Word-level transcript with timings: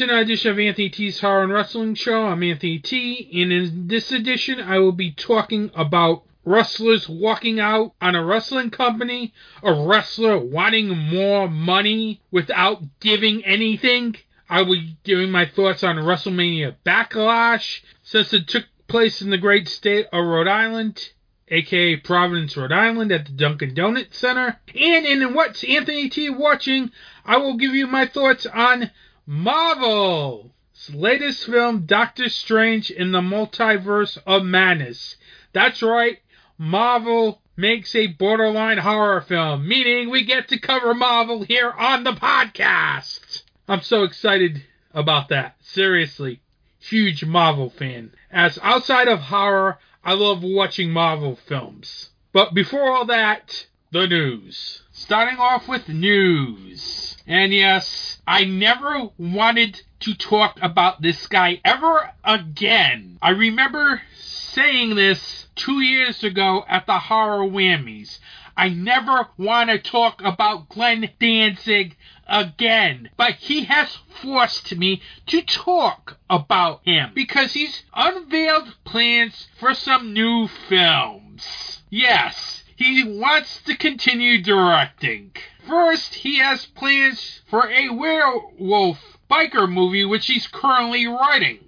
Welcome 0.00 0.08
to 0.08 0.14
another 0.14 0.32
edition 0.32 0.50
of 0.52 0.58
Anthony 0.58 0.88
T's 0.88 1.20
Horror 1.20 1.42
and 1.42 1.52
Wrestling 1.52 1.94
Show. 1.94 2.24
I'm 2.24 2.42
Anthony 2.42 2.78
T, 2.78 3.28
and 3.42 3.52
in 3.52 3.86
this 3.86 4.10
edition, 4.10 4.58
I 4.58 4.78
will 4.78 4.92
be 4.92 5.10
talking 5.10 5.70
about 5.74 6.22
wrestlers 6.42 7.06
walking 7.06 7.60
out 7.60 7.92
on 8.00 8.14
a 8.14 8.24
wrestling 8.24 8.70
company, 8.70 9.34
a 9.62 9.74
wrestler 9.74 10.38
wanting 10.38 10.88
more 10.88 11.50
money 11.50 12.22
without 12.30 12.82
giving 13.00 13.44
anything. 13.44 14.16
I 14.48 14.62
will 14.62 14.76
be 14.76 14.96
giving 15.04 15.30
my 15.30 15.44
thoughts 15.44 15.84
on 15.84 15.96
WrestleMania 15.96 16.76
Backlash, 16.82 17.82
since 18.02 18.32
it 18.32 18.48
took 18.48 18.64
place 18.88 19.20
in 19.20 19.28
the 19.28 19.36
great 19.36 19.68
state 19.68 20.06
of 20.14 20.24
Rhode 20.24 20.48
Island, 20.48 21.10
aka 21.48 21.96
Providence, 21.96 22.56
Rhode 22.56 22.72
Island, 22.72 23.12
at 23.12 23.26
the 23.26 23.32
Dunkin' 23.32 23.74
Donut 23.74 24.14
Center. 24.14 24.60
And 24.74 25.04
in 25.04 25.34
What's 25.34 25.62
Anthony 25.62 26.08
T 26.08 26.30
Watching, 26.30 26.90
I 27.26 27.36
will 27.36 27.58
give 27.58 27.74
you 27.74 27.86
my 27.86 28.06
thoughts 28.06 28.46
on 28.46 28.90
Marvel's 29.32 30.50
latest 30.92 31.44
film, 31.44 31.86
Doctor 31.86 32.28
Strange 32.28 32.90
in 32.90 33.12
the 33.12 33.20
Multiverse 33.20 34.18
of 34.26 34.44
Madness. 34.44 35.14
That's 35.52 35.84
right, 35.84 36.18
Marvel 36.58 37.40
makes 37.56 37.94
a 37.94 38.08
borderline 38.08 38.78
horror 38.78 39.20
film, 39.20 39.68
meaning 39.68 40.10
we 40.10 40.24
get 40.24 40.48
to 40.48 40.58
cover 40.58 40.94
Marvel 40.94 41.44
here 41.44 41.70
on 41.70 42.02
the 42.02 42.10
podcast. 42.10 43.44
I'm 43.68 43.82
so 43.82 44.02
excited 44.02 44.64
about 44.92 45.28
that. 45.28 45.54
Seriously, 45.60 46.40
huge 46.80 47.24
Marvel 47.24 47.70
fan. 47.70 48.10
As 48.32 48.58
outside 48.64 49.06
of 49.06 49.20
horror, 49.20 49.78
I 50.04 50.14
love 50.14 50.42
watching 50.42 50.90
Marvel 50.90 51.36
films. 51.36 52.10
But 52.32 52.52
before 52.52 52.90
all 52.90 53.04
that, 53.04 53.68
the 53.92 54.08
news. 54.08 54.82
Starting 54.90 55.38
off 55.38 55.68
with 55.68 55.88
news. 55.88 57.16
And 57.30 57.54
yes, 57.54 58.20
I 58.26 58.42
never 58.42 59.08
wanted 59.16 59.80
to 60.00 60.14
talk 60.16 60.58
about 60.60 61.00
this 61.00 61.28
guy 61.28 61.60
ever 61.64 62.10
again. 62.24 63.18
I 63.22 63.30
remember 63.30 64.02
saying 64.18 64.96
this 64.96 65.46
two 65.54 65.80
years 65.80 66.24
ago 66.24 66.64
at 66.68 66.86
the 66.86 66.98
Horror 66.98 67.46
Whammies. 67.48 68.18
I 68.56 68.70
never 68.70 69.28
want 69.38 69.70
to 69.70 69.78
talk 69.78 70.20
about 70.24 70.70
Glenn 70.70 71.08
Danzig 71.20 71.96
again. 72.26 73.10
But 73.16 73.34
he 73.34 73.62
has 73.66 73.96
forced 74.20 74.74
me 74.76 75.00
to 75.28 75.40
talk 75.42 76.16
about 76.28 76.80
him 76.84 77.12
because 77.14 77.52
he's 77.52 77.84
unveiled 77.94 78.74
plans 78.82 79.46
for 79.60 79.72
some 79.72 80.12
new 80.12 80.48
films. 80.48 81.82
Yes, 81.90 82.59
he 82.80 83.04
wants 83.04 83.60
to 83.60 83.76
continue 83.76 84.40
directing. 84.40 85.32
First, 85.68 86.14
he 86.14 86.38
has 86.38 86.64
plans 86.64 87.42
for 87.46 87.68
a 87.68 87.90
werewolf 87.90 89.18
biker 89.30 89.70
movie 89.70 90.06
which 90.06 90.26
he's 90.26 90.46
currently 90.46 91.06
writing. 91.06 91.58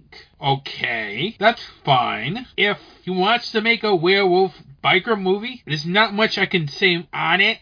Okay, 0.41 1.37
that's 1.39 1.63
fine. 1.85 2.47
If 2.57 2.79
he 3.03 3.11
wants 3.11 3.53
to 3.53 3.61
make 3.61 3.85
a 3.85 3.95
werewolf 3.95 4.55
biker 4.83 5.21
movie, 5.21 5.63
there's 5.67 5.85
not 5.85 6.15
much 6.15 6.39
I 6.39 6.47
can 6.47 6.67
say 6.67 7.07
on 7.13 7.43
it. 7.43 7.59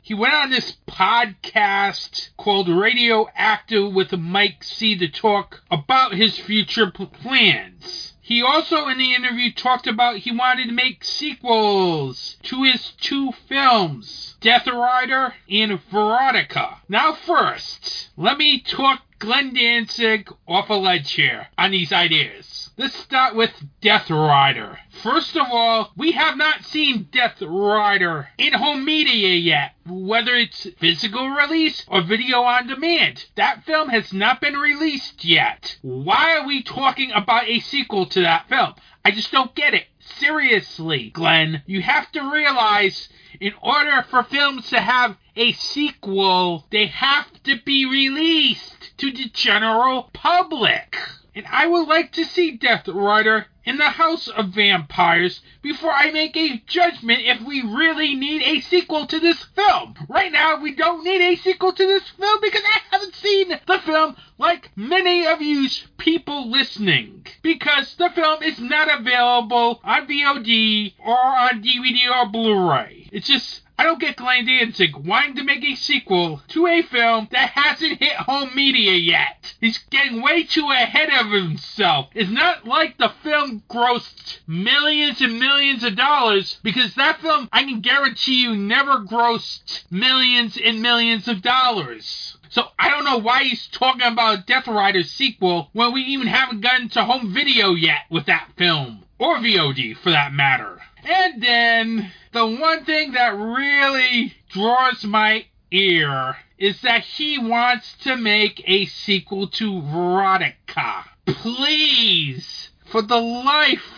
He 0.00 0.14
went 0.14 0.32
on 0.32 0.48
this 0.48 0.78
podcast 0.88 2.30
called 2.38 2.70
Radioactive 2.70 3.92
with 3.92 4.12
Mike 4.12 4.64
C 4.64 4.96
to 4.96 5.08
talk 5.08 5.62
about 5.70 6.14
his 6.14 6.38
future 6.38 6.90
plans. 6.90 8.13
He 8.26 8.40
also 8.40 8.88
in 8.88 8.96
the 8.96 9.12
interview 9.12 9.52
talked 9.52 9.86
about 9.86 10.16
he 10.16 10.30
wanted 10.32 10.68
to 10.68 10.72
make 10.72 11.04
sequels 11.04 12.38
to 12.44 12.62
his 12.62 12.92
two 12.92 13.32
films, 13.32 14.36
Death 14.40 14.66
Rider 14.66 15.34
and 15.50 15.78
Veronica. 15.90 16.80
Now 16.88 17.12
first, 17.12 18.08
let 18.16 18.38
me 18.38 18.60
talk 18.60 19.02
Glenn 19.18 19.52
Danzig 19.52 20.32
off 20.48 20.70
a 20.70 20.74
ledge 20.74 21.12
here 21.12 21.48
on 21.58 21.72
these 21.72 21.92
ideas. 21.92 22.63
Let's 22.76 22.96
start 22.96 23.36
with 23.36 23.52
Death 23.80 24.10
Rider. 24.10 24.80
First 25.00 25.36
of 25.36 25.46
all, 25.48 25.92
we 25.96 26.10
have 26.10 26.36
not 26.36 26.64
seen 26.64 27.06
Death 27.12 27.40
Rider 27.40 28.30
in 28.36 28.52
home 28.52 28.84
media 28.84 29.36
yet, 29.36 29.74
whether 29.86 30.34
it's 30.34 30.66
physical 30.80 31.28
release 31.28 31.84
or 31.86 32.02
video 32.02 32.40
on 32.40 32.66
demand. 32.66 33.26
That 33.36 33.62
film 33.64 33.90
has 33.90 34.12
not 34.12 34.40
been 34.40 34.56
released 34.56 35.24
yet. 35.24 35.76
Why 35.82 36.36
are 36.36 36.48
we 36.48 36.64
talking 36.64 37.12
about 37.12 37.48
a 37.48 37.60
sequel 37.60 38.06
to 38.06 38.22
that 38.22 38.48
film? 38.48 38.74
I 39.04 39.12
just 39.12 39.30
don't 39.30 39.54
get 39.54 39.74
it. 39.74 39.86
Seriously, 40.00 41.10
Glenn, 41.10 41.62
you 41.66 41.80
have 41.80 42.10
to 42.10 42.28
realize 42.28 43.08
in 43.38 43.52
order 43.62 44.04
for 44.10 44.24
films 44.24 44.68
to 44.70 44.80
have 44.80 45.16
a 45.36 45.52
sequel, 45.52 46.66
they 46.72 46.86
have 46.86 47.40
to 47.44 47.54
be 47.64 47.86
released 47.86 48.98
to 48.98 49.12
the 49.12 49.28
general 49.32 50.10
public. 50.12 50.96
And 51.36 51.46
I 51.50 51.66
would 51.66 51.88
like 51.88 52.12
to 52.12 52.24
see 52.24 52.52
Death 52.52 52.86
Rider 52.86 53.46
in 53.64 53.78
the 53.78 53.90
House 53.90 54.28
of 54.28 54.50
Vampires 54.50 55.40
before 55.62 55.90
I 55.90 56.12
make 56.12 56.36
a 56.36 56.62
judgment 56.66 57.22
if 57.24 57.40
we 57.40 57.60
really 57.60 58.14
need 58.14 58.42
a 58.42 58.60
sequel 58.60 59.06
to 59.06 59.18
this 59.18 59.42
film. 59.42 59.94
Right 60.08 60.30
now, 60.30 60.60
we 60.60 60.74
don't 60.74 61.02
need 61.02 61.20
a 61.20 61.36
sequel 61.36 61.72
to 61.72 61.86
this 61.86 62.08
film 62.10 62.38
because 62.40 62.62
I 62.64 62.80
haven't 62.90 63.14
seen 63.16 63.48
the 63.66 63.78
film 63.80 64.16
like 64.38 64.70
many 64.76 65.26
of 65.26 65.42
you 65.42 65.68
people 65.98 66.50
listening. 66.50 67.26
Because 67.42 67.96
the 67.96 68.10
film 68.10 68.42
is 68.42 68.60
not 68.60 69.00
available 69.00 69.80
on 69.82 70.06
VOD 70.06 70.94
or 71.04 71.18
on 71.18 71.62
DVD 71.62 72.14
or 72.14 72.30
Blu-ray. 72.30 73.08
It's 73.10 73.26
just 73.26 73.62
I 73.76 73.82
don't 73.82 74.00
get 74.00 74.16
Glenn 74.16 74.46
Danzig 74.46 74.96
wanting 74.96 75.34
to 75.36 75.42
make 75.42 75.64
a 75.64 75.74
sequel 75.74 76.40
to 76.48 76.66
a 76.66 76.82
film 76.82 77.28
that 77.32 77.50
hasn't 77.50 77.98
hit 78.00 78.12
home 78.12 78.54
media 78.54 78.92
yet. 78.92 79.54
He's 79.60 79.78
getting 79.90 80.22
way 80.22 80.44
too 80.44 80.70
ahead 80.70 81.10
of 81.10 81.32
himself. 81.32 82.08
It's 82.14 82.30
not 82.30 82.66
like 82.66 82.98
the 82.98 83.12
film 83.24 83.64
grossed 83.68 84.38
millions 84.46 85.20
and 85.20 85.40
millions 85.40 85.82
of 85.82 85.96
dollars 85.96 86.58
because 86.62 86.94
that 86.94 87.20
film, 87.20 87.48
I 87.52 87.64
can 87.64 87.80
guarantee 87.80 88.42
you, 88.42 88.56
never 88.56 88.98
grossed 88.98 89.84
millions 89.90 90.56
and 90.56 90.80
millions 90.80 91.26
of 91.26 91.42
dollars. 91.42 92.36
So 92.50 92.68
I 92.78 92.88
don't 92.88 93.04
know 93.04 93.18
why 93.18 93.42
he's 93.42 93.66
talking 93.66 94.06
about 94.06 94.38
a 94.38 94.42
Death 94.42 94.68
Rider 94.68 95.02
sequel 95.02 95.70
when 95.72 95.92
we 95.92 96.02
even 96.02 96.28
haven't 96.28 96.60
gotten 96.60 96.88
to 96.90 97.04
home 97.04 97.34
video 97.34 97.74
yet 97.74 98.02
with 98.08 98.26
that 98.26 98.50
film. 98.56 99.00
Or 99.18 99.38
VOD 99.38 99.96
for 99.96 100.10
that 100.10 100.32
matter. 100.32 100.73
And 101.04 101.42
then 101.42 102.12
the 102.32 102.46
one 102.46 102.84
thing 102.84 103.12
that 103.12 103.36
really 103.36 104.34
draws 104.48 105.04
my 105.04 105.46
ear 105.70 106.36
is 106.56 106.80
that 106.80 107.02
he 107.02 107.38
wants 107.38 107.94
to 108.04 108.16
make 108.16 108.62
a 108.66 108.86
sequel 108.86 109.48
to 109.48 109.82
Veronica. 109.82 111.04
Please, 111.26 112.70
for 112.86 113.02
the 113.02 113.20
life 113.20 113.92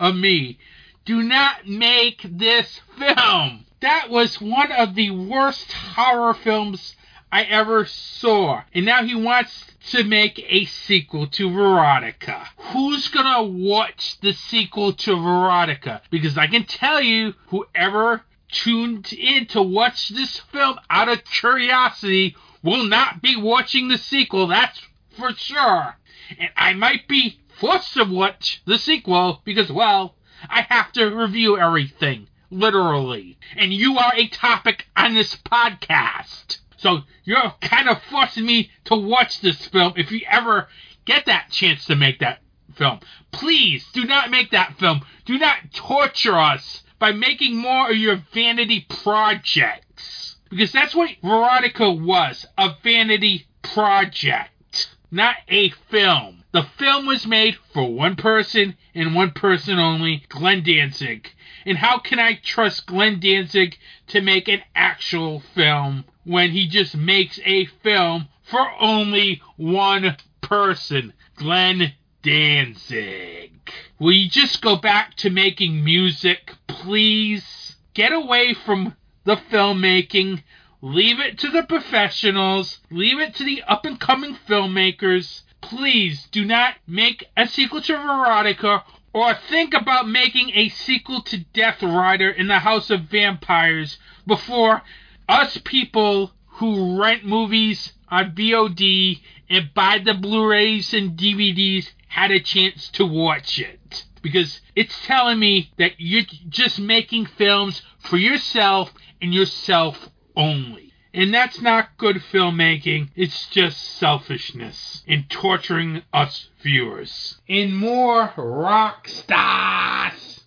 of 0.00 0.16
me, 0.16 0.58
do 1.04 1.22
not 1.22 1.68
make 1.68 2.22
this 2.24 2.80
film. 2.98 3.66
That 3.80 4.08
was 4.08 4.40
one 4.40 4.72
of 4.72 4.94
the 4.94 5.10
worst 5.10 5.70
horror 5.72 6.34
films 6.34 6.95
I 7.36 7.42
ever 7.42 7.84
saw. 7.84 8.62
And 8.72 8.86
now 8.86 9.04
he 9.04 9.14
wants 9.14 9.66
to 9.90 10.04
make 10.04 10.42
a 10.48 10.64
sequel 10.64 11.26
to 11.26 11.50
Veronica. 11.50 12.48
Who's 12.72 13.08
gonna 13.08 13.42
watch 13.42 14.18
the 14.22 14.32
sequel 14.32 14.94
to 14.94 15.14
Veronica? 15.16 16.00
Because 16.10 16.38
I 16.38 16.46
can 16.46 16.64
tell 16.64 16.98
you, 17.02 17.34
whoever 17.48 18.22
tuned 18.50 19.12
in 19.12 19.44
to 19.48 19.60
watch 19.60 20.08
this 20.08 20.38
film 20.50 20.80
out 20.88 21.10
of 21.10 21.26
curiosity 21.26 22.34
will 22.62 22.84
not 22.84 23.20
be 23.20 23.36
watching 23.36 23.88
the 23.88 23.98
sequel, 23.98 24.46
that's 24.46 24.80
for 25.10 25.34
sure. 25.34 25.94
And 26.38 26.48
I 26.56 26.72
might 26.72 27.06
be 27.06 27.38
forced 27.60 27.92
to 27.94 28.04
watch 28.04 28.62
the 28.64 28.78
sequel 28.78 29.42
because, 29.44 29.70
well, 29.70 30.14
I 30.48 30.62
have 30.62 30.90
to 30.92 31.04
review 31.04 31.58
everything, 31.58 32.28
literally. 32.50 33.36
And 33.56 33.74
you 33.74 33.98
are 33.98 34.14
a 34.14 34.26
topic 34.26 34.86
on 34.96 35.12
this 35.12 35.36
podcast. 35.36 36.60
So 36.76 37.00
you're 37.24 37.54
kind 37.60 37.88
of 37.88 38.02
forcing 38.10 38.46
me 38.46 38.70
to 38.84 38.96
watch 38.96 39.40
this 39.40 39.66
film 39.66 39.94
if 39.96 40.10
you 40.10 40.20
ever 40.30 40.68
get 41.04 41.26
that 41.26 41.50
chance 41.50 41.86
to 41.86 41.96
make 41.96 42.20
that 42.20 42.40
film. 42.74 43.00
Please 43.32 43.86
do 43.92 44.04
not 44.04 44.30
make 44.30 44.50
that 44.50 44.78
film. 44.78 45.00
Do 45.24 45.38
not 45.38 45.72
torture 45.72 46.38
us 46.38 46.82
by 46.98 47.12
making 47.12 47.56
more 47.56 47.90
of 47.90 47.96
your 47.96 48.22
vanity 48.32 48.86
projects. 48.88 50.36
Because 50.50 50.72
that's 50.72 50.94
what 50.94 51.10
Veronica 51.22 51.90
was 51.90 52.46
a 52.56 52.74
vanity 52.82 53.46
project, 53.62 54.88
not 55.10 55.36
a 55.48 55.70
film. 55.90 56.44
The 56.52 56.62
film 56.78 57.06
was 57.06 57.26
made 57.26 57.56
for 57.74 57.92
one 57.92 58.16
person 58.16 58.76
and 58.94 59.14
one 59.14 59.32
person 59.32 59.78
only, 59.78 60.24
Glenn 60.28 60.62
Danzig. 60.62 61.32
And 61.66 61.78
how 61.78 61.98
can 61.98 62.20
I 62.20 62.34
trust 62.34 62.86
Glenn 62.86 63.18
Danzig 63.18 63.76
to 64.06 64.20
make 64.20 64.46
an 64.46 64.62
actual 64.76 65.40
film 65.40 66.04
when 66.22 66.52
he 66.52 66.68
just 66.68 66.96
makes 66.96 67.40
a 67.44 67.66
film 67.66 68.28
for 68.44 68.70
only 68.80 69.42
one 69.56 70.16
person, 70.40 71.12
Glenn 71.34 71.92
Danzig? 72.22 73.50
Will 73.98 74.12
you 74.12 74.30
just 74.30 74.62
go 74.62 74.76
back 74.76 75.16
to 75.16 75.28
making 75.30 75.82
music, 75.84 76.52
please? 76.68 77.74
Get 77.94 78.12
away 78.12 78.54
from 78.54 78.94
the 79.24 79.36
filmmaking. 79.36 80.44
Leave 80.80 81.18
it 81.18 81.36
to 81.38 81.48
the 81.48 81.64
professionals. 81.64 82.78
Leave 82.92 83.18
it 83.18 83.34
to 83.34 83.44
the 83.44 83.64
up 83.66 83.84
and 83.84 83.98
coming 83.98 84.36
filmmakers. 84.48 85.42
Please 85.62 86.28
do 86.30 86.44
not 86.44 86.74
make 86.86 87.24
a 87.36 87.48
sequel 87.48 87.80
to 87.80 87.92
Veronica 87.96 88.84
or 89.16 89.32
think 89.32 89.72
about 89.72 90.06
making 90.06 90.50
a 90.54 90.68
sequel 90.68 91.22
to 91.22 91.38
Death 91.38 91.82
Rider 91.82 92.28
in 92.28 92.48
the 92.48 92.58
House 92.58 92.90
of 92.90 93.04
Vampires 93.04 93.96
before 94.26 94.82
us 95.26 95.58
people 95.64 96.32
who 96.44 97.00
rent 97.00 97.24
movies 97.24 97.94
on 98.10 98.34
VOD 98.34 99.22
and 99.48 99.72
buy 99.72 100.00
the 100.04 100.12
Blu-rays 100.12 100.92
and 100.92 101.18
DVDs 101.18 101.88
had 102.08 102.30
a 102.30 102.40
chance 102.40 102.90
to 102.90 103.06
watch 103.06 103.58
it. 103.58 104.04
Because 104.20 104.60
it's 104.74 105.06
telling 105.06 105.38
me 105.38 105.72
that 105.78 105.92
you're 105.96 106.24
just 106.50 106.78
making 106.78 107.24
films 107.24 107.80
for 107.98 108.18
yourself 108.18 108.92
and 109.22 109.32
yourself 109.32 110.10
only. 110.36 110.85
And 111.16 111.32
that's 111.32 111.62
not 111.62 111.96
good 111.96 112.16
filmmaking. 112.16 113.08
It's 113.16 113.48
just 113.48 113.96
selfishness 113.96 115.02
and 115.08 115.30
torturing 115.30 116.02
us 116.12 116.50
viewers. 116.60 117.38
In 117.48 117.74
more 117.74 118.34
rock 118.36 119.08
stars 119.08 120.44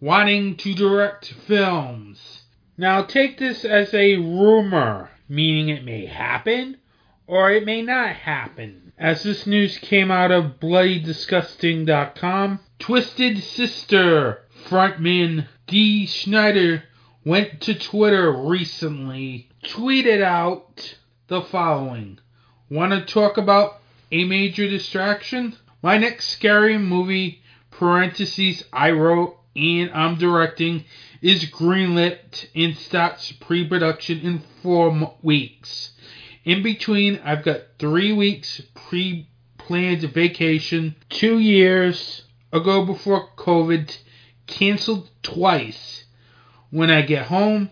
wanting 0.00 0.56
to 0.56 0.74
direct 0.74 1.32
films. 1.46 2.42
Now 2.76 3.02
take 3.02 3.38
this 3.38 3.64
as 3.64 3.94
a 3.94 4.16
rumor, 4.16 5.10
meaning 5.28 5.68
it 5.68 5.84
may 5.84 6.06
happen 6.06 6.78
or 7.28 7.52
it 7.52 7.64
may 7.64 7.82
not 7.82 8.16
happen. 8.16 8.92
As 8.98 9.22
this 9.22 9.46
news 9.46 9.78
came 9.78 10.10
out 10.10 10.32
of 10.32 10.58
BloodyDisgusting.com, 10.58 12.58
Twisted 12.80 13.44
Sister 13.44 14.40
frontman 14.68 15.46
Dee 15.68 16.06
Snider 16.06 16.82
went 17.24 17.60
to 17.60 17.74
Twitter 17.74 18.32
recently, 18.32 19.47
tweeted 19.62 20.22
out 20.22 20.96
the 21.26 21.42
following 21.42 22.18
Want 22.70 22.92
to 22.92 23.12
talk 23.12 23.38
about 23.38 23.80
a 24.12 24.24
major 24.24 24.68
distraction? 24.68 25.56
My 25.82 25.98
next 25.98 26.28
scary 26.28 26.78
movie, 26.78 27.42
parentheses, 27.70 28.64
I 28.72 28.90
wrote 28.90 29.36
and 29.56 29.90
I'm 29.92 30.16
directing, 30.16 30.84
is 31.20 31.44
greenlit 31.46 32.48
and 32.54 32.76
starts 32.76 33.32
pre 33.32 33.66
production 33.66 34.20
in 34.20 34.42
four 34.62 35.16
weeks. 35.22 35.92
In 36.44 36.62
between, 36.62 37.20
I've 37.24 37.44
got 37.44 37.62
three 37.78 38.12
weeks 38.12 38.62
pre 38.74 39.28
planned 39.56 40.02
vacation, 40.02 40.94
two 41.08 41.38
years 41.38 42.22
ago 42.52 42.86
before 42.86 43.28
COVID, 43.36 43.96
canceled 44.46 45.10
twice. 45.22 46.04
When 46.70 46.90
I 46.90 47.02
get 47.02 47.26
home, 47.26 47.70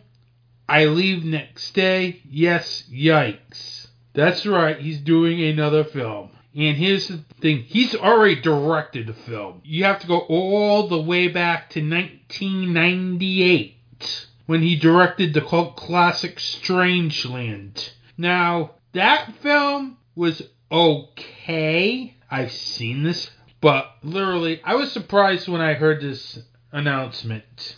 I 0.68 0.86
leave 0.86 1.24
next 1.24 1.74
day. 1.74 2.22
Yes, 2.28 2.82
yikes. 2.90 3.86
That's 4.14 4.44
right, 4.46 4.78
he's 4.78 4.98
doing 4.98 5.40
another 5.42 5.84
film. 5.84 6.30
And 6.56 6.76
here's 6.76 7.08
the 7.08 7.18
thing 7.40 7.64
he's 7.64 7.94
already 7.94 8.40
directed 8.40 9.10
a 9.10 9.12
film. 9.12 9.60
You 9.62 9.84
have 9.84 10.00
to 10.00 10.06
go 10.06 10.20
all 10.20 10.88
the 10.88 11.00
way 11.00 11.28
back 11.28 11.68
to 11.70 11.80
1998 11.80 14.26
when 14.46 14.62
he 14.62 14.76
directed 14.76 15.34
the 15.34 15.42
cult 15.42 15.76
classic 15.76 16.36
Strangeland. 16.36 17.90
Now, 18.16 18.76
that 18.94 19.34
film 19.42 19.98
was 20.14 20.40
okay. 20.72 22.16
I've 22.30 22.52
seen 22.52 23.02
this, 23.02 23.30
but 23.60 23.90
literally, 24.02 24.62
I 24.64 24.76
was 24.76 24.92
surprised 24.92 25.48
when 25.48 25.60
I 25.60 25.74
heard 25.74 26.00
this 26.00 26.38
announcement 26.72 27.76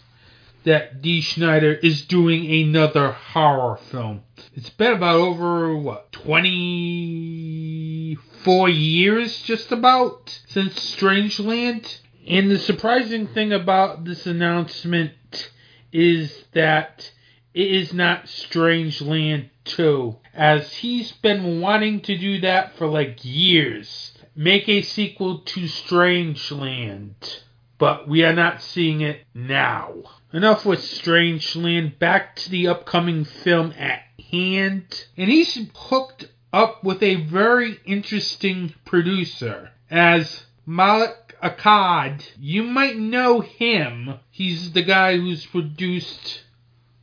that 0.64 1.02
D. 1.02 1.20
Snider 1.22 1.72
is 1.72 2.06
doing 2.06 2.50
another 2.50 3.12
horror 3.12 3.76
film. 3.90 4.22
It's 4.55 4.70
been 4.70 4.93
about 4.93 5.16
over, 5.16 5.76
what, 5.76 6.12
24 6.12 8.69
years 8.69 9.43
just 9.43 9.72
about 9.72 10.40
since 10.46 10.94
Strangeland? 10.94 11.99
And 12.26 12.50
the 12.50 12.58
surprising 12.58 13.26
thing 13.28 13.52
about 13.52 14.05
this 14.05 14.26
announcement 14.26 15.50
is 15.93 16.44
that 16.52 17.10
it 17.55 17.70
is 17.70 17.94
not 17.94 18.26
Strangeland 18.26 19.49
2, 19.64 20.16
as 20.34 20.75
he's 20.75 21.12
been 21.12 21.60
wanting 21.60 22.00
to 22.02 22.19
do 22.19 22.40
that 22.40 22.76
for 22.76 22.87
like 22.87 23.25
years. 23.25 24.12
Make 24.37 24.69
a 24.69 24.82
sequel 24.82 25.38
to 25.40 25.62
Strangeland, 25.62 27.40
but 27.78 28.06
we 28.08 28.25
are 28.25 28.34
not 28.34 28.62
seeing 28.62 29.00
it 29.00 29.25
now. 29.34 30.05
Enough 30.30 30.66
with 30.66 30.80
Strangeland, 30.80 31.98
back 31.98 32.36
to 32.36 32.50
the 32.50 32.69
upcoming 32.69 33.25
film 33.25 33.72
at 33.78 34.02
hand. 34.30 35.06
And 35.16 35.30
he's 35.30 35.58
hooked 35.75 36.28
up 36.52 36.84
with 36.84 37.02
a 37.02 37.14
very 37.14 37.80
interesting 37.86 38.75
producer 38.84 39.70
as 39.90 40.44
Malik 40.67 41.34
Akkad. 41.43 42.24
You 42.38 42.62
might 42.62 42.98
know 42.98 43.41
him. 43.41 44.20
He's 44.31 44.72
the 44.72 44.82
guy 44.82 45.17
who's 45.17 45.46
produced 45.46 46.43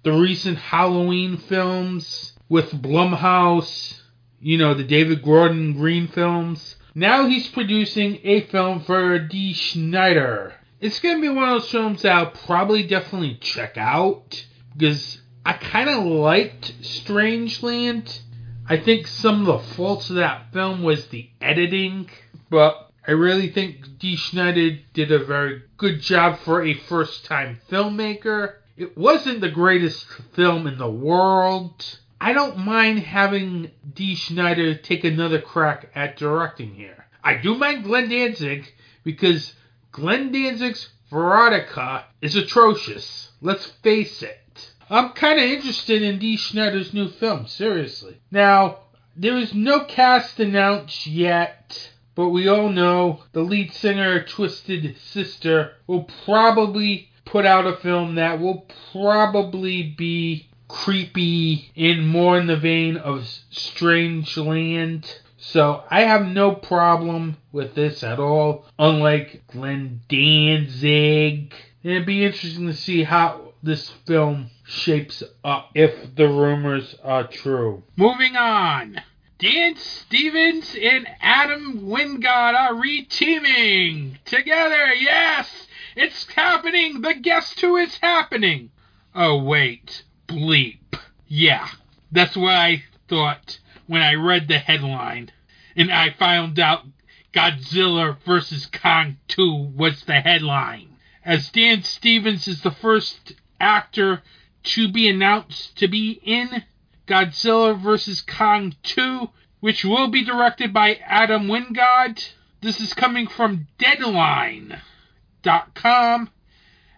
the 0.04 0.14
recent 0.14 0.60
Halloween 0.60 1.38
films 1.38 2.34
with 2.48 2.80
Blumhouse, 2.80 4.02
you 4.40 4.60
know, 4.60 4.76
the 4.76 4.84
David 4.84 5.24
Gordon 5.24 5.74
Green 5.74 6.08
films. 6.08 6.76
Now 6.94 7.26
he's 7.26 7.48
producing 7.48 8.20
a 8.24 8.42
film 8.42 8.82
for 8.82 9.18
Dee 9.18 9.56
Snider. 9.56 10.54
It's 10.82 11.00
to 11.00 11.22
be 11.22 11.30
one 11.30 11.50
of 11.50 11.62
those 11.62 11.72
films 11.72 12.02
that 12.02 12.12
I'll 12.12 12.32
probably 12.32 12.84
definitely 12.84 13.38
check 13.40 13.78
out 13.78 14.46
because 14.76 15.22
I 15.46 15.54
kind 15.54 15.90
of 15.90 16.04
liked 16.04 16.82
Strangeland. 16.82 18.20
I 18.68 18.78
think 18.78 19.08
some 19.08 19.42
of 19.42 19.46
the 19.46 19.76
faults 19.76 20.10
of 20.10 20.18
that 20.18 20.52
film 20.52 20.84
was 20.84 21.08
the 21.08 21.30
editing, 21.40 22.10
but 22.50 22.92
I 23.08 23.12
really 23.12 23.50
think 23.50 24.00
Dee 24.00 24.18
Snider 24.18 24.80
did 24.94 25.12
a 25.12 25.24
very 25.24 25.62
good 25.78 26.02
job 26.02 26.40
for 26.40 26.64
a 26.64 26.74
first 26.74 27.26
time 27.26 27.62
filmmaker. 27.70 28.56
It 28.76 28.98
wasn't 28.98 29.42
the 29.42 29.52
greatest 29.52 30.06
film 30.34 30.68
in 30.68 30.78
the 30.78 30.90
world. 30.92 32.00
I 32.20 32.34
don't 32.34 32.58
mind 32.58 33.00
having 33.00 33.72
Dee 33.94 34.16
Snider 34.16 34.76
take 34.76 35.04
another 35.04 35.40
crack 35.40 35.90
at 35.96 36.18
directing 36.18 36.74
here. 36.74 37.06
I 37.24 37.36
do 37.36 37.56
mind 37.56 37.84
Glenn 37.86 38.10
Danzig 38.10 38.74
because 39.04 39.54
Glenn 39.96 40.30
Danzig's 40.30 40.90
Veronica 41.10 42.04
is 42.22 42.36
atrocious. 42.36 43.32
Let's 43.40 43.66
face 43.66 44.22
it. 44.22 44.74
I'm 44.90 45.14
kind 45.14 45.40
of 45.40 45.46
interested 45.46 46.02
in 46.02 46.20
Dee 46.20 46.36
Snider's 46.36 46.94
new 46.94 47.08
film, 47.08 47.48
seriously. 47.48 48.18
Now, 48.30 48.80
there 49.16 49.38
is 49.38 49.54
no 49.54 49.86
cast 49.86 50.38
announced 50.42 51.08
yet, 51.08 51.92
but 52.14 52.28
we 52.28 52.46
all 52.50 52.68
know 52.68 53.24
the 53.32 53.40
lead 53.40 53.72
singer 53.72 54.22
Twisted 54.22 54.98
Sister 54.98 55.76
will 55.88 56.10
probably 56.26 57.08
put 57.24 57.46
out 57.46 57.66
a 57.66 57.78
film 57.78 58.16
that 58.16 58.42
will 58.42 58.68
probably 58.92 59.82
be 59.82 60.50
creepy 60.68 61.72
and 61.78 62.06
more 62.06 62.38
in 62.38 62.48
the 62.48 62.58
vein 62.58 62.98
of 62.98 63.22
Strangeland. 63.50 65.20
So 65.48 65.84
I 65.92 66.02
have 66.02 66.26
no 66.26 66.56
problem 66.56 67.38
with 67.52 67.76
this 67.76 68.04
at 68.04 68.20
all, 68.20 68.66
unlike 68.80 69.44
Glenn 69.48 70.02
Danzig. 70.10 71.54
It'd 71.84 72.06
be 72.06 72.26
interesting 72.26 72.66
to 72.66 72.74
see 72.74 73.04
how 73.04 73.54
this 73.62 73.92
film 74.08 74.50
shapes 74.66 75.22
up 75.44 75.70
if 75.76 76.16
the 76.16 76.28
rumors 76.28 76.96
are 77.04 77.28
true. 77.28 77.84
Moving 77.96 78.36
on. 78.36 79.02
Dan 79.38 79.76
Stevens 79.76 80.76
and 80.82 81.08
Adam 81.22 81.82
Wingard 81.82 82.56
are 82.56 82.74
reteaming 82.74 84.18
together. 84.26 84.94
Yes, 84.96 85.68
it's 85.96 86.28
happening. 86.34 87.02
The 87.02 87.14
Guest 87.14 87.60
2 87.60 87.78
is 87.78 87.98
happening? 87.98 88.72
Oh 89.14 89.44
wait, 89.44 90.04
bleep. 90.28 91.00
Yeah, 91.28 91.68
that's 92.12 92.36
what 92.36 92.56
I 92.56 92.84
thought 93.08 93.60
when 93.88 94.02
I 94.02 94.16
read 94.16 94.48
the 94.48 94.58
headline, 94.58 95.32
and 95.76 95.92
I 95.92 96.12
found 96.12 96.60
out 96.60 96.86
Godzilla 97.34 98.18
vs 98.24 98.68
Kong 98.68 99.18
2 99.28 99.74
was 99.76 100.04
the 100.04 100.22
headline. 100.22 100.96
As 101.24 101.50
Dan 101.50 101.84
Stevens 101.84 102.48
is 102.48 102.62
the 102.62 102.72
first 102.72 103.34
actor 103.60 104.22
to 104.64 104.92
be 104.92 105.10
announced 105.10 105.78
to 105.78 105.88
be 105.88 106.20
in 106.24 106.64
Godzilla 107.08 107.80
vs. 107.80 108.22
Kong 108.22 108.74
2, 108.84 109.30
which 109.60 109.84
will 109.84 110.08
be 110.08 110.24
directed 110.24 110.74
by 110.74 110.96
Adam 111.06 111.48
Wingard. 111.48 112.30
This 112.62 112.80
is 112.80 112.94
coming 112.94 113.28
from 113.28 113.68
Deadline.com 113.78 114.80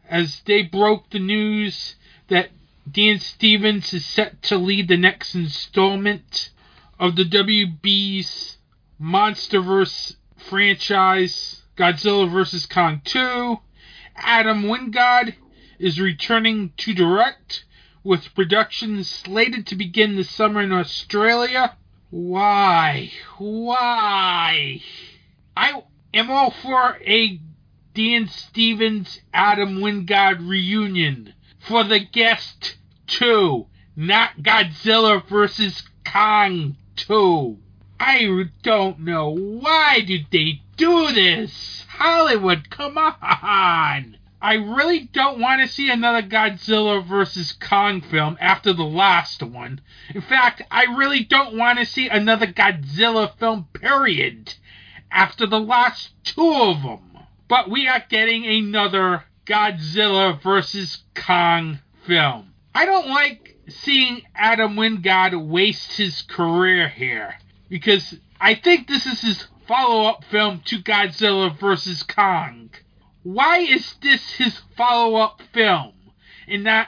as 0.10 0.42
they 0.46 0.62
broke 0.62 1.10
the 1.10 1.20
news 1.20 1.96
that 2.30 2.52
Dan 2.90 3.20
Stevens 3.20 3.94
is 3.94 4.06
set 4.06 4.42
to 4.44 4.58
lead 4.58 4.88
the 4.88 4.96
next 4.98 5.36
installment 5.36 6.52
of 7.00 7.16
the 7.18 7.26
WB's 7.26 8.57
Monsterverse 9.02 10.16
franchise, 10.38 11.62
Godzilla 11.78 12.32
vs. 12.32 12.66
Kong 12.66 13.02
2. 13.06 13.58
Adam 14.16 14.64
Wingard 14.64 15.36
is 15.78 16.00
returning 16.00 16.74
to 16.78 16.94
direct 16.94 17.66
with 18.04 18.34
production 18.34 19.04
slated 19.04 19.68
to 19.68 19.76
begin 19.76 20.16
this 20.16 20.30
summer 20.30 20.62
in 20.62 20.72
Australia. 20.72 21.78
Why? 22.10 23.12
Why? 23.38 24.82
I 25.56 25.84
am 26.14 26.32
all 26.32 26.52
for 26.52 26.98
a 27.06 27.40
Dan 27.94 28.28
Stevens 28.28 29.22
Adam 29.34 29.80
Wingard 29.80 30.48
reunion 30.48 31.34
for 31.60 31.84
the 31.84 32.00
guest 32.00 32.78
2, 33.08 33.68
not 33.96 34.38
Godzilla 34.42 35.24
vs. 35.28 35.84
Kong 36.06 36.78
2. 36.96 37.60
I 38.00 38.46
don't 38.62 39.00
know 39.00 39.30
why 39.30 40.02
did 40.02 40.28
they 40.32 40.62
do 40.76 41.12
this? 41.12 41.84
Hollywood, 41.90 42.70
come 42.70 42.98
on! 42.98 44.18
I 44.40 44.54
really 44.54 45.00
don't 45.00 45.40
want 45.40 45.62
to 45.62 45.68
see 45.68 45.90
another 45.90 46.22
Godzilla 46.22 47.04
vs. 47.04 47.54
Kong 47.54 48.02
film 48.02 48.38
after 48.40 48.72
the 48.72 48.86
last 48.86 49.42
one. 49.42 49.82
In 50.14 50.22
fact, 50.22 50.62
I 50.70 50.84
really 50.84 51.24
don't 51.24 51.58
want 51.58 51.80
to 51.80 51.86
see 51.86 52.08
another 52.08 52.46
Godzilla 52.46 53.36
film, 53.38 53.68
period, 53.74 54.54
after 55.12 55.48
the 55.48 55.60
last 55.60 56.12
two 56.24 56.54
of 56.54 56.84
them. 56.84 57.18
But 57.48 57.70
we 57.70 57.88
are 57.88 58.04
getting 58.08 58.46
another 58.46 59.24
Godzilla 59.48 60.40
vs. 60.40 61.00
Kong 61.16 61.80
film. 62.06 62.54
I 62.76 62.86
don't 62.86 63.10
like 63.10 63.58
seeing 63.70 64.22
Adam 64.36 64.76
Wingard 64.76 65.48
waste 65.48 65.98
his 65.98 66.22
career 66.22 66.88
here 66.90 67.38
because 67.70 68.16
I 68.40 68.56
think 68.56 68.88
this 68.88 69.06
is 69.06 69.22
his 69.22 69.48
follow 69.68 70.08
up 70.10 70.24
film 70.26 70.62
to 70.66 70.80
Godzilla 70.80 71.58
vs. 71.58 72.04
Kong 72.04 72.70
why 73.28 73.58
is 73.58 73.96
this 74.02 74.36
his 74.36 74.62
follow 74.78 75.18
up 75.18 75.42
film 75.54 75.92
and 76.48 76.64
not 76.64 76.88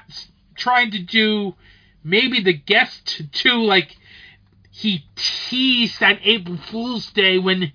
trying 0.56 0.90
to 0.90 1.00
do 1.00 1.54
maybe 2.02 2.42
the 2.42 2.54
Guest 2.54 3.24
2 3.34 3.62
like 3.62 3.98
he 4.72 5.04
teased 5.18 6.02
on 6.02 6.18
April 6.24 6.56
Fool's 6.56 7.12
Day 7.12 7.38
when 7.38 7.74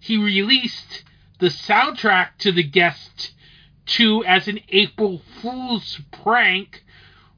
he 0.00 0.16
released 0.16 1.04
the 1.38 1.46
soundtrack 1.46 2.30
to 2.38 2.50
the 2.50 2.64
guest 2.64 3.32
2 3.86 4.24
as 4.24 4.48
an 4.48 4.58
April 4.70 5.22
Fool's 5.40 6.00
prank, 6.10 6.82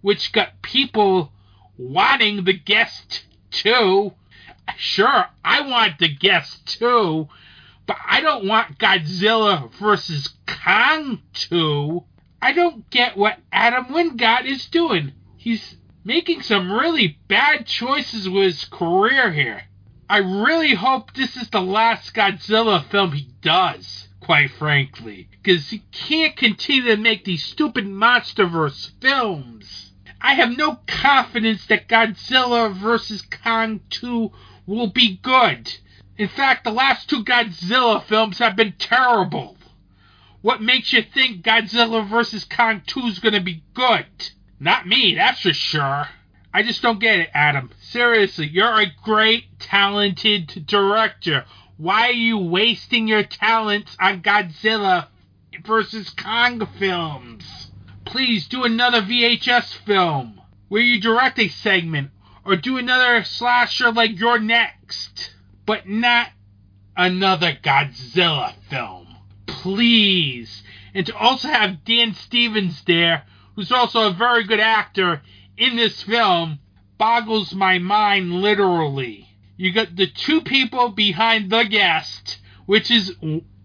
which 0.01 0.33
got 0.33 0.63
people 0.63 1.33
wanting 1.77 2.45
the 2.45 2.55
guest 2.55 3.25
2. 3.51 4.11
Sure, 4.77 5.27
I 5.45 5.61
want 5.63 5.99
the 5.99 6.09
Guest 6.09 6.79
2, 6.79 7.29
but 7.87 7.97
I 8.07 8.21
don't 8.21 8.47
want 8.47 8.79
Godzilla 8.79 9.73
versus 9.75 10.31
Kong 10.47 11.23
2. 11.35 12.05
I 12.41 12.53
don't 12.53 12.89
get 12.91 13.17
what 13.17 13.39
Adam 13.53 13.87
Wingard 13.87 14.47
is 14.47 14.67
doing. 14.67 15.13
He's 15.37 15.77
making 16.05 16.43
some 16.43 16.73
really 16.73 17.19
bad 17.29 17.67
choices 17.67 18.29
with 18.29 18.45
his 18.45 18.65
career 18.65 19.33
here. 19.33 19.63
I 20.09 20.19
really 20.19 20.75
hope 20.75 21.15
this 21.15 21.37
is 21.37 21.49
the 21.51 21.63
last 21.63 22.13
Godzilla 22.15 22.85
film 22.85 23.13
he 23.13 23.29
does, 23.41 24.09
quite 24.21 24.51
frankly, 24.51 25.29
because 25.31 25.71
he 25.71 25.85
can't 25.91 26.37
continue 26.37 26.95
to 26.95 26.97
make 26.97 27.25
these 27.25 27.45
stupid 27.45 27.87
MonsterVerse 27.87 28.91
films. 29.01 29.93
I 30.21 30.35
have 30.35 30.57
no 30.57 30.81
confidence 30.87 31.67
that 31.67 31.89
Godzilla 31.89 32.73
vs. 32.73 33.23
Kong 33.23 33.81
2 33.91 34.31
will 34.67 34.89
be 34.89 35.19
good. 35.23 35.75
In 36.19 36.29
fact, 36.29 36.65
the 36.65 36.71
last 36.71 37.09
two 37.09 37.25
Godzilla 37.25 38.03
films 38.05 38.39
have 38.39 38.57
been 38.57 38.75
terrible. 38.79 39.57
What 40.43 40.61
makes 40.61 40.93
you 40.93 41.03
think 41.03 41.45
Godzilla 41.45 42.09
vs. 42.09 42.45
Kong 42.45 42.83
2 42.87 43.01
is 43.07 43.19
going 43.19 43.35
to 43.35 43.41
be 43.41 43.63
good? 43.75 44.07
Not 44.59 44.87
me, 44.87 45.15
that's 45.15 45.41
for 45.41 45.53
sure. 45.53 46.09
I 46.55 46.63
just 46.63 46.83
don't 46.83 47.01
get 47.01 47.21
it, 47.21 47.31
Adam. 47.33 47.71
Seriously, 47.81 48.47
you're 48.47 48.81
a 48.81 48.93
great, 49.03 49.59
talented 49.59 50.67
director. 50.67 51.45
Why 51.79 52.09
are 52.09 52.13
you 52.13 52.39
wasting 52.39 53.09
your 53.09 53.23
talents 53.23 53.97
on 53.99 54.23
Godzilla 54.23 55.09
vs. 55.65 56.11
Kong 56.11 56.67
films? 56.79 57.71
Please 58.05 58.47
do 58.49 58.65
another 58.65 59.01
VHS 59.01 59.75
film 59.87 60.41
where 60.69 60.83
you 60.83 61.01
direct 61.01 61.39
a 61.39 61.49
segment, 61.49 62.11
or 62.45 62.57
do 62.57 62.79
another 62.79 63.25
slasher 63.25 63.93
like 63.93 64.19
You're 64.19 64.39
Next, 64.39 65.35
but 65.67 65.89
not 65.89 66.29
another 66.97 67.53
Godzilla 67.63 68.55
film 68.69 69.03
please. 69.63 70.63
And 70.93 71.07
to 71.07 71.17
also 71.17 71.49
have 71.49 71.85
Dan 71.85 72.15
Stevens 72.15 72.83
there, 72.85 73.25
who's 73.55 73.71
also 73.71 74.09
a 74.09 74.13
very 74.13 74.45
good 74.45 74.61
actor 74.61 75.23
in 75.57 75.77
this 75.77 76.03
film, 76.03 76.59
boggles 76.99 77.55
my 77.55 77.79
mind 77.79 78.33
literally. 78.33 79.29
You 79.57 79.73
got 79.73 79.95
the 79.95 80.09
two 80.09 80.41
people 80.41 80.89
behind 80.89 81.51
The 81.51 81.63
Guest, 81.63 82.39
which 82.67 82.91
is 82.91 83.15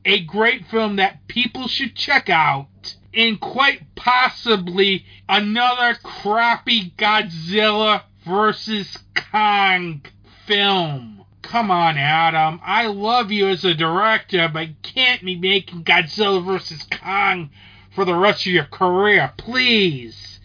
a 0.05 0.19
great 0.24 0.67
film 0.67 0.98
that 0.98 1.27
people 1.27 1.67
should 1.67 1.96
check 1.96 2.29
out, 2.29 2.96
and 3.13 3.39
quite 3.39 3.96
possibly 3.96 5.05
another 5.27 5.98
crappy 6.03 6.93
Godzilla 6.96 8.03
vs. 8.27 8.98
Kong 9.31 10.01
film. 10.46 11.24
Come 11.41 11.72
on, 11.72 11.98
Adam. 11.98 12.60
I 12.63 12.88
love 12.88 13.31
you 13.31 13.48
as 13.48 13.63
a 13.63 13.74
director, 13.74 14.50
but 14.51 14.81
can't 14.84 15.24
be 15.24 15.38
making 15.38 15.86
Godzilla 15.86 16.43
vs. 16.46 16.86
Kong 16.91 17.50
for 17.96 18.03
the 18.05 18.15
rest 18.15 18.46
of 18.46 18.51
your 18.51 18.65
career. 18.65 19.34
Please. 19.38 20.39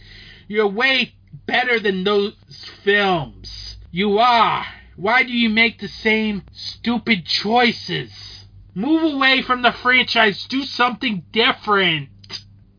You're 0.46 0.68
way 0.68 1.14
better 1.46 1.80
than 1.80 2.04
those 2.04 2.34
films. 2.84 3.78
You 3.90 4.18
are. 4.18 4.64
Why 4.96 5.24
do 5.24 5.32
you 5.32 5.48
make 5.48 5.80
the 5.80 5.88
same 5.88 6.42
stupid 6.52 7.26
choices? 7.26 8.46
Move 8.74 9.14
away 9.14 9.42
from 9.42 9.62
the 9.62 9.72
franchise. 9.72 10.46
Do 10.46 10.62
something 10.62 11.24
different. 11.32 12.10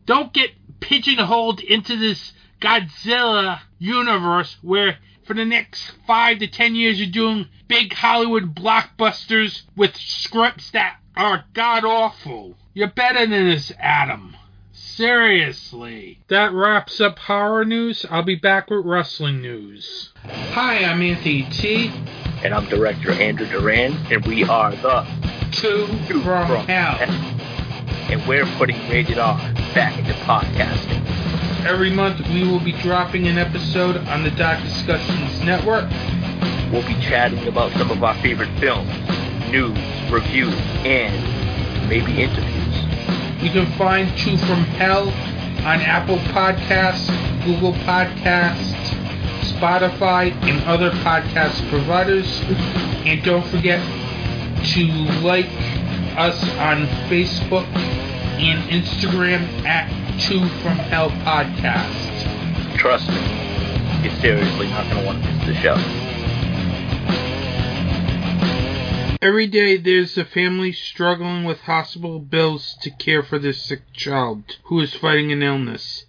Don't 0.06 0.32
get 0.32 0.50
pigeonholed 0.80 1.60
into 1.60 1.96
this 1.96 2.33
Godzilla 2.64 3.60
universe 3.78 4.56
where 4.62 4.96
for 5.26 5.34
the 5.34 5.44
next 5.44 5.92
five 6.06 6.38
to 6.38 6.46
ten 6.46 6.74
years 6.74 6.98
you're 6.98 7.10
doing 7.10 7.48
big 7.68 7.92
Hollywood 7.92 8.54
blockbusters 8.54 9.62
with 9.76 9.94
scripts 9.96 10.70
that 10.70 10.96
are 11.14 11.44
god 11.52 11.84
awful. 11.84 12.54
You're 12.72 12.88
better 12.88 13.26
than 13.26 13.50
this, 13.50 13.70
Adam. 13.78 14.34
Seriously. 14.72 16.20
That 16.28 16.52
wraps 16.52 17.00
up 17.00 17.18
horror 17.18 17.66
news. 17.66 18.06
I'll 18.10 18.22
be 18.22 18.34
back 18.34 18.70
with 18.70 18.86
wrestling 18.86 19.42
news. 19.42 20.12
Hi, 20.24 20.84
I'm 20.84 21.02
Anthony 21.02 21.46
T. 21.50 21.92
And 22.42 22.54
I'm 22.54 22.68
director 22.68 23.12
Andrew 23.12 23.46
Duran, 23.46 23.92
and 24.10 24.24
we 24.26 24.44
are 24.44 24.70
the 24.72 25.06
Two, 25.52 25.86
Two 26.08 26.22
from, 26.22 26.46
from 26.46 26.66
Hell. 26.66 26.94
Hell. 26.94 28.10
And 28.10 28.26
we're 28.26 28.46
putting 28.56 28.76
Rated 28.88 29.18
R 29.18 29.38
back 29.74 29.98
into 29.98 30.12
podcasting. 30.12 31.13
Every 31.66 31.88
month 31.90 32.20
we 32.28 32.46
will 32.46 32.60
be 32.60 32.72
dropping 32.72 33.26
an 33.26 33.38
episode 33.38 33.96
on 34.08 34.22
the 34.22 34.30
Dark 34.32 34.62
Discussions 34.62 35.42
Network. 35.42 35.90
We'll 36.70 36.86
be 36.86 36.94
chatting 37.00 37.48
about 37.48 37.72
some 37.72 37.90
of 37.90 38.04
our 38.04 38.14
favorite 38.20 38.50
films, 38.60 38.90
news, 39.50 39.78
reviews, 40.12 40.54
and 40.84 41.88
maybe 41.88 42.22
interviews. 42.22 43.42
You 43.42 43.50
can 43.50 43.66
find 43.78 44.14
Two 44.18 44.36
from 44.36 44.62
Hell 44.76 45.08
on 45.66 45.80
Apple 45.80 46.18
Podcasts, 46.18 47.08
Google 47.46 47.72
Podcasts, 47.84 48.74
Spotify, 49.54 50.32
and 50.42 50.62
other 50.64 50.90
podcast 50.90 51.66
providers. 51.70 52.42
And 53.06 53.22
don't 53.24 53.46
forget 53.46 53.80
to 54.74 54.84
like 55.22 55.48
us 56.18 56.42
on 56.58 56.86
Facebook 57.08 57.66
and 58.38 58.62
Instagram 58.70 59.64
at 59.64 60.03
Two 60.18 60.48
from 60.62 60.76
Hell 60.78 61.10
podcast. 61.10 62.76
Trust 62.76 63.08
me, 63.08 64.02
you're 64.02 64.20
seriously 64.20 64.68
not 64.68 64.88
going 64.88 65.00
to 65.00 65.06
want 65.06 65.24
to 65.24 65.32
miss 65.32 65.46
the 65.46 65.54
show. 65.56 65.74
Every 69.20 69.48
day 69.48 69.76
there's 69.76 70.16
a 70.16 70.24
family 70.24 70.72
struggling 70.72 71.42
with 71.42 71.62
hospital 71.62 72.20
bills 72.20 72.76
to 72.82 72.90
care 72.90 73.24
for 73.24 73.40
their 73.40 73.52
sick 73.52 73.92
child 73.92 74.58
who 74.64 74.80
is 74.80 74.94
fighting 74.94 75.32
an 75.32 75.42
illness. 75.42 76.06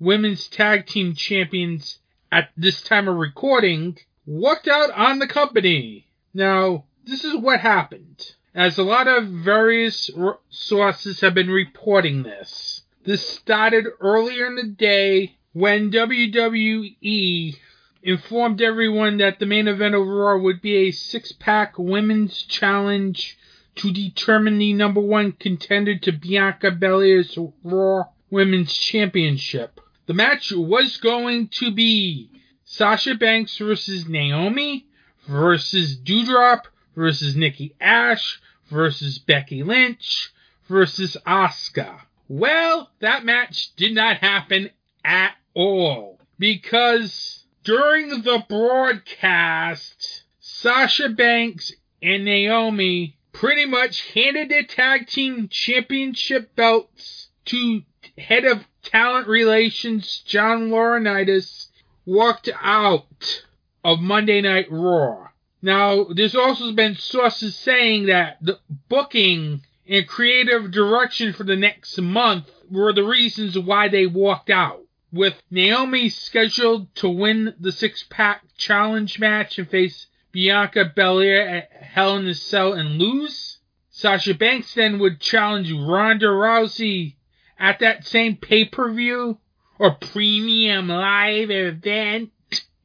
women's 0.00 0.48
tag 0.48 0.86
team 0.86 1.14
champions 1.14 1.98
at 2.32 2.50
this 2.56 2.82
time 2.82 3.06
of 3.06 3.16
recording, 3.16 3.98
walked 4.26 4.66
out 4.66 4.90
on 4.90 5.18
the 5.18 5.28
company. 5.28 6.06
Now, 6.34 6.84
this 7.04 7.24
is 7.24 7.36
what 7.36 7.60
happened. 7.60 8.34
As 8.54 8.78
a 8.78 8.82
lot 8.82 9.08
of 9.08 9.26
various 9.26 10.10
sources 10.50 11.20
have 11.20 11.34
been 11.34 11.50
reporting 11.50 12.22
this. 12.22 12.82
This 13.04 13.26
started 13.26 13.86
earlier 14.00 14.46
in 14.46 14.56
the 14.56 14.68
day 14.68 15.36
when 15.52 15.90
WWE 15.90 17.56
informed 18.02 18.60
everyone 18.62 19.18
that 19.18 19.38
the 19.38 19.46
main 19.46 19.68
event 19.68 19.94
of 19.94 20.06
Raw 20.06 20.38
would 20.38 20.60
be 20.60 20.76
a 20.76 20.90
six 20.90 21.32
pack 21.32 21.78
women's 21.78 22.42
challenge 22.42 23.38
to 23.76 23.92
determine 23.92 24.58
the 24.58 24.72
number 24.72 25.00
one 25.00 25.32
contender 25.32 25.98
to 25.98 26.12
Bianca 26.12 26.70
Belair's 26.70 27.38
Raw 27.62 28.04
Women's 28.30 28.72
Championship. 28.72 29.80
The 30.06 30.14
match 30.14 30.52
was 30.52 30.96
going 30.96 31.48
to 31.48 31.70
be 31.70 32.30
Sasha 32.64 33.14
Banks 33.14 33.56
versus 33.58 34.08
Naomi 34.08 34.86
versus 35.26 35.96
Doudrop 35.96 36.62
versus 36.94 37.36
Nikki 37.36 37.74
Ash 37.80 38.40
versus 38.70 39.18
Becky 39.18 39.62
Lynch 39.62 40.32
versus 40.68 41.16
Asuka. 41.26 42.00
Well, 42.28 42.90
that 43.00 43.24
match 43.24 43.74
did 43.76 43.94
not 43.94 44.18
happen 44.18 44.70
at 45.04 45.34
all 45.54 46.18
because 46.38 47.44
during 47.64 48.22
the 48.22 48.42
broadcast, 48.48 50.24
Sasha 50.40 51.08
Banks 51.08 51.72
and 52.02 52.24
Naomi 52.24 53.16
pretty 53.32 53.66
much 53.66 54.10
handed 54.12 54.48
their 54.48 54.64
tag 54.64 55.06
team 55.06 55.48
championship 55.48 56.54
belts 56.56 57.28
to 57.46 57.82
head 58.18 58.44
of 58.44 58.64
talent 58.82 59.26
relations 59.28 60.22
John 60.26 60.70
Laurinaitis 60.70 61.68
walked 62.04 62.48
out 62.60 63.44
of 63.84 64.00
Monday 64.00 64.40
Night 64.40 64.66
Raw. 64.70 65.28
Now, 65.60 66.04
there's 66.04 66.34
also 66.34 66.72
been 66.72 66.96
sources 66.96 67.56
saying 67.56 68.06
that 68.06 68.38
the 68.42 68.58
booking 68.88 69.62
and 69.88 70.08
creative 70.08 70.70
direction 70.70 71.32
for 71.32 71.44
the 71.44 71.56
next 71.56 71.98
month 71.98 72.50
were 72.70 72.92
the 72.92 73.04
reasons 73.04 73.58
why 73.58 73.88
they 73.88 74.06
walked 74.06 74.50
out. 74.50 74.80
With 75.12 75.40
Naomi 75.50 76.08
scheduled 76.08 76.92
to 76.96 77.08
win 77.08 77.54
the 77.60 77.70
six 77.70 78.04
pack 78.08 78.42
challenge 78.56 79.18
match 79.18 79.58
and 79.58 79.68
face 79.68 80.06
Bianca 80.32 80.90
Belair 80.96 81.46
at 81.46 81.70
Hell 81.70 82.16
in 82.16 82.26
a 82.26 82.34
Cell 82.34 82.72
and 82.72 82.98
lose, 82.98 83.58
Sasha 83.90 84.34
Banks 84.34 84.74
then 84.74 84.98
would 84.98 85.20
challenge 85.20 85.70
Ronda 85.70 86.26
Rousey 86.26 87.16
at 87.58 87.80
that 87.80 88.06
same 88.06 88.36
pay 88.36 88.64
per 88.64 88.90
view 88.90 89.38
or 89.78 89.94
premium 89.94 90.88
live 90.88 91.50
event 91.50 92.31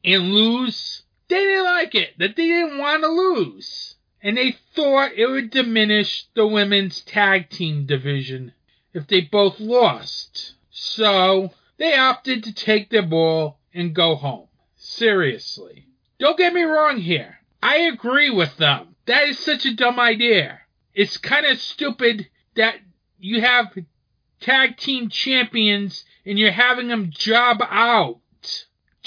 and 0.04 0.32
lose, 0.32 1.02
they 1.28 1.36
didn't 1.36 1.64
like 1.64 1.94
it, 1.94 2.18
that 2.18 2.36
they 2.36 2.46
didn't 2.46 2.78
want 2.78 3.02
to 3.02 3.08
lose. 3.08 3.96
And 4.22 4.36
they 4.36 4.56
thought 4.74 5.12
it 5.16 5.26
would 5.26 5.50
diminish 5.50 6.26
the 6.34 6.46
women's 6.46 7.02
tag 7.02 7.50
team 7.50 7.86
division 7.86 8.52
if 8.92 9.06
they 9.06 9.20
both 9.20 9.60
lost. 9.60 10.54
So 10.70 11.52
they 11.76 11.96
opted 11.96 12.44
to 12.44 12.52
take 12.52 12.90
their 12.90 13.06
ball 13.06 13.58
and 13.72 13.94
go 13.94 14.16
home. 14.16 14.48
Seriously. 14.76 15.86
Don't 16.18 16.38
get 16.38 16.52
me 16.52 16.62
wrong 16.62 16.98
here. 16.98 17.38
I 17.62 17.76
agree 17.78 18.30
with 18.30 18.56
them. 18.56 18.96
That 19.06 19.28
is 19.28 19.38
such 19.38 19.66
a 19.66 19.74
dumb 19.74 20.00
idea. 20.00 20.60
It's 20.94 21.16
kind 21.16 21.46
of 21.46 21.58
stupid 21.58 22.28
that 22.56 22.76
you 23.18 23.40
have 23.40 23.76
tag 24.40 24.76
team 24.76 25.08
champions 25.08 26.04
and 26.24 26.38
you're 26.38 26.50
having 26.50 26.88
them 26.88 27.10
job 27.10 27.58
out 27.62 28.20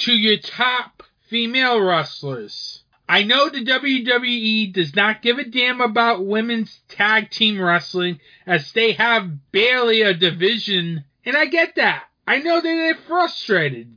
to 0.02 0.14
your 0.14 0.38
top 0.38 1.04
female 1.30 1.80
wrestlers. 1.80 2.82
I 3.08 3.24
know 3.24 3.50
the 3.50 3.64
WWE 3.64 4.74
does 4.74 4.96
not 4.96 5.22
give 5.22 5.38
a 5.38 5.44
damn 5.44 5.80
about 5.80 6.26
women's 6.26 6.80
tag 6.90 7.30
team 7.30 7.62
wrestling 7.62 8.20
as 8.48 8.72
they 8.72 8.94
have 8.94 9.52
barely 9.52 10.02
a 10.02 10.14
division, 10.14 11.04
and 11.24 11.38
I 11.38 11.46
get 11.46 11.76
that. 11.76 12.06
I 12.26 12.40
know 12.40 12.56
that 12.56 12.64
they're 12.64 12.96
frustrated, 13.08 13.96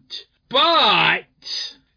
but 0.51 1.25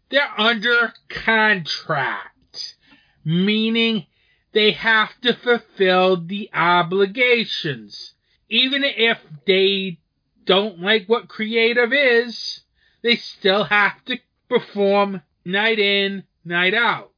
they're 0.08 0.40
under 0.40 0.94
contract, 1.10 2.76
meaning 3.24 4.06
they 4.52 4.72
have 4.72 5.10
to 5.20 5.34
fulfill 5.34 6.16
the 6.24 6.48
obligations. 6.54 8.14
Even 8.48 8.84
if 8.84 9.18
they 9.46 9.98
don't 10.46 10.80
like 10.80 11.08
what 11.08 11.28
creative 11.28 11.92
is, 11.92 12.62
they 13.02 13.16
still 13.16 13.64
have 13.64 14.04
to 14.06 14.18
perform 14.48 15.22
night 15.44 15.78
in, 15.78 16.24
night 16.44 16.74
out. 16.74 17.12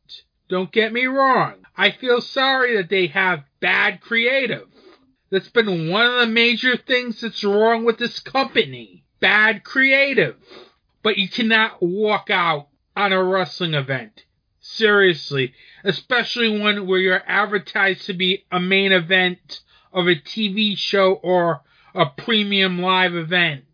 Don't 0.48 0.72
get 0.72 0.92
me 0.92 1.06
wrong. 1.06 1.54
I 1.76 1.92
feel 1.92 2.20
sorry 2.20 2.76
that 2.76 2.90
they 2.90 3.06
have 3.08 3.44
bad 3.60 4.00
creative. 4.00 4.66
That's 5.30 5.48
been 5.48 5.88
one 5.88 6.06
of 6.06 6.20
the 6.20 6.26
major 6.26 6.76
things 6.76 7.20
that's 7.20 7.44
wrong 7.44 7.84
with 7.84 7.98
this 7.98 8.18
company. 8.18 9.04
Bad 9.20 9.62
creative. 9.62 10.36
But 11.02 11.18
you 11.18 11.28
cannot 11.28 11.80
walk 11.80 12.30
out 12.30 12.68
on 12.96 13.12
a 13.12 13.22
wrestling 13.22 13.74
event. 13.74 14.24
Seriously. 14.58 15.54
Especially 15.84 16.58
one 16.58 16.86
where 16.86 16.98
you're 16.98 17.22
advertised 17.26 18.06
to 18.06 18.12
be 18.12 18.44
a 18.50 18.58
main 18.58 18.92
event 18.92 19.60
of 19.92 20.08
a 20.08 20.16
TV 20.16 20.76
show 20.76 21.14
or 21.14 21.62
a 21.94 22.06
premium 22.06 22.80
live 22.80 23.14
event. 23.14 23.64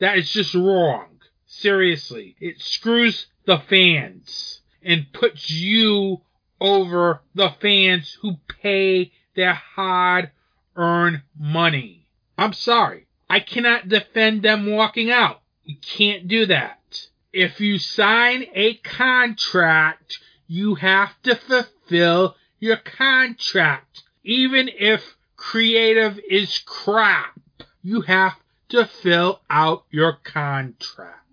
That 0.00 0.18
is 0.18 0.30
just 0.30 0.54
wrong. 0.54 1.09
Seriously. 1.52 2.36
It 2.40 2.60
screws 2.60 3.26
the 3.44 3.58
fans 3.58 4.60
and 4.82 5.12
puts 5.12 5.50
you 5.50 6.22
over 6.60 7.20
the 7.34 7.50
fans 7.60 8.16
who 8.22 8.36
pay 8.62 9.12
their 9.34 9.54
hard 9.54 10.30
earned 10.76 11.22
money. 11.38 12.06
I'm 12.38 12.52
sorry. 12.52 13.06
I 13.28 13.40
cannot 13.40 13.88
defend 13.88 14.42
them 14.42 14.66
walking 14.70 15.10
out. 15.10 15.42
You 15.64 15.76
can't 15.76 16.28
do 16.28 16.46
that. 16.46 17.08
If 17.32 17.60
you 17.60 17.78
sign 17.78 18.46
a 18.54 18.74
contract, 18.74 20.18
you 20.46 20.76
have 20.76 21.20
to 21.22 21.34
fulfill 21.34 22.36
your 22.58 22.76
contract. 22.76 24.02
Even 24.24 24.68
if 24.68 25.16
creative 25.36 26.20
is 26.28 26.58
crap 26.58 27.40
you 27.82 28.02
have 28.02 28.34
to 28.68 28.84
fill 28.84 29.40
out 29.48 29.84
your 29.90 30.12
contract. 30.12 31.29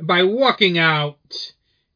By 0.00 0.22
walking 0.22 0.78
out, 0.78 1.52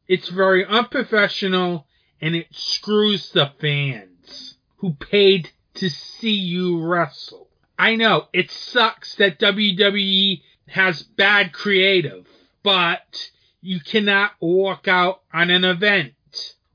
it's 0.07 0.29
very 0.29 0.65
unprofessional 0.65 1.87
and 2.21 2.35
it 2.35 2.47
screws 2.51 3.31
the 3.31 3.51
fans 3.59 4.57
who 4.77 4.93
paid 4.93 5.49
to 5.75 5.89
see 5.89 6.33
you 6.33 6.81
wrestle. 6.81 7.47
I 7.77 7.95
know 7.95 8.27
it 8.31 8.51
sucks 8.51 9.15
that 9.15 9.39
WWE 9.39 10.41
has 10.67 11.03
bad 11.03 11.51
creative, 11.51 12.27
but 12.63 13.29
you 13.61 13.79
cannot 13.79 14.33
walk 14.39 14.87
out 14.87 15.21
on 15.33 15.49
an 15.49 15.65
event 15.65 16.13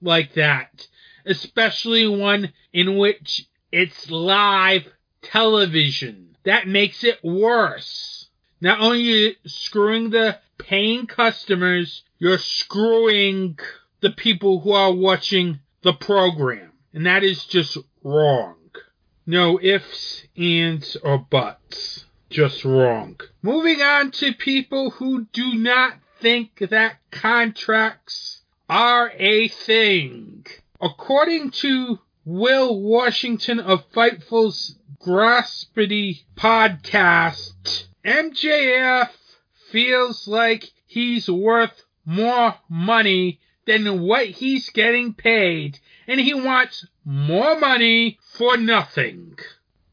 like 0.02 0.34
that, 0.34 0.88
especially 1.24 2.06
one 2.06 2.52
in 2.72 2.98
which 2.98 3.46
it's 3.72 4.10
live 4.10 4.86
television 5.22 6.36
that 6.44 6.66
makes 6.66 7.04
it 7.04 7.22
worse. 7.22 8.28
Not 8.60 8.80
only 8.80 9.36
screwing 9.46 10.10
the 10.10 10.38
paying 10.62 11.06
customers, 11.06 12.02
you're 12.18 12.38
screwing 12.38 13.58
the 14.00 14.10
people 14.10 14.60
who 14.60 14.72
are 14.72 14.92
watching 14.92 15.60
the 15.82 15.92
program. 15.92 16.72
And 16.92 17.06
that 17.06 17.22
is 17.22 17.44
just 17.44 17.78
wrong. 18.02 18.56
No 19.26 19.60
ifs, 19.62 20.24
ands, 20.36 20.96
or 21.02 21.18
buts. 21.18 22.04
Just 22.30 22.64
wrong. 22.64 23.20
Moving 23.42 23.80
on 23.82 24.10
to 24.12 24.32
people 24.32 24.90
who 24.90 25.26
do 25.32 25.54
not 25.54 25.94
think 26.20 26.58
that 26.70 26.96
contracts 27.10 28.40
are 28.68 29.12
a 29.16 29.48
thing. 29.48 30.46
According 30.80 31.50
to 31.50 31.98
Will 32.24 32.80
Washington 32.80 33.60
of 33.60 33.90
Fightful's 33.92 34.76
Grapsody 35.04 36.22
podcast, 36.36 37.86
MJF 38.04 39.10
feels 39.70 40.28
like 40.28 40.70
he's 40.86 41.30
worth 41.30 41.82
more 42.04 42.54
money 42.68 43.40
than 43.66 44.00
what 44.00 44.26
he's 44.26 44.70
getting 44.70 45.14
paid, 45.14 45.78
and 46.06 46.20
he 46.20 46.34
wants 46.34 46.86
more 47.04 47.58
money 47.58 48.18
for 48.36 48.56
nothing 48.56 49.38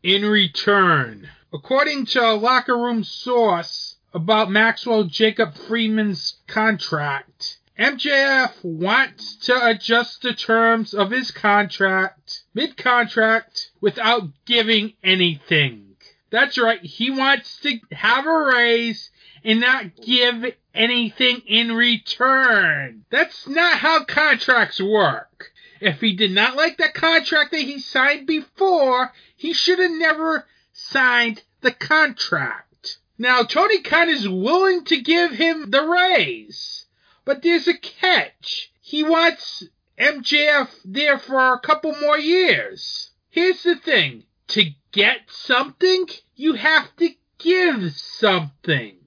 in 0.03 0.25
return. 0.25 1.29
According 1.53 2.05
to 2.07 2.21
a 2.21 2.33
locker 2.33 2.77
room 2.77 3.03
source 3.03 3.95
about 4.13 4.49
Maxwell 4.49 5.03
Jacob 5.03 5.55
Freeman's 5.55 6.37
contract, 6.47 7.57
MJF 7.77 8.63
wants 8.63 9.35
to 9.45 9.67
adjust 9.67 10.23
the 10.23 10.33
terms 10.33 10.93
of 10.95 11.11
his 11.11 11.29
contract 11.29 12.43
mid 12.53 12.75
contract 12.75 13.69
without 13.79 14.29
giving 14.45 14.93
anything. 15.03 15.95
That's 16.29 16.57
right, 16.57 16.81
he 16.81 17.11
wants 17.11 17.59
to 17.61 17.79
have 17.91 18.25
a 18.25 18.43
raise 18.45 19.11
and 19.47 19.62
not 19.62 19.95
give 19.95 20.53
anything 20.75 21.41
in 21.47 21.71
return. 21.71 23.05
That's 23.10 23.47
not 23.47 23.77
how 23.77 24.03
contracts 24.03 24.81
work. 24.81 25.53
If 25.79 26.01
he 26.01 26.17
did 26.17 26.31
not 26.31 26.57
like 26.57 26.75
the 26.75 26.89
contract 26.89 27.51
that 27.51 27.62
he 27.62 27.79
signed 27.79 28.27
before, 28.27 29.13
he 29.38 29.53
should 29.53 29.79
have 29.79 29.91
never 29.91 30.45
signed 30.73 31.43
the 31.62 31.71
contract. 31.71 32.97
Now, 33.17 33.43
Tony 33.43 33.81
Khan 33.81 34.10
is 34.10 34.27
willing 34.27 34.83
to 34.86 35.01
give 35.01 35.31
him 35.31 35.71
the 35.71 35.81
raise, 35.81 36.86
but 37.23 37.41
there's 37.41 37.69
a 37.69 37.77
catch. 37.77 38.69
He 38.81 39.01
wants 39.01 39.63
MJF 39.97 40.67
there 40.83 41.17
for 41.17 41.53
a 41.53 41.60
couple 41.62 41.95
more 42.01 42.19
years. 42.19 43.12
Here's 43.29 43.63
the 43.63 43.77
thing 43.77 44.25
to 44.49 44.71
get 44.91 45.21
something, 45.29 46.07
you 46.36 46.55
have 46.55 46.93
to 46.97 47.12
give 47.38 47.93
something. 47.93 48.97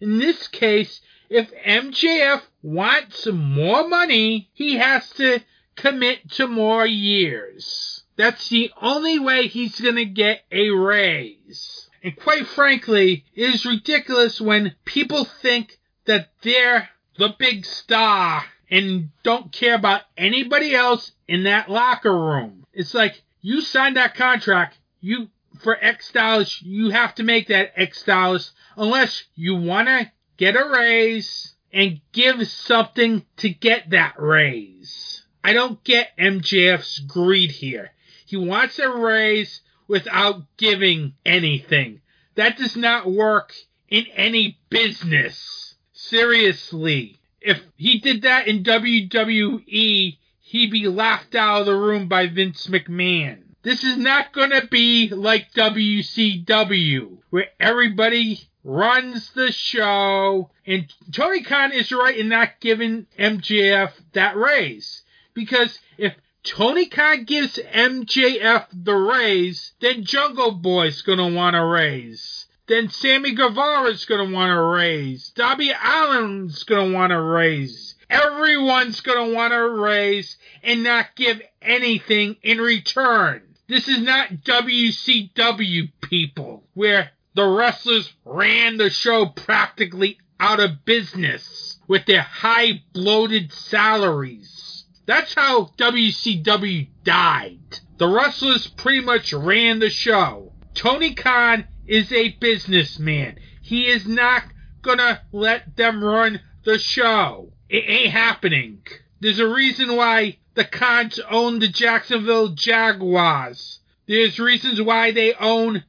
In 0.00 0.18
this 0.18 0.46
case, 0.48 1.00
if 1.28 1.52
MJF 1.64 2.42
wants 2.62 3.26
more 3.26 3.88
money, 3.88 4.50
he 4.52 4.76
has 4.76 5.10
to 5.10 5.40
commit 5.76 6.30
to 6.32 6.46
more 6.46 6.86
years. 6.86 8.04
That's 8.16 8.48
the 8.48 8.70
only 8.80 9.18
way 9.18 9.46
he's 9.46 9.80
gonna 9.80 10.04
get 10.04 10.44
a 10.50 10.70
raise. 10.70 11.88
And 12.02 12.16
quite 12.16 12.46
frankly, 12.46 13.24
it 13.34 13.54
is 13.54 13.66
ridiculous 13.66 14.40
when 14.40 14.74
people 14.84 15.24
think 15.24 15.78
that 16.04 16.30
they're 16.42 16.88
the 17.16 17.34
big 17.38 17.64
star 17.64 18.44
and 18.70 19.10
don't 19.22 19.52
care 19.52 19.74
about 19.74 20.02
anybody 20.16 20.74
else 20.74 21.12
in 21.26 21.44
that 21.44 21.70
locker 21.70 22.16
room. 22.16 22.64
It's 22.72 22.94
like 22.94 23.22
you 23.40 23.60
signed 23.60 23.96
that 23.96 24.14
contract, 24.14 24.78
you 25.00 25.28
for 25.58 25.76
X 25.82 26.12
dollars, 26.12 26.60
you 26.62 26.90
have 26.90 27.14
to 27.16 27.22
make 27.22 27.48
that 27.48 27.72
X 27.76 28.02
dollars 28.02 28.52
unless 28.76 29.24
you 29.34 29.56
want 29.56 29.88
to 29.88 30.10
get 30.36 30.56
a 30.56 30.68
raise 30.68 31.54
and 31.72 32.00
give 32.12 32.46
something 32.48 33.24
to 33.36 33.48
get 33.48 33.90
that 33.90 34.14
raise. 34.18 35.24
I 35.44 35.52
don't 35.52 35.82
get 35.84 36.16
MJF's 36.18 36.98
greed 37.00 37.50
here. 37.50 37.90
He 38.26 38.36
wants 38.36 38.78
a 38.78 38.90
raise 38.90 39.60
without 39.86 40.42
giving 40.56 41.14
anything. 41.24 42.00
That 42.34 42.58
does 42.58 42.76
not 42.76 43.10
work 43.10 43.54
in 43.88 44.06
any 44.14 44.58
business. 44.68 45.74
Seriously. 45.92 47.20
If 47.40 47.60
he 47.76 47.98
did 47.98 48.22
that 48.22 48.48
in 48.48 48.62
WWE, 48.62 50.18
he'd 50.40 50.70
be 50.70 50.88
laughed 50.88 51.34
out 51.34 51.60
of 51.60 51.66
the 51.66 51.76
room 51.76 52.08
by 52.08 52.26
Vince 52.26 52.66
McMahon. 52.66 53.47
This 53.62 53.82
is 53.82 53.96
not 53.96 54.32
going 54.32 54.50
to 54.50 54.66
be 54.66 55.08
like 55.08 55.52
WCW, 55.52 57.18
where 57.30 57.48
everybody 57.58 58.48
runs 58.62 59.30
the 59.32 59.50
show. 59.50 60.50
And 60.66 60.92
Tony 61.12 61.42
Khan 61.42 61.72
is 61.72 61.90
right 61.90 62.16
in 62.16 62.28
not 62.28 62.60
giving 62.60 63.06
MJF 63.18 63.92
that 64.12 64.36
raise. 64.36 65.02
Because 65.34 65.78
if 65.96 66.14
Tony 66.44 66.86
Khan 66.86 67.24
gives 67.24 67.58
MJF 67.58 68.66
the 68.72 68.94
raise, 68.94 69.72
then 69.80 70.04
Jungle 70.04 70.52
Boy's 70.52 71.02
going 71.02 71.18
to 71.18 71.34
want 71.34 71.56
a 71.56 71.64
raise. 71.64 72.46
Then 72.68 72.90
Sammy 72.90 73.34
Guevara's 73.34 74.04
going 74.04 74.28
to 74.28 74.34
want 74.34 74.52
a 74.52 74.62
raise. 74.62 75.30
Darby 75.30 75.72
Allin's 75.72 76.64
going 76.64 76.90
to 76.90 76.94
want 76.94 77.12
a 77.12 77.20
raise. 77.20 77.94
Everyone's 78.10 79.00
going 79.00 79.28
to 79.28 79.34
want 79.34 79.54
a 79.54 79.68
raise 79.68 80.36
and 80.62 80.82
not 80.82 81.16
give 81.16 81.40
anything 81.62 82.36
in 82.42 82.58
return. 82.58 83.42
This 83.68 83.86
is 83.86 84.00
not 84.00 84.30
WCW 84.44 85.92
people, 86.00 86.64
where 86.72 87.10
the 87.34 87.46
wrestlers 87.46 88.10
ran 88.24 88.78
the 88.78 88.88
show 88.88 89.26
practically 89.26 90.18
out 90.40 90.58
of 90.58 90.86
business 90.86 91.78
with 91.86 92.06
their 92.06 92.22
high 92.22 92.82
bloated 92.94 93.52
salaries. 93.52 94.84
That's 95.04 95.34
how 95.34 95.72
WCW 95.76 96.88
died. 97.04 97.78
The 97.98 98.08
wrestlers 98.08 98.68
pretty 98.68 99.00
much 99.00 99.34
ran 99.34 99.80
the 99.80 99.90
show. 99.90 100.54
Tony 100.74 101.12
Khan 101.14 101.68
is 101.86 102.10
a 102.10 102.30
businessman. 102.40 103.38
He 103.60 103.86
is 103.86 104.06
not 104.06 104.44
gonna 104.80 105.20
let 105.30 105.76
them 105.76 106.02
run 106.02 106.40
the 106.64 106.78
show. 106.78 107.52
It 107.68 107.84
ain't 107.86 108.12
happening. 108.12 108.80
There's 109.20 109.40
a 109.40 109.48
reason 109.48 109.94
why 109.94 110.38
the 110.58 110.64
Khans 110.64 111.20
own 111.30 111.60
the 111.60 111.68
Jacksonville 111.68 112.48
Jaguars. 112.48 113.78
There's 114.06 114.40
reasons 114.40 114.82
why 114.82 115.12
they 115.12 115.32
own 115.34 115.84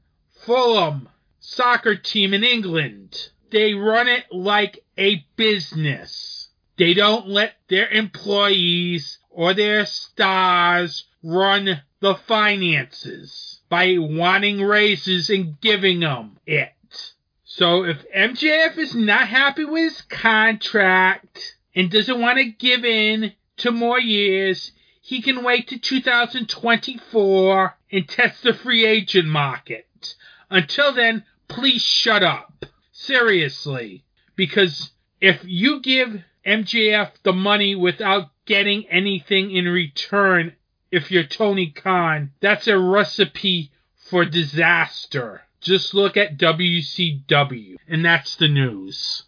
Fulham 0.45 1.09
soccer 1.39 1.95
team 1.95 2.35
in 2.35 2.43
England. 2.43 3.29
They 3.49 3.73
run 3.73 4.07
it 4.07 4.25
like 4.31 4.85
a 4.95 5.25
business. 5.35 6.49
They 6.77 6.93
don't 6.93 7.27
let 7.27 7.55
their 7.67 7.89
employees 7.89 9.17
or 9.31 9.55
their 9.55 9.87
stars 9.87 11.05
run 11.23 11.81
the 11.99 12.13
finances 12.13 13.61
by 13.69 13.95
wanting 13.97 14.61
raises 14.61 15.31
and 15.31 15.59
giving 15.59 16.01
them 16.01 16.37
it. 16.45 17.13
So 17.43 17.85
if 17.85 18.05
MJF 18.15 18.77
is 18.77 18.93
not 18.93 19.27
happy 19.27 19.65
with 19.65 19.93
his 19.93 20.01
contract 20.03 21.55
and 21.73 21.89
doesn't 21.89 22.21
want 22.21 22.37
to 22.37 22.45
give 22.45 22.85
in 22.85 23.33
to 23.59 23.71
more 23.71 23.99
years, 23.99 24.71
he 25.01 25.21
can 25.21 25.43
wait 25.43 25.67
to 25.69 25.77
2024 25.77 27.77
and 27.91 28.07
test 28.07 28.43
the 28.43 28.53
free 28.53 28.85
agent 28.85 29.27
market. 29.27 30.15
Until 30.49 30.93
then, 30.93 31.23
please 31.47 31.81
shut 31.81 32.23
up. 32.23 32.65
Seriously. 32.91 34.03
Because 34.35 34.91
if 35.21 35.41
you 35.43 35.81
give 35.81 36.21
MJF 36.45 37.11
the 37.23 37.33
money 37.33 37.75
without 37.75 38.29
getting 38.45 38.87
anything 38.89 39.51
in 39.51 39.65
return, 39.65 40.53
if 40.91 41.11
you're 41.11 41.23
Tony 41.23 41.71
Khan, 41.71 42.31
that's 42.39 42.67
a 42.67 42.77
recipe 42.77 43.71
for 43.95 44.25
disaster. 44.25 45.41
Just 45.61 45.93
look 45.93 46.17
at 46.17 46.37
WCW, 46.37 47.75
and 47.87 48.03
that's 48.03 48.37
the 48.37 48.47
news. 48.47 49.23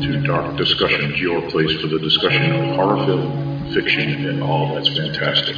To 0.00 0.22
Dark 0.22 0.56
Discussions, 0.56 1.20
your 1.20 1.42
place 1.50 1.78
for 1.78 1.88
the 1.88 1.98
discussion 1.98 2.52
of 2.52 2.74
horror 2.76 3.04
film, 3.04 3.72
fiction, 3.74 4.26
and 4.26 4.42
all 4.42 4.74
that's 4.74 4.88
fantastic. 4.88 5.56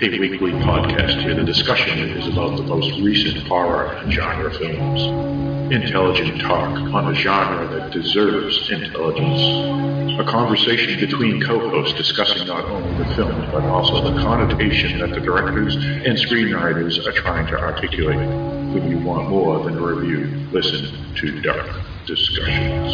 A 0.00 0.18
weekly 0.20 0.52
podcast 0.52 1.24
where 1.24 1.34
the 1.34 1.42
discussion 1.42 1.98
is 2.10 2.28
about 2.28 2.56
the 2.56 2.62
most 2.62 3.02
recent 3.02 3.48
horror 3.48 3.94
and 3.96 4.12
genre 4.12 4.52
films. 4.52 5.74
Intelligent 5.74 6.40
talk 6.42 6.70
on 6.94 7.10
a 7.10 7.14
genre 7.16 7.66
that 7.80 7.90
deserves 7.90 8.70
intelligence. 8.70 10.20
A 10.20 10.24
conversation 10.30 11.00
between 11.00 11.42
co-hosts 11.42 11.98
discussing 11.98 12.46
not 12.46 12.64
only 12.66 13.04
the 13.04 13.14
film, 13.16 13.50
but 13.50 13.64
also 13.64 14.14
the 14.14 14.22
connotation 14.22 15.00
that 15.00 15.10
the 15.10 15.20
directors 15.20 15.74
and 15.74 16.16
screenwriters 16.16 17.04
are 17.04 17.12
trying 17.12 17.48
to 17.48 17.58
articulate. 17.58 18.18
When 18.18 18.88
you 18.88 18.98
want 18.98 19.30
more 19.30 19.64
than 19.64 19.76
a 19.76 19.82
review, 19.82 20.48
listen 20.52 21.12
to 21.16 21.40
Dark 21.42 21.93
Discussions. 22.06 22.92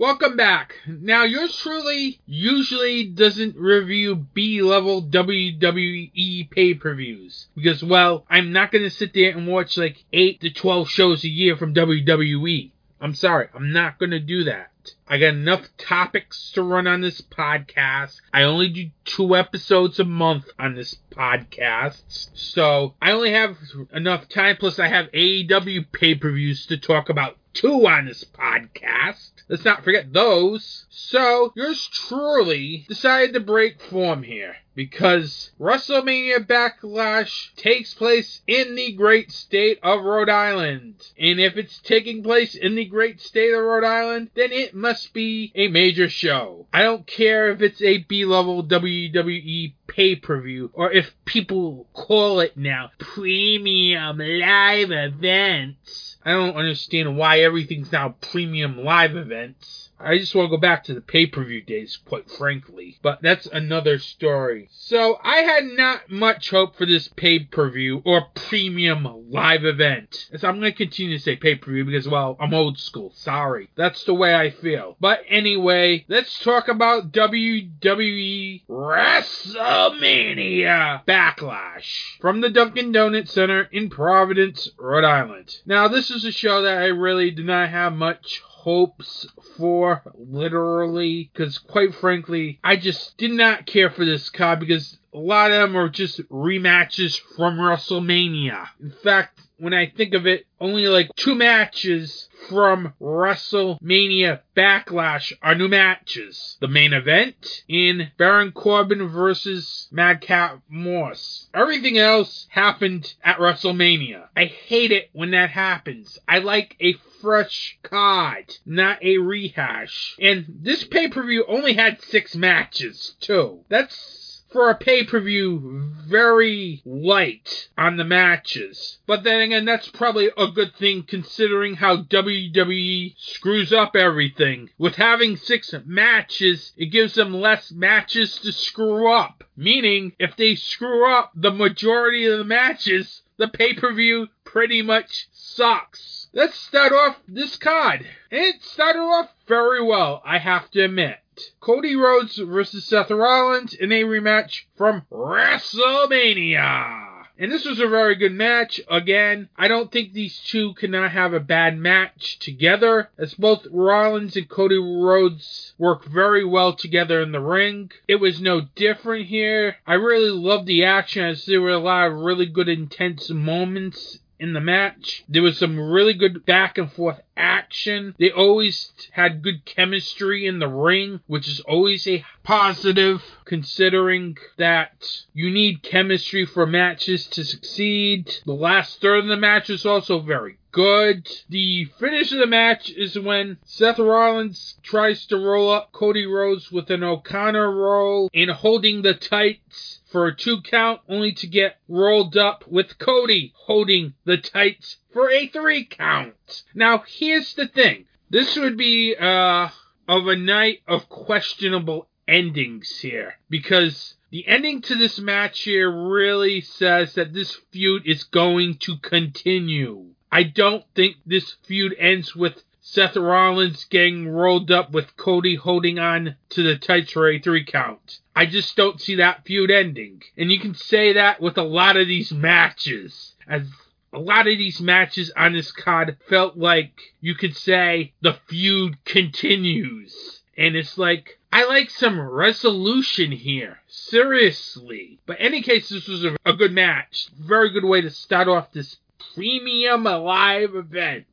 Welcome 0.00 0.34
back. 0.34 0.76
Now, 0.86 1.24
yours 1.24 1.54
truly 1.54 2.22
usually 2.24 3.04
doesn't 3.04 3.54
review 3.58 4.16
B 4.16 4.62
level 4.62 5.02
WWE 5.02 6.50
pay 6.50 6.72
per 6.72 6.94
views. 6.94 7.48
Because, 7.54 7.84
well, 7.84 8.24
I'm 8.30 8.50
not 8.50 8.72
going 8.72 8.84
to 8.84 8.88
sit 8.88 9.12
there 9.12 9.36
and 9.36 9.46
watch 9.46 9.76
like 9.76 10.02
8 10.10 10.40
to 10.40 10.50
12 10.54 10.88
shows 10.88 11.24
a 11.24 11.28
year 11.28 11.54
from 11.54 11.74
WWE. 11.74 12.70
I'm 12.98 13.14
sorry, 13.14 13.48
I'm 13.54 13.74
not 13.74 13.98
going 13.98 14.12
to 14.12 14.20
do 14.20 14.44
that. 14.44 14.70
I 15.06 15.18
got 15.18 15.34
enough 15.34 15.66
topics 15.76 16.50
to 16.52 16.62
run 16.62 16.86
on 16.86 17.02
this 17.02 17.20
podcast. 17.20 18.22
I 18.32 18.44
only 18.44 18.70
do 18.70 18.90
two 19.04 19.36
episodes 19.36 20.00
a 20.00 20.04
month 20.04 20.46
on 20.58 20.76
this 20.76 20.96
podcast. 21.10 22.30
So 22.32 22.94
I 23.02 23.10
only 23.12 23.32
have 23.32 23.58
enough 23.92 24.30
time, 24.30 24.56
plus 24.56 24.78
I 24.78 24.88
have 24.88 25.12
AEW 25.12 25.92
pay 25.92 26.14
per 26.14 26.32
views 26.32 26.64
to 26.68 26.78
talk 26.78 27.10
about 27.10 27.36
two 27.52 27.86
on 27.86 28.06
this 28.06 28.24
podcast. 28.24 29.39
Let's 29.50 29.64
not 29.64 29.82
forget 29.82 30.12
those. 30.12 30.86
So, 30.90 31.52
yours 31.56 31.88
truly 31.88 32.86
decided 32.88 33.34
to 33.34 33.40
break 33.40 33.82
form 33.82 34.22
here 34.22 34.54
because 34.74 35.50
WrestleMania 35.60 36.46
Backlash 36.46 37.54
takes 37.56 37.94
place 37.94 38.40
in 38.46 38.74
the 38.74 38.92
great 38.92 39.30
state 39.30 39.78
of 39.82 40.04
Rhode 40.04 40.28
Island. 40.28 40.94
And 41.18 41.40
if 41.40 41.56
it's 41.56 41.78
taking 41.78 42.22
place 42.22 42.54
in 42.54 42.74
the 42.74 42.84
great 42.84 43.20
state 43.20 43.52
of 43.52 43.62
Rhode 43.62 43.84
Island, 43.84 44.30
then 44.34 44.52
it 44.52 44.74
must 44.74 45.12
be 45.12 45.52
a 45.54 45.68
major 45.68 46.08
show. 46.08 46.66
I 46.72 46.82
don't 46.82 47.06
care 47.06 47.50
if 47.50 47.60
it's 47.62 47.82
a 47.82 47.98
B 47.98 48.24
level 48.24 48.64
WWE 48.64 49.74
pay 49.86 50.16
per 50.16 50.40
view 50.40 50.70
or 50.72 50.92
if 50.92 51.12
people 51.24 51.88
call 51.92 52.40
it 52.40 52.56
now 52.56 52.90
premium 52.98 54.18
live 54.18 54.92
events. 54.92 56.16
I 56.24 56.32
don't 56.32 56.56
understand 56.56 57.16
why 57.16 57.40
everything's 57.40 57.92
now 57.92 58.14
premium 58.20 58.84
live 58.84 59.16
events. 59.16 59.89
I 60.02 60.18
just 60.18 60.34
want 60.34 60.50
to 60.50 60.56
go 60.56 60.60
back 60.60 60.84
to 60.84 60.94
the 60.94 61.00
pay 61.00 61.26
per 61.26 61.44
view 61.44 61.62
days, 61.62 61.98
quite 62.04 62.30
frankly. 62.30 62.98
But 63.02 63.22
that's 63.22 63.46
another 63.46 63.98
story. 63.98 64.68
So 64.72 65.18
I 65.22 65.38
had 65.38 65.64
not 65.64 66.10
much 66.10 66.50
hope 66.50 66.76
for 66.76 66.84
this 66.86 67.08
pay 67.08 67.40
per 67.40 67.70
view 67.70 68.02
or 68.04 68.26
premium 68.34 69.30
live 69.30 69.64
event. 69.64 70.28
So 70.36 70.48
I'm 70.48 70.60
going 70.60 70.72
to 70.72 70.76
continue 70.76 71.18
to 71.18 71.22
say 71.22 71.36
pay 71.36 71.54
per 71.56 71.70
view 71.70 71.84
because, 71.84 72.08
well, 72.08 72.36
I'm 72.40 72.54
old 72.54 72.78
school. 72.78 73.12
Sorry. 73.14 73.68
That's 73.76 74.04
the 74.04 74.14
way 74.14 74.34
I 74.34 74.50
feel. 74.50 74.96
But 75.00 75.20
anyway, 75.28 76.04
let's 76.08 76.40
talk 76.40 76.68
about 76.68 77.12
WWE 77.12 78.62
WrestleMania 78.68 81.04
Backlash 81.06 82.18
from 82.20 82.40
the 82.40 82.50
Dunkin' 82.50 82.92
Donuts 82.92 83.32
Center 83.32 83.68
in 83.70 83.90
Providence, 83.90 84.70
Rhode 84.78 85.04
Island. 85.04 85.58
Now, 85.66 85.88
this 85.88 86.10
is 86.10 86.24
a 86.24 86.32
show 86.32 86.62
that 86.62 86.78
I 86.78 86.86
really 86.86 87.30
did 87.30 87.44
not 87.46 87.68
have 87.68 87.92
much 87.92 88.40
hopes 88.60 89.26
for 89.56 90.02
literally. 90.14 91.30
Because 91.32 91.58
quite 91.58 91.94
frankly 91.94 92.58
i 92.62 92.76
just 92.76 93.16
did 93.16 93.30
not 93.30 93.66
care 93.66 93.90
for 93.90 94.04
this 94.04 94.28
card 94.28 94.60
because 94.60 94.98
a 95.12 95.18
lot 95.18 95.50
of 95.50 95.60
them 95.60 95.76
are 95.76 95.88
just 95.88 96.20
rematches 96.28 97.18
from 97.36 97.56
wrestlemania. 97.56 98.66
In 98.80 98.92
fact 99.02 99.40
when 99.60 99.74
i 99.74 99.86
think 99.86 100.14
of 100.14 100.26
it 100.26 100.46
only 100.60 100.86
like 100.88 101.10
two 101.16 101.34
matches 101.34 102.28
from 102.48 102.92
WrestleMania 103.00 104.40
Backlash 104.56 105.32
are 105.42 105.54
new 105.54 105.68
matches. 105.68 106.58
The 106.60 106.68
main 106.68 106.92
event 106.92 107.62
in 107.68 108.10
Baron 108.18 108.52
Corbin 108.52 109.08
versus 109.08 109.88
Madcap 109.90 110.60
Moss. 110.68 111.48
Everything 111.54 111.98
else 111.98 112.46
happened 112.50 113.14
at 113.24 113.38
WrestleMania. 113.38 114.28
I 114.36 114.44
hate 114.44 114.92
it 114.92 115.08
when 115.12 115.30
that 115.30 115.50
happens. 115.50 116.18
I 116.28 116.38
like 116.38 116.76
a 116.80 116.94
fresh 117.20 117.78
card, 117.82 118.56
not 118.66 119.02
a 119.02 119.18
rehash. 119.18 120.16
And 120.20 120.44
this 120.62 120.84
pay 120.84 121.08
per 121.08 121.22
view 121.22 121.44
only 121.48 121.74
had 121.74 122.02
six 122.02 122.34
matches, 122.34 123.14
too. 123.20 123.60
That's 123.68 124.19
for 124.50 124.68
a 124.68 124.74
pay 124.74 125.04
per 125.04 125.20
view 125.20 125.92
very 126.06 126.82
light 126.84 127.68
on 127.78 127.96
the 127.96 128.04
matches. 128.04 128.98
But 129.06 129.22
then 129.22 129.40
again, 129.42 129.64
that's 129.64 129.88
probably 129.88 130.30
a 130.36 130.48
good 130.48 130.74
thing 130.74 131.04
considering 131.04 131.76
how 131.76 132.02
WWE 132.02 133.14
screws 133.16 133.72
up 133.72 133.94
everything. 133.94 134.70
With 134.76 134.96
having 134.96 135.36
six 135.36 135.72
matches, 135.86 136.72
it 136.76 136.86
gives 136.86 137.14
them 137.14 137.32
less 137.32 137.70
matches 137.70 138.36
to 138.38 138.52
screw 138.52 139.12
up. 139.12 139.44
Meaning, 139.56 140.14
if 140.18 140.36
they 140.36 140.56
screw 140.56 141.08
up 141.08 141.32
the 141.34 141.52
majority 141.52 142.26
of 142.26 142.38
the 142.38 142.44
matches, 142.44 143.22
the 143.36 143.48
pay 143.48 143.74
per 143.74 143.92
view 143.92 144.28
pretty 144.44 144.82
much 144.82 145.28
sucks. 145.32 146.28
Let's 146.32 146.58
start 146.58 146.92
off 146.92 147.16
this 147.26 147.56
card. 147.56 148.06
It 148.30 148.62
started 148.62 149.00
off 149.00 149.30
very 149.46 149.82
well, 149.82 150.22
I 150.24 150.38
have 150.38 150.70
to 150.72 150.84
admit. 150.84 151.18
Cody 151.60 151.96
Rhodes 151.96 152.36
versus 152.36 152.84
Seth 152.84 153.10
Rollins 153.10 153.72
in 153.74 153.90
a 153.92 154.04
rematch 154.04 154.64
from 154.76 155.06
WrestleMania. 155.10 157.06
And 157.38 157.50
this 157.50 157.64
was 157.64 157.80
a 157.80 157.88
very 157.88 158.16
good 158.16 158.34
match. 158.34 158.82
Again, 158.90 159.48
I 159.56 159.66
don't 159.66 159.90
think 159.90 160.12
these 160.12 160.38
two 160.40 160.74
cannot 160.74 161.12
have 161.12 161.32
a 161.32 161.40
bad 161.40 161.78
match 161.78 162.38
together, 162.38 163.08
as 163.16 163.32
both 163.32 163.66
Rollins 163.70 164.36
and 164.36 164.46
Cody 164.46 164.76
Rhodes 164.76 165.72
work 165.78 166.04
very 166.04 166.44
well 166.44 166.74
together 166.74 167.22
in 167.22 167.32
the 167.32 167.40
ring. 167.40 167.92
It 168.06 168.16
was 168.16 168.42
no 168.42 168.68
different 168.74 169.24
here. 169.26 169.76
I 169.86 169.94
really 169.94 170.28
loved 170.28 170.66
the 170.66 170.84
action 170.84 171.24
as 171.24 171.46
there 171.46 171.62
were 171.62 171.70
a 171.70 171.78
lot 171.78 172.08
of 172.08 172.18
really 172.18 172.44
good 172.44 172.68
intense 172.68 173.30
moments 173.30 174.18
in 174.40 174.54
the 174.54 174.60
match. 174.60 175.22
There 175.28 175.42
was 175.42 175.58
some 175.58 175.78
really 175.78 176.14
good 176.14 176.46
back 176.46 176.78
and 176.78 176.90
forth 176.90 177.20
action. 177.36 178.14
They 178.18 178.30
always 178.30 178.90
had 179.12 179.42
good 179.42 179.64
chemistry 179.66 180.46
in 180.46 180.58
the 180.58 180.68
ring, 180.68 181.20
which 181.26 181.46
is 181.46 181.60
always 181.60 182.08
a 182.08 182.24
positive 182.42 183.22
considering 183.44 184.38
that 184.56 185.24
you 185.34 185.50
need 185.50 185.82
chemistry 185.82 186.46
for 186.46 186.66
matches 186.66 187.26
to 187.28 187.44
succeed. 187.44 188.34
The 188.46 188.54
last 188.54 189.00
third 189.00 189.24
of 189.24 189.28
the 189.28 189.36
match 189.36 189.68
was 189.68 189.84
also 189.84 190.20
very 190.20 190.56
good. 190.72 191.28
The 191.48 191.86
finish 191.98 192.32
of 192.32 192.38
the 192.38 192.46
match 192.46 192.90
is 192.90 193.18
when 193.18 193.58
Seth 193.64 193.98
Rollins 193.98 194.76
tries 194.82 195.26
to 195.26 195.36
roll 195.36 195.70
up 195.70 195.92
Cody 195.92 196.26
Rhodes 196.26 196.70
with 196.70 196.90
an 196.90 197.02
O'Connor 197.02 197.70
roll 197.72 198.30
and 198.32 198.50
holding 198.50 199.02
the 199.02 199.14
tights 199.14 199.99
for 200.10 200.26
a 200.26 200.36
two 200.36 200.60
count, 200.62 201.00
only 201.08 201.32
to 201.32 201.46
get 201.46 201.78
rolled 201.88 202.36
up 202.36 202.66
with 202.66 202.98
Cody 202.98 203.52
holding 203.56 204.14
the 204.24 204.36
tights 204.36 204.96
for 205.12 205.30
a 205.30 205.46
three 205.46 205.84
count. 205.84 206.64
Now, 206.74 207.04
here's 207.06 207.54
the 207.54 207.68
thing. 207.68 208.06
This 208.28 208.56
would 208.56 208.76
be, 208.76 209.14
uh, 209.16 209.68
of 210.08 210.26
a 210.26 210.36
night 210.36 210.80
of 210.88 211.08
questionable 211.08 212.08
endings 212.26 212.98
here. 212.98 213.34
Because 213.48 214.14
the 214.30 214.46
ending 214.46 214.82
to 214.82 214.96
this 214.96 215.18
match 215.18 215.62
here 215.62 215.90
really 215.90 216.60
says 216.60 217.14
that 217.14 217.32
this 217.32 217.56
feud 217.72 218.06
is 218.06 218.24
going 218.24 218.78
to 218.78 218.96
continue. 218.98 220.06
I 220.32 220.44
don't 220.44 220.84
think 220.94 221.16
this 221.26 221.56
feud 221.64 221.94
ends 221.98 222.34
with 222.36 222.62
Seth 222.82 223.16
Rollins 223.16 223.84
getting 223.84 224.28
rolled 224.28 224.70
up 224.70 224.90
with 224.90 225.16
Cody 225.16 225.54
holding 225.54 225.98
on 225.98 226.36
to 226.48 226.62
the 226.62 226.76
tights 226.76 227.12
for 227.12 227.28
a 227.28 227.38
three 227.38 227.64
count. 227.64 228.20
I 228.34 228.46
just 228.46 228.74
don't 228.74 229.00
see 229.00 229.16
that 229.16 229.44
feud 229.44 229.70
ending. 229.70 230.22
And 230.36 230.50
you 230.50 230.58
can 230.58 230.74
say 230.74 231.12
that 231.12 231.40
with 231.40 231.58
a 231.58 231.62
lot 231.62 231.96
of 231.96 232.08
these 232.08 232.32
matches. 232.32 233.34
As 233.46 233.66
a 234.12 234.18
lot 234.18 234.48
of 234.48 234.58
these 234.58 234.80
matches 234.80 235.30
on 235.36 235.52
this 235.52 235.70
card 235.70 236.16
felt 236.28 236.56
like 236.56 236.92
you 237.20 237.34
could 237.34 237.54
say 237.54 238.12
the 238.22 238.38
feud 238.48 239.04
continues. 239.04 240.40
And 240.56 240.74
it's 240.74 240.98
like, 240.98 241.38
I 241.52 241.66
like 241.66 241.90
some 241.90 242.20
resolution 242.20 243.30
here. 243.30 243.80
Seriously. 243.88 245.20
But 245.26 245.36
any 245.38 245.62
case, 245.62 245.88
this 245.88 246.08
was 246.08 246.24
a, 246.24 246.36
a 246.44 246.54
good 246.54 246.72
match. 246.72 247.28
Very 247.38 247.70
good 247.70 247.84
way 247.84 248.00
to 248.00 248.10
start 248.10 248.48
off 248.48 248.72
this 248.72 248.96
premium 249.34 250.04
live 250.04 250.74
event. 250.74 251.26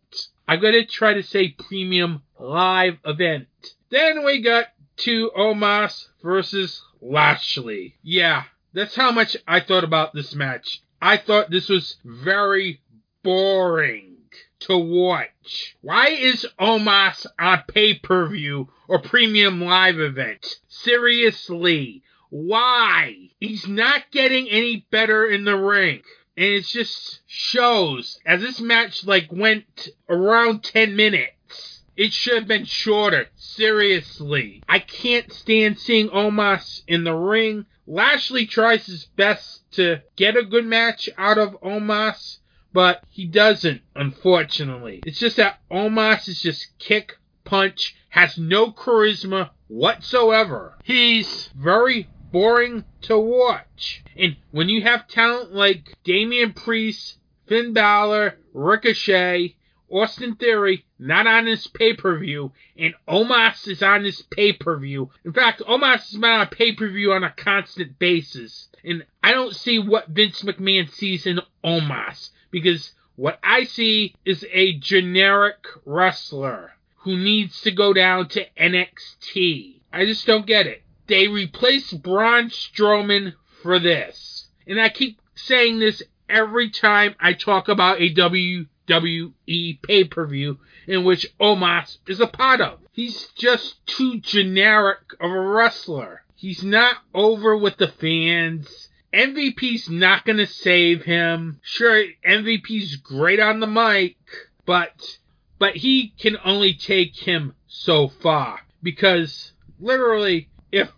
I'm 0.48 0.62
going 0.62 0.74
to 0.74 0.86
try 0.86 1.14
to 1.14 1.24
say 1.24 1.50
premium 1.50 2.24
live 2.40 2.98
event. 3.06 3.48
Then 3.90 4.24
we 4.24 4.42
got 4.42 4.68
to 4.98 5.32
Omos 5.38 6.08
versus 6.24 6.82
Lashley. 7.02 7.96
Yeah, 8.02 8.44
that's 8.74 8.96
how 8.96 9.12
much 9.12 9.36
I 9.48 9.60
thought 9.60 9.84
about 9.84 10.14
this 10.14 10.34
match. 10.34 10.82
I 11.02 11.18
thought 11.18 11.52
this 11.52 11.70
was 11.70 11.98
very 12.04 12.82
boring 13.24 14.18
to 14.62 14.78
watch. 14.78 15.76
Why 15.82 16.08
is 16.08 16.48
Omos 16.60 17.26
on 17.38 17.64
pay 17.68 17.96
per 17.96 18.28
view 18.28 18.70
or 18.88 19.00
premium 19.00 19.62
live 19.62 20.00
event? 20.00 20.46
Seriously, 20.68 22.04
why? 22.30 23.30
He's 23.40 23.68
not 23.68 24.12
getting 24.12 24.50
any 24.50 24.88
better 24.92 25.26
in 25.26 25.46
the 25.46 25.58
ring. 25.58 26.02
And 26.38 26.46
it 26.46 26.66
just 26.66 27.22
shows 27.26 28.20
as 28.24 28.42
this 28.42 28.62
match 28.62 29.06
like 29.06 29.32
went 29.32 29.90
around 30.08 30.64
10 30.64 30.96
minutes. 30.96 31.82
It 31.98 32.14
should 32.14 32.38
have 32.38 32.48
been 32.48 32.66
shorter. 32.66 33.26
Seriously. 33.36 34.62
I 34.70 34.78
can't 34.78 35.34
stand 35.34 35.80
seeing 35.80 36.10
Omos 36.10 36.84
in 36.88 37.04
the 37.04 37.16
ring. 37.16 37.66
Lashley 37.88 38.46
tries 38.46 38.86
his 38.86 39.06
best 39.06 39.64
to 39.72 40.02
get 40.16 40.38
a 40.38 40.44
good 40.44 40.66
match 40.66 41.10
out 41.18 41.40
of 41.40 41.60
Omos, 41.62 42.38
but 42.72 43.04
he 43.10 43.26
doesn't, 43.26 43.82
unfortunately. 43.96 45.02
It's 45.08 45.20
just 45.20 45.38
that 45.38 45.60
Omos 45.72 46.28
is 46.28 46.40
just 46.40 46.78
kick, 46.78 47.18
punch, 47.46 47.96
has 48.10 48.38
no 48.38 48.72
charisma 48.72 49.50
whatsoever. 49.68 50.78
He's 50.84 51.50
very 51.56 52.08
boring 52.32 52.84
to 53.02 53.18
watch. 53.18 54.04
And 54.16 54.36
when 54.52 54.70
you 54.70 54.82
have 54.84 55.08
talent 55.08 55.54
like 55.54 55.96
Damian 56.04 56.54
Priest, 56.54 57.18
Finn 57.48 57.74
Balor, 57.74 58.38
Ricochet, 58.54 59.56
Austin 59.90 60.36
Theory 60.36 60.86
not 61.00 61.28
on 61.28 61.46
this 61.46 61.68
pay 61.68 61.94
per 61.94 62.18
view, 62.18 62.52
and 62.78 62.94
Omos 63.08 63.68
is 63.68 63.82
on 63.82 64.04
this 64.04 64.22
pay 64.22 64.52
per 64.52 64.78
view. 64.78 65.10
In 65.24 65.32
fact, 65.32 65.62
Omos 65.62 66.10
has 66.10 66.12
been 66.14 66.30
on 66.30 66.42
a 66.42 66.48
pay 66.48 66.74
per 66.74 66.90
view 66.90 67.14
on 67.14 67.24
a 67.24 67.32
constant 67.32 67.98
basis. 67.98 68.68
And 68.84 69.06
I 69.24 69.32
don't 69.32 69.56
see 69.56 69.80
what 69.80 70.10
Vince 70.10 70.44
McMahon 70.44 70.90
sees 70.90 71.26
in 71.26 71.40
Omos 71.64 72.32
because 72.52 72.94
what 73.16 73.40
I 73.44 73.64
see 73.64 74.16
is 74.26 74.46
a 74.52 74.74
generic 74.74 75.66
wrestler 75.86 76.74
who 76.98 77.18
needs 77.18 77.62
to 77.62 77.72
go 77.72 77.94
down 77.94 78.28
to 78.30 78.46
NXT. 78.60 79.82
I 79.94 80.06
just 80.06 80.28
don't 80.28 80.46
get 80.46 80.68
it. 80.68 80.84
They 81.08 81.28
replaced 81.28 82.02
Braun 82.02 82.50
Strowman 82.50 83.34
for 83.62 83.80
this. 83.80 84.48
And 84.68 84.80
I 84.80 84.90
keep 84.90 85.20
saying 85.36 85.80
this 85.80 86.04
every 86.30 86.70
time 86.70 87.16
I 87.20 87.34
talk 87.34 87.70
about 87.70 88.02
a 88.02 88.14
WWE 88.14 89.82
pay 89.82 90.04
per 90.04 90.26
view 90.26 90.60
in 90.88 91.04
which 91.04 91.28
Omos 91.40 91.98
is 92.08 92.20
a 92.20 92.28
part 92.28 92.62
of. 92.62 92.80
He's 92.92 93.28
just 93.36 93.86
too 93.86 94.20
generic 94.20 95.00
of 95.20 95.32
a 95.32 95.40
wrestler. 95.40 96.24
He's 96.36 96.64
not 96.64 96.98
over 97.14 97.58
with 97.58 97.78
the 97.78 97.88
fans. 97.88 98.90
MVP's 99.14 99.90
not 99.90 100.26
going 100.26 100.38
to 100.38 100.46
save 100.46 101.04
him. 101.04 101.60
Sure, 101.64 102.04
MVP's 102.28 102.98
great 102.98 103.40
on 103.40 103.60
the 103.60 103.68
mic, 103.68 104.18
but 104.66 105.18
but 105.60 105.78
he 105.78 106.14
can 106.20 106.38
only 106.44 106.74
take 106.74 107.16
him 107.16 107.56
so 107.68 108.08
far 108.08 108.60
because 108.84 109.54
literally 109.80 110.50
if 110.72 110.92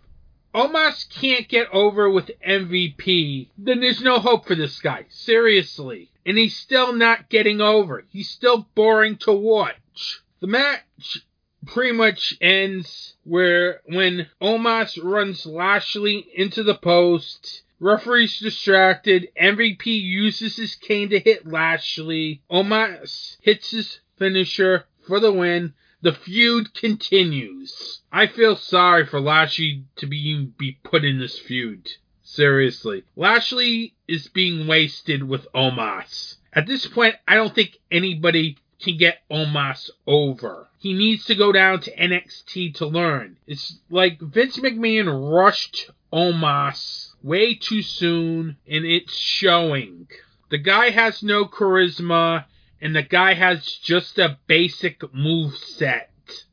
Omos 0.54 1.08
can't 1.08 1.48
get 1.48 1.68
over 1.72 2.10
with 2.10 2.30
MVP, 2.46 3.48
then 3.56 3.80
there's 3.80 4.02
no 4.02 4.18
hope 4.18 4.46
for 4.46 4.54
this 4.54 4.80
guy. 4.80 5.06
Seriously. 5.08 6.10
And 6.26 6.36
he's 6.36 6.56
still 6.56 6.92
not 6.92 7.28
getting 7.28 7.60
over. 7.60 8.04
He's 8.10 8.28
still 8.28 8.66
boring 8.74 9.16
to 9.18 9.32
watch. 9.32 10.22
The 10.40 10.48
match 10.48 11.24
pretty 11.66 11.92
much 11.92 12.36
ends 12.40 13.14
where 13.24 13.80
when 13.86 14.26
Omos 14.40 14.98
runs 15.02 15.46
Lashley 15.46 16.26
into 16.34 16.62
the 16.62 16.74
post, 16.74 17.62
referee's 17.78 18.38
distracted, 18.40 19.28
MVP 19.40 19.86
uses 19.86 20.56
his 20.56 20.74
cane 20.74 21.10
to 21.10 21.20
hit 21.20 21.46
Lashley, 21.46 22.42
Omos 22.50 23.36
hits 23.40 23.70
his 23.70 24.00
finisher 24.18 24.84
for 25.06 25.20
the 25.20 25.32
win, 25.32 25.74
the 26.02 26.12
feud 26.12 26.74
continues. 26.74 28.00
I 28.12 28.26
feel 28.26 28.56
sorry 28.56 29.06
for 29.06 29.20
Lashley 29.20 29.84
to 29.96 30.06
be, 30.06 30.52
be 30.56 30.78
put 30.82 31.04
in 31.04 31.18
this 31.18 31.38
feud. 31.38 31.88
Seriously. 32.22 33.04
Lashley 33.16 33.94
is 34.06 34.28
being 34.28 34.66
wasted 34.66 35.22
with 35.22 35.46
Omos. 35.52 36.36
At 36.52 36.66
this 36.66 36.86
point, 36.86 37.16
I 37.26 37.34
don't 37.34 37.54
think 37.54 37.78
anybody 37.90 38.56
can 38.80 38.96
get 38.96 39.18
Omos 39.30 39.90
over. 40.06 40.68
He 40.78 40.94
needs 40.94 41.24
to 41.26 41.34
go 41.34 41.52
down 41.52 41.80
to 41.80 41.96
NXT 41.96 42.76
to 42.76 42.86
learn. 42.86 43.36
It's 43.46 43.78
like 43.90 44.20
Vince 44.20 44.58
McMahon 44.58 45.32
rushed 45.32 45.90
Omos 46.12 47.12
way 47.22 47.54
too 47.54 47.82
soon, 47.82 48.56
and 48.66 48.84
it's 48.84 49.14
showing. 49.14 50.08
The 50.50 50.58
guy 50.58 50.90
has 50.90 51.22
no 51.22 51.44
charisma, 51.44 52.46
and 52.80 52.94
the 52.94 53.02
guy 53.02 53.34
has 53.34 53.64
just 53.64 54.18
a 54.18 54.38
basic 54.46 55.02
move 55.14 55.56
set, 55.56 56.10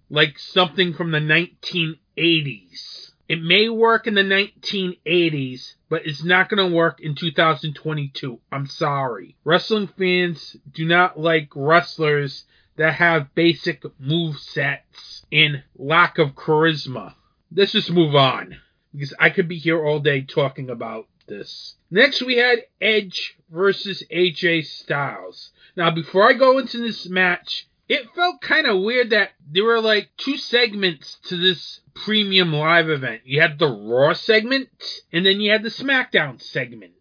like 0.09 0.37
something 0.37 0.93
from 0.93 1.11
the 1.11 1.19
1980s. 1.19 3.11
It 3.29 3.41
may 3.41 3.67
work 3.67 4.07
in 4.07 4.13
the 4.13 4.21
1980s, 4.21 5.73
but 5.89 6.05
it's 6.05 6.23
not 6.23 6.49
going 6.49 6.69
to 6.69 6.75
work 6.75 7.01
in 7.01 7.13
2022. 7.13 8.39
I'm 8.51 8.67
sorry. 8.67 9.35
Wrestling 9.43 9.87
fans 9.97 10.55
do 10.73 10.85
not 10.85 11.19
like 11.19 11.49
wrestlers 11.53 12.45
that 12.77 12.93
have 12.93 13.35
basic 13.35 13.83
move 13.99 14.37
sets 14.37 15.25
and 15.31 15.63
lack 15.75 16.17
of 16.19 16.35
charisma. 16.35 17.15
Let's 17.53 17.73
just 17.73 17.91
move 17.91 18.15
on 18.15 18.57
because 18.93 19.13
I 19.19 19.29
could 19.29 19.47
be 19.47 19.57
here 19.57 19.85
all 19.85 19.99
day 19.99 20.21
talking 20.21 20.69
about 20.69 21.07
this. 21.27 21.75
Next, 21.91 22.21
we 22.21 22.37
had 22.37 22.59
Edge 22.81 23.37
versus 23.49 24.03
AJ 24.11 24.65
Styles. 24.65 25.51
Now, 25.77 25.91
before 25.91 26.27
I 26.27 26.33
go 26.33 26.57
into 26.57 26.79
this 26.79 27.07
match, 27.07 27.67
it 27.87 28.09
felt 28.15 28.41
kind 28.41 28.65
of 28.65 28.81
weird 28.81 29.11
that 29.11 29.29
there 29.47 29.63
were 29.63 29.79
like 29.79 30.09
two 30.17 30.35
segments 30.35 31.19
to 31.25 31.37
this 31.37 31.81
premium 31.93 32.51
live 32.51 32.89
event. 32.89 33.21
You 33.25 33.41
had 33.41 33.59
the 33.59 33.67
Raw 33.67 34.13
segment, 34.13 34.69
and 35.13 35.23
then 35.23 35.39
you 35.39 35.51
had 35.51 35.61
the 35.61 35.69
SmackDown 35.69 36.41
segment. 36.41 36.93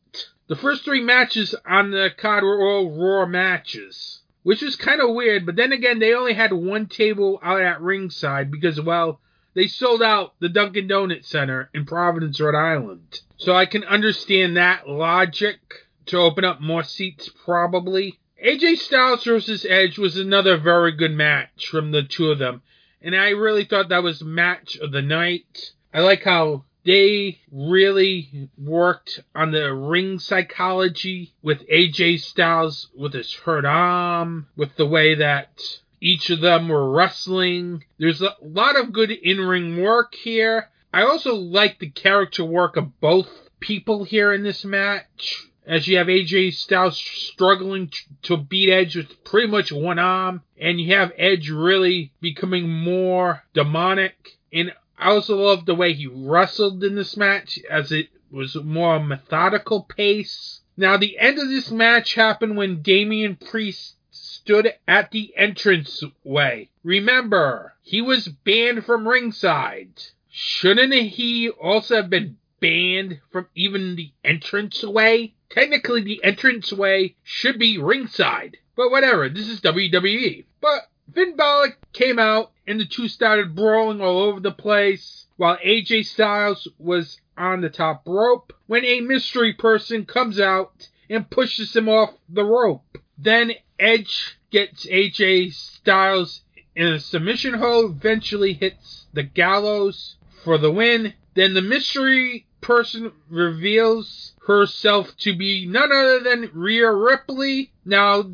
The 0.49 0.57
first 0.57 0.85
three 0.85 1.03
matches 1.03 1.55
on 1.67 1.91
the 1.91 2.11
card 2.15 2.45
were 2.45 2.63
all 2.63 2.91
Raw 2.91 3.25
matches, 3.25 4.21
which 4.43 4.61
was 4.61 4.77
kind 4.77 5.01
of 5.01 5.15
weird, 5.15 5.47
but 5.47 5.57
then 5.57 5.73
again, 5.73 5.99
they 5.99 6.13
only 6.13 6.35
had 6.35 6.53
one 6.53 6.85
table 6.85 7.41
out 7.43 7.63
at 7.63 7.81
ringside 7.81 8.51
because, 8.51 8.79
well, 8.79 9.21
they 9.55 9.69
sold 9.69 10.03
out 10.03 10.35
the 10.39 10.51
Dunkin' 10.51 10.87
Donuts 10.87 11.31
Center 11.31 11.71
in 11.73 11.87
Providence, 11.87 12.39
Rhode 12.39 12.55
Island. 12.55 13.21
So 13.39 13.57
I 13.57 13.65
can 13.65 13.85
understand 13.85 14.59
that 14.59 14.87
logic 14.87 15.61
to 16.07 16.19
open 16.19 16.45
up 16.45 16.61
more 16.61 16.85
seats, 16.85 17.31
probably. 17.43 18.19
AJ 18.45 18.77
Styles 18.77 19.25
versus 19.25 19.65
Edge 19.67 19.99
was 19.99 20.19
another 20.19 20.59
very 20.59 20.93
good 20.93 21.13
match 21.13 21.69
from 21.69 21.91
the 21.91 22.03
two 22.03 22.31
of 22.31 22.39
them, 22.39 22.61
and 23.01 23.17
I 23.17 23.31
really 23.31 23.65
thought 23.65 23.89
that 23.89 24.03
was 24.03 24.23
match 24.23 24.77
of 24.77 24.93
the 24.93 25.01
night. 25.01 25.73
I 25.95 26.01
like 26.01 26.23
how 26.23 26.65
they 26.85 27.41
really 27.51 28.51
worked 28.59 29.21
on 29.35 29.53
the 29.53 29.73
ring 29.73 30.19
psychology 30.19 31.33
with 31.43 31.67
AJ 31.69 32.21
Styles 32.21 32.91
with 32.95 33.15
his 33.15 33.33
hurt 33.33 33.65
arm, 33.65 34.49
with 34.55 34.77
the 34.77 34.87
way 34.87 35.15
that 35.15 35.63
each 36.03 36.29
of 36.29 36.43
them 36.43 36.69
were 36.69 36.91
wrestling. 36.91 37.85
There's 37.99 38.21
a 38.21 38.37
lot 38.43 38.79
of 38.79 38.93
good 38.93 39.11
in 39.11 39.41
ring 39.41 39.83
work 39.83 40.15
here. 40.15 40.69
I 40.93 41.03
also 41.03 41.35
like 41.35 41.79
the 41.79 41.91
character 41.91 42.45
work 42.45 42.77
of 42.77 43.01
both 43.01 43.29
people 43.61 44.05
here 44.05 44.33
in 44.33 44.43
this 44.43 44.63
match. 44.63 45.49
As 45.67 45.89
you 45.89 45.99
have 45.99 46.07
AJ 46.07 46.55
Styles 46.55 46.97
struggling 46.97 47.91
to 48.23 48.37
beat 48.37 48.73
Edge 48.73 48.95
with 48.95 49.25
pretty 49.25 49.49
much 49.49 49.73
one 49.73 49.99
arm, 49.99 50.43
and 50.57 50.81
you 50.81 50.95
have 50.95 51.13
Edge 51.19 51.51
really 51.51 52.13
becoming 52.21 52.69
more 52.69 53.43
demonic. 53.53 54.39
And 54.53 54.73
I 54.97 55.11
also 55.11 55.37
love 55.37 55.67
the 55.67 55.75
way 55.75 55.93
he 55.93 56.07
wrestled 56.07 56.85
in 56.85 56.95
this 56.95 57.17
match, 57.17 57.59
as 57.69 57.91
it 57.91 58.11
was 58.31 58.55
more 58.55 59.01
methodical 59.01 59.83
pace. 59.83 60.61
Now, 60.77 60.97
the 60.97 61.19
end 61.19 61.39
of 61.41 61.49
this 61.49 61.73
match 61.73 62.15
happened 62.15 62.57
when 62.57 62.83
Damian 62.83 63.35
Priest 63.35 63.97
stood 64.13 64.73
at 64.87 65.11
the 65.11 65.35
entrance 65.37 66.05
way. 66.23 66.71
Remember, 66.85 67.75
he 67.83 68.01
was 68.01 68.29
banned 68.29 68.85
from 68.85 69.09
ringside. 69.09 70.01
Shouldn't 70.31 70.93
he 70.95 71.51
also 71.51 71.97
have 71.97 72.11
been 72.11 72.37
banned 72.61 73.21
from 73.31 73.49
even 73.55 73.97
the 73.97 74.13
entranceway? 74.23 75.35
Technically, 75.51 76.03
the 76.03 76.21
entranceway 76.25 77.15
should 77.23 77.59
be 77.59 77.79
ringside. 77.79 78.59
But 78.77 78.91
whatever, 78.91 79.29
this 79.29 79.49
is 79.49 79.61
WWE. 79.61 80.45
But 80.61 80.83
Finn 81.15 81.37
Balor 81.37 81.77
came 81.93 82.19
out 82.19 82.53
and 82.67 82.81
the 82.81 82.85
two 82.85 83.09
started 83.09 83.55
brawling 83.55 84.01
all 84.01 84.19
over 84.19 84.41
the 84.41 84.53
place 84.53 85.27
while 85.37 85.57
AJ 85.59 86.07
Styles 86.07 86.69
was 86.79 87.21
on 87.39 87.61
the 87.61 87.71
top 87.71 88.03
rope 88.07 88.53
when 88.67 88.85
a 88.85 89.01
mystery 89.01 89.53
person 89.53 90.05
comes 90.05 90.41
out 90.41 90.89
and 91.09 91.31
pushes 91.31 91.75
him 91.77 91.89
off 91.89 92.15
the 92.29 92.45
rope. 92.45 92.99
Then 93.17 93.53
Edge 93.79 94.39
gets 94.51 94.87
AJ 94.87 95.53
Styles 95.53 96.43
in 96.75 96.89
a 96.89 97.01
submission 97.01 97.55
hold 97.55 97.93
eventually 97.93 98.53
hits 98.53 99.07
the 99.13 99.23
gallows 99.23 100.17
for 100.45 100.59
the 100.59 100.71
win. 100.71 101.15
Then 101.35 101.55
the 101.55 101.63
mystery 101.63 102.47
person 102.67 103.13
reveals 103.31 104.33
herself 104.45 105.17
to 105.19 105.37
be 105.37 105.67
none 105.67 105.93
other 105.93 106.19
than 106.19 106.51
Rhea 106.53 106.91
Ripley. 106.91 107.71
Now, 107.85 108.25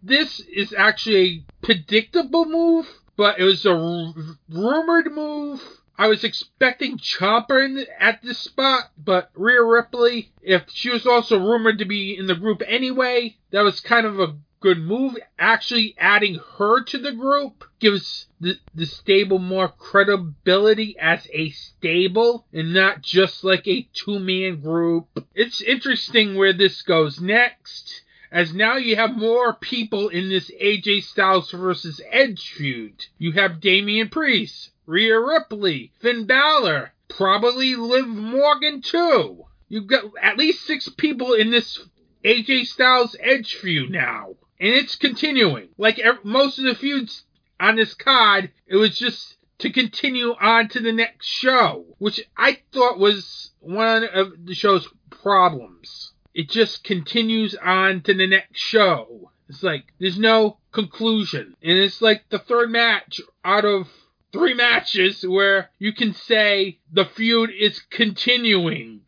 this 0.00 0.38
is 0.38 0.72
actually 0.72 1.16
a 1.26 1.66
predictable 1.66 2.44
move, 2.44 2.88
but 3.16 3.40
it 3.40 3.42
was 3.42 3.66
a 3.66 3.72
r- 3.72 4.14
rumored 4.48 5.12
move. 5.12 5.60
I 5.98 6.06
was 6.06 6.22
expecting 6.22 6.98
Chopper 6.98 7.68
the, 7.68 7.86
at 8.00 8.22
this 8.22 8.38
spot, 8.38 8.92
but 8.96 9.30
Rhea 9.34 9.62
Ripley, 9.62 10.30
if 10.40 10.70
she 10.72 10.90
was 10.90 11.04
also 11.04 11.40
rumored 11.40 11.78
to 11.78 11.84
be 11.84 12.16
in 12.16 12.28
the 12.28 12.36
group 12.36 12.62
anyway, 12.64 13.36
that 13.50 13.62
was 13.62 13.80
kind 13.80 14.06
of 14.06 14.20
a 14.20 14.36
good 14.60 14.78
move. 14.78 15.16
Actually, 15.38 15.94
adding 15.98 16.38
her 16.58 16.82
to 16.84 16.98
the 16.98 17.12
group 17.12 17.64
gives 17.80 18.26
the, 18.40 18.58
the 18.74 18.86
stable 18.86 19.38
more 19.38 19.68
credibility 19.68 20.96
as 20.98 21.26
a 21.32 21.50
stable 21.50 22.46
and 22.52 22.72
not 22.72 23.02
just 23.02 23.42
like 23.42 23.66
a 23.66 23.88
two 23.92 24.18
man 24.18 24.60
group. 24.60 25.06
It's 25.34 25.60
interesting 25.60 26.36
where 26.36 26.52
this 26.52 26.82
goes 26.82 27.20
next. 27.20 28.02
As 28.32 28.54
now 28.54 28.76
you 28.76 28.94
have 28.94 29.16
more 29.16 29.54
people 29.54 30.08
in 30.08 30.28
this 30.28 30.50
AJ 30.62 31.02
Styles 31.02 31.50
versus 31.50 32.00
Edge 32.10 32.50
feud. 32.50 33.06
You 33.18 33.32
have 33.32 33.60
Damian 33.60 34.08
Priest, 34.08 34.70
Rhea 34.86 35.18
Ripley, 35.18 35.90
Finn 36.00 36.26
Balor, 36.26 36.92
probably 37.08 37.74
Liv 37.74 38.06
Morgan 38.06 38.82
too. 38.82 39.46
You've 39.68 39.88
got 39.88 40.04
at 40.22 40.36
least 40.36 40.64
six 40.64 40.88
people 40.88 41.32
in 41.32 41.50
this 41.50 41.80
AJ 42.24 42.66
Styles 42.66 43.16
Edge 43.18 43.56
feud 43.56 43.90
now. 43.90 44.36
And 44.60 44.74
it's 44.74 44.94
continuing. 44.94 45.70
Like 45.78 46.00
most 46.22 46.58
of 46.58 46.64
the 46.66 46.74
feuds 46.74 47.24
on 47.58 47.76
this 47.76 47.94
card, 47.94 48.50
it 48.66 48.76
was 48.76 48.98
just 48.98 49.36
to 49.58 49.70
continue 49.70 50.34
on 50.40 50.68
to 50.68 50.80
the 50.80 50.92
next 50.92 51.26
show, 51.26 51.84
which 51.98 52.20
I 52.36 52.58
thought 52.72 52.98
was 52.98 53.50
one 53.60 54.04
of 54.04 54.32
the 54.44 54.54
show's 54.54 54.88
problems. 55.10 56.12
It 56.34 56.48
just 56.48 56.84
continues 56.84 57.54
on 57.54 58.02
to 58.02 58.14
the 58.14 58.26
next 58.26 58.60
show. 58.60 59.32
It's 59.48 59.62
like 59.62 59.92
there's 59.98 60.18
no 60.18 60.58
conclusion. 60.72 61.56
And 61.62 61.78
it's 61.78 62.00
like 62.00 62.24
the 62.30 62.38
third 62.38 62.70
match 62.70 63.20
out 63.44 63.64
of 63.64 63.88
three 64.32 64.54
matches 64.54 65.26
where 65.26 65.70
you 65.78 65.92
can 65.92 66.14
say 66.14 66.78
the 66.92 67.04
feud 67.04 67.50
is 67.58 67.80
continuing. 67.90 69.00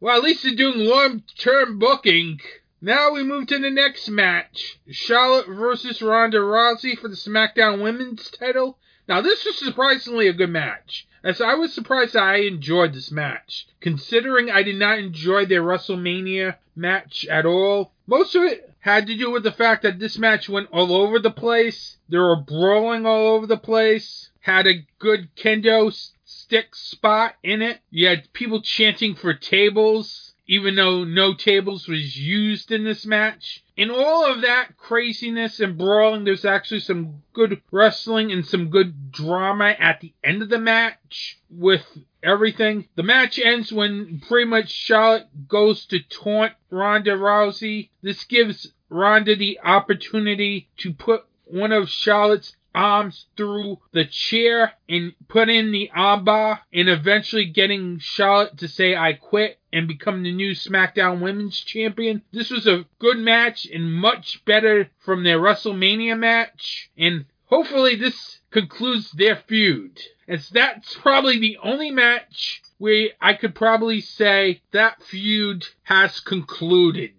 Well, 0.00 0.16
at 0.16 0.24
least 0.24 0.42
they're 0.42 0.54
doing 0.54 0.86
long 0.86 1.22
term 1.38 1.78
booking. 1.78 2.40
Now 2.82 3.12
we 3.12 3.22
move 3.22 3.46
to 3.48 3.58
the 3.58 3.68
next 3.68 4.08
match 4.08 4.78
Charlotte 4.90 5.46
versus 5.48 6.00
Ronda 6.00 6.38
Rousey 6.38 6.96
for 6.96 7.08
the 7.08 7.14
SmackDown 7.14 7.82
Women's 7.82 8.30
title. 8.30 8.78
Now, 9.06 9.20
this 9.20 9.44
was 9.44 9.58
surprisingly 9.58 10.28
a 10.28 10.32
good 10.32 10.48
match, 10.48 11.06
as 11.22 11.42
I 11.42 11.54
was 11.54 11.74
surprised 11.74 12.16
I 12.16 12.36
enjoyed 12.36 12.94
this 12.94 13.10
match, 13.10 13.66
considering 13.80 14.50
I 14.50 14.62
did 14.62 14.76
not 14.76 14.98
enjoy 14.98 15.44
their 15.44 15.62
WrestleMania 15.62 16.56
match 16.74 17.26
at 17.26 17.44
all. 17.44 17.92
Most 18.06 18.34
of 18.34 18.44
it 18.44 18.72
had 18.78 19.08
to 19.08 19.16
do 19.16 19.30
with 19.30 19.42
the 19.42 19.52
fact 19.52 19.82
that 19.82 19.98
this 19.98 20.16
match 20.16 20.48
went 20.48 20.70
all 20.72 20.94
over 20.94 21.18
the 21.18 21.30
place. 21.30 21.98
They 22.08 22.16
were 22.16 22.36
brawling 22.36 23.04
all 23.04 23.34
over 23.34 23.46
the 23.46 23.58
place, 23.58 24.30
had 24.40 24.66
a 24.66 24.86
good 24.98 25.36
kendo 25.36 25.92
stick 26.24 26.74
spot 26.74 27.34
in 27.42 27.60
it. 27.60 27.80
You 27.90 28.06
had 28.06 28.32
people 28.32 28.62
chanting 28.62 29.16
for 29.16 29.34
tables 29.34 30.29
even 30.50 30.74
though 30.74 31.04
no 31.04 31.32
tables 31.32 31.86
was 31.86 32.18
used 32.18 32.72
in 32.72 32.82
this 32.82 33.06
match. 33.06 33.62
In 33.76 33.88
all 33.88 34.26
of 34.26 34.42
that 34.42 34.76
craziness 34.76 35.60
and 35.60 35.78
brawling, 35.78 36.24
there's 36.24 36.44
actually 36.44 36.80
some 36.80 37.22
good 37.32 37.62
wrestling 37.70 38.32
and 38.32 38.44
some 38.44 38.68
good 38.68 39.12
drama 39.12 39.76
at 39.78 40.00
the 40.00 40.12
end 40.24 40.42
of 40.42 40.48
the 40.48 40.58
match 40.58 41.38
with 41.48 41.86
everything. 42.20 42.88
The 42.96 43.04
match 43.04 43.38
ends 43.38 43.72
when 43.72 44.20
pretty 44.26 44.50
much 44.50 44.72
Charlotte 44.72 45.28
goes 45.46 45.86
to 45.86 46.00
taunt 46.00 46.54
Ronda 46.68 47.12
Rousey. 47.12 47.90
This 48.02 48.24
gives 48.24 48.72
Ronda 48.88 49.36
the 49.36 49.60
opportunity 49.62 50.68
to 50.78 50.92
put 50.92 51.26
one 51.44 51.70
of 51.70 51.88
Charlotte's 51.88 52.56
arms 52.74 53.26
through 53.36 53.78
the 53.92 54.04
chair 54.04 54.72
and 54.88 55.12
put 55.28 55.48
in 55.48 55.72
the 55.72 55.90
armbar 55.96 56.60
and 56.72 56.88
eventually 56.88 57.44
getting 57.44 57.98
Charlotte 57.98 58.58
to 58.58 58.68
say 58.68 58.94
I 58.94 59.14
quit 59.14 59.58
and 59.72 59.88
become 59.88 60.22
the 60.22 60.32
new 60.32 60.52
SmackDown 60.52 61.20
Women's 61.20 61.58
Champion. 61.58 62.22
This 62.32 62.50
was 62.50 62.66
a 62.66 62.86
good 62.98 63.18
match 63.18 63.66
and 63.66 63.92
much 63.92 64.44
better 64.44 64.90
from 64.98 65.24
their 65.24 65.38
WrestleMania 65.38 66.18
match 66.18 66.90
and 66.96 67.24
hopefully 67.46 67.96
this 67.96 68.40
concludes 68.50 69.10
their 69.12 69.36
feud. 69.36 70.00
As 70.28 70.48
that's 70.48 70.94
probably 70.94 71.38
the 71.38 71.58
only 71.62 71.90
match 71.90 72.62
where 72.78 73.08
I 73.20 73.34
could 73.34 73.54
probably 73.54 74.00
say 74.00 74.62
that 74.70 75.02
feud 75.02 75.66
has 75.82 76.20
concluded. 76.20 77.14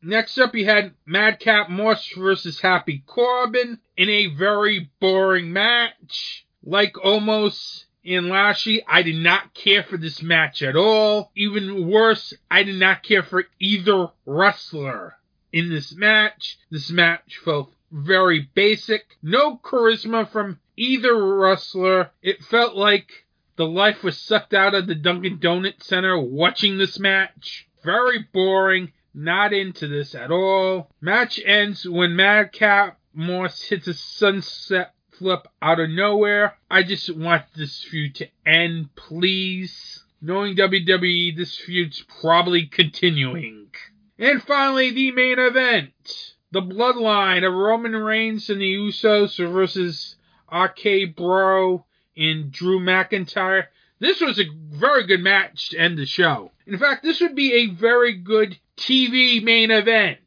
Next 0.00 0.38
up, 0.38 0.54
you 0.54 0.64
had 0.64 0.94
Madcap 1.06 1.70
Moss 1.70 2.08
versus 2.16 2.60
Happy 2.60 3.02
Corbin 3.04 3.80
in 3.96 4.08
a 4.08 4.28
very 4.28 4.90
boring 5.00 5.52
match. 5.52 6.46
Like 6.62 6.96
almost 7.02 7.86
in 8.04 8.28
Lashley, 8.28 8.82
I 8.86 9.02
did 9.02 9.16
not 9.16 9.54
care 9.54 9.82
for 9.82 9.96
this 9.96 10.22
match 10.22 10.62
at 10.62 10.76
all. 10.76 11.32
Even 11.34 11.88
worse, 11.88 12.32
I 12.48 12.62
did 12.62 12.78
not 12.78 13.02
care 13.02 13.24
for 13.24 13.44
either 13.58 14.08
wrestler 14.24 15.16
in 15.52 15.68
this 15.68 15.94
match. 15.94 16.58
This 16.70 16.90
match 16.90 17.38
felt 17.44 17.72
very 17.90 18.48
basic. 18.54 19.16
No 19.20 19.56
charisma 19.56 20.28
from 20.30 20.60
either 20.76 21.36
wrestler. 21.36 22.10
It 22.22 22.44
felt 22.44 22.76
like 22.76 23.26
the 23.56 23.66
life 23.66 24.04
was 24.04 24.16
sucked 24.16 24.54
out 24.54 24.74
of 24.74 24.86
the 24.86 24.94
Dunkin' 24.94 25.38
Donut 25.38 25.82
Center 25.82 26.16
watching 26.18 26.78
this 26.78 27.00
match. 27.00 27.66
Very 27.84 28.26
boring. 28.32 28.92
Not 29.20 29.52
into 29.52 29.88
this 29.88 30.14
at 30.14 30.30
all. 30.30 30.92
Match 31.00 31.40
ends 31.44 31.84
when 31.84 32.14
Madcap 32.14 33.00
Moss 33.12 33.60
hits 33.62 33.88
a 33.88 33.94
sunset 33.94 34.94
flip 35.10 35.48
out 35.60 35.80
of 35.80 35.90
nowhere. 35.90 36.54
I 36.70 36.84
just 36.84 37.12
want 37.16 37.42
this 37.56 37.82
feud 37.82 38.14
to 38.14 38.28
end, 38.46 38.94
please. 38.94 40.04
Knowing 40.22 40.54
WWE, 40.54 41.36
this 41.36 41.56
feud's 41.56 42.04
probably 42.20 42.66
continuing. 42.66 43.66
And 44.20 44.40
finally, 44.40 44.92
the 44.92 45.10
main 45.10 45.40
event. 45.40 46.34
The 46.52 46.62
bloodline 46.62 47.44
of 47.44 47.52
Roman 47.52 47.96
Reigns 47.96 48.48
and 48.48 48.60
the 48.60 48.72
Usos 48.76 49.36
versus 49.52 50.14
RK 50.52 51.16
Bro 51.16 51.84
and 52.16 52.52
Drew 52.52 52.78
McIntyre. 52.78 53.64
This 53.98 54.20
was 54.20 54.38
a 54.38 54.48
very 54.70 55.08
good 55.08 55.24
match 55.24 55.70
to 55.70 55.78
end 55.78 55.98
the 55.98 56.06
show. 56.06 56.52
In 56.68 56.78
fact, 56.78 57.02
this 57.02 57.20
would 57.20 57.34
be 57.34 57.52
a 57.54 57.74
very 57.74 58.14
good 58.14 58.56
TV 58.78 59.42
main 59.42 59.70
event. 59.70 60.18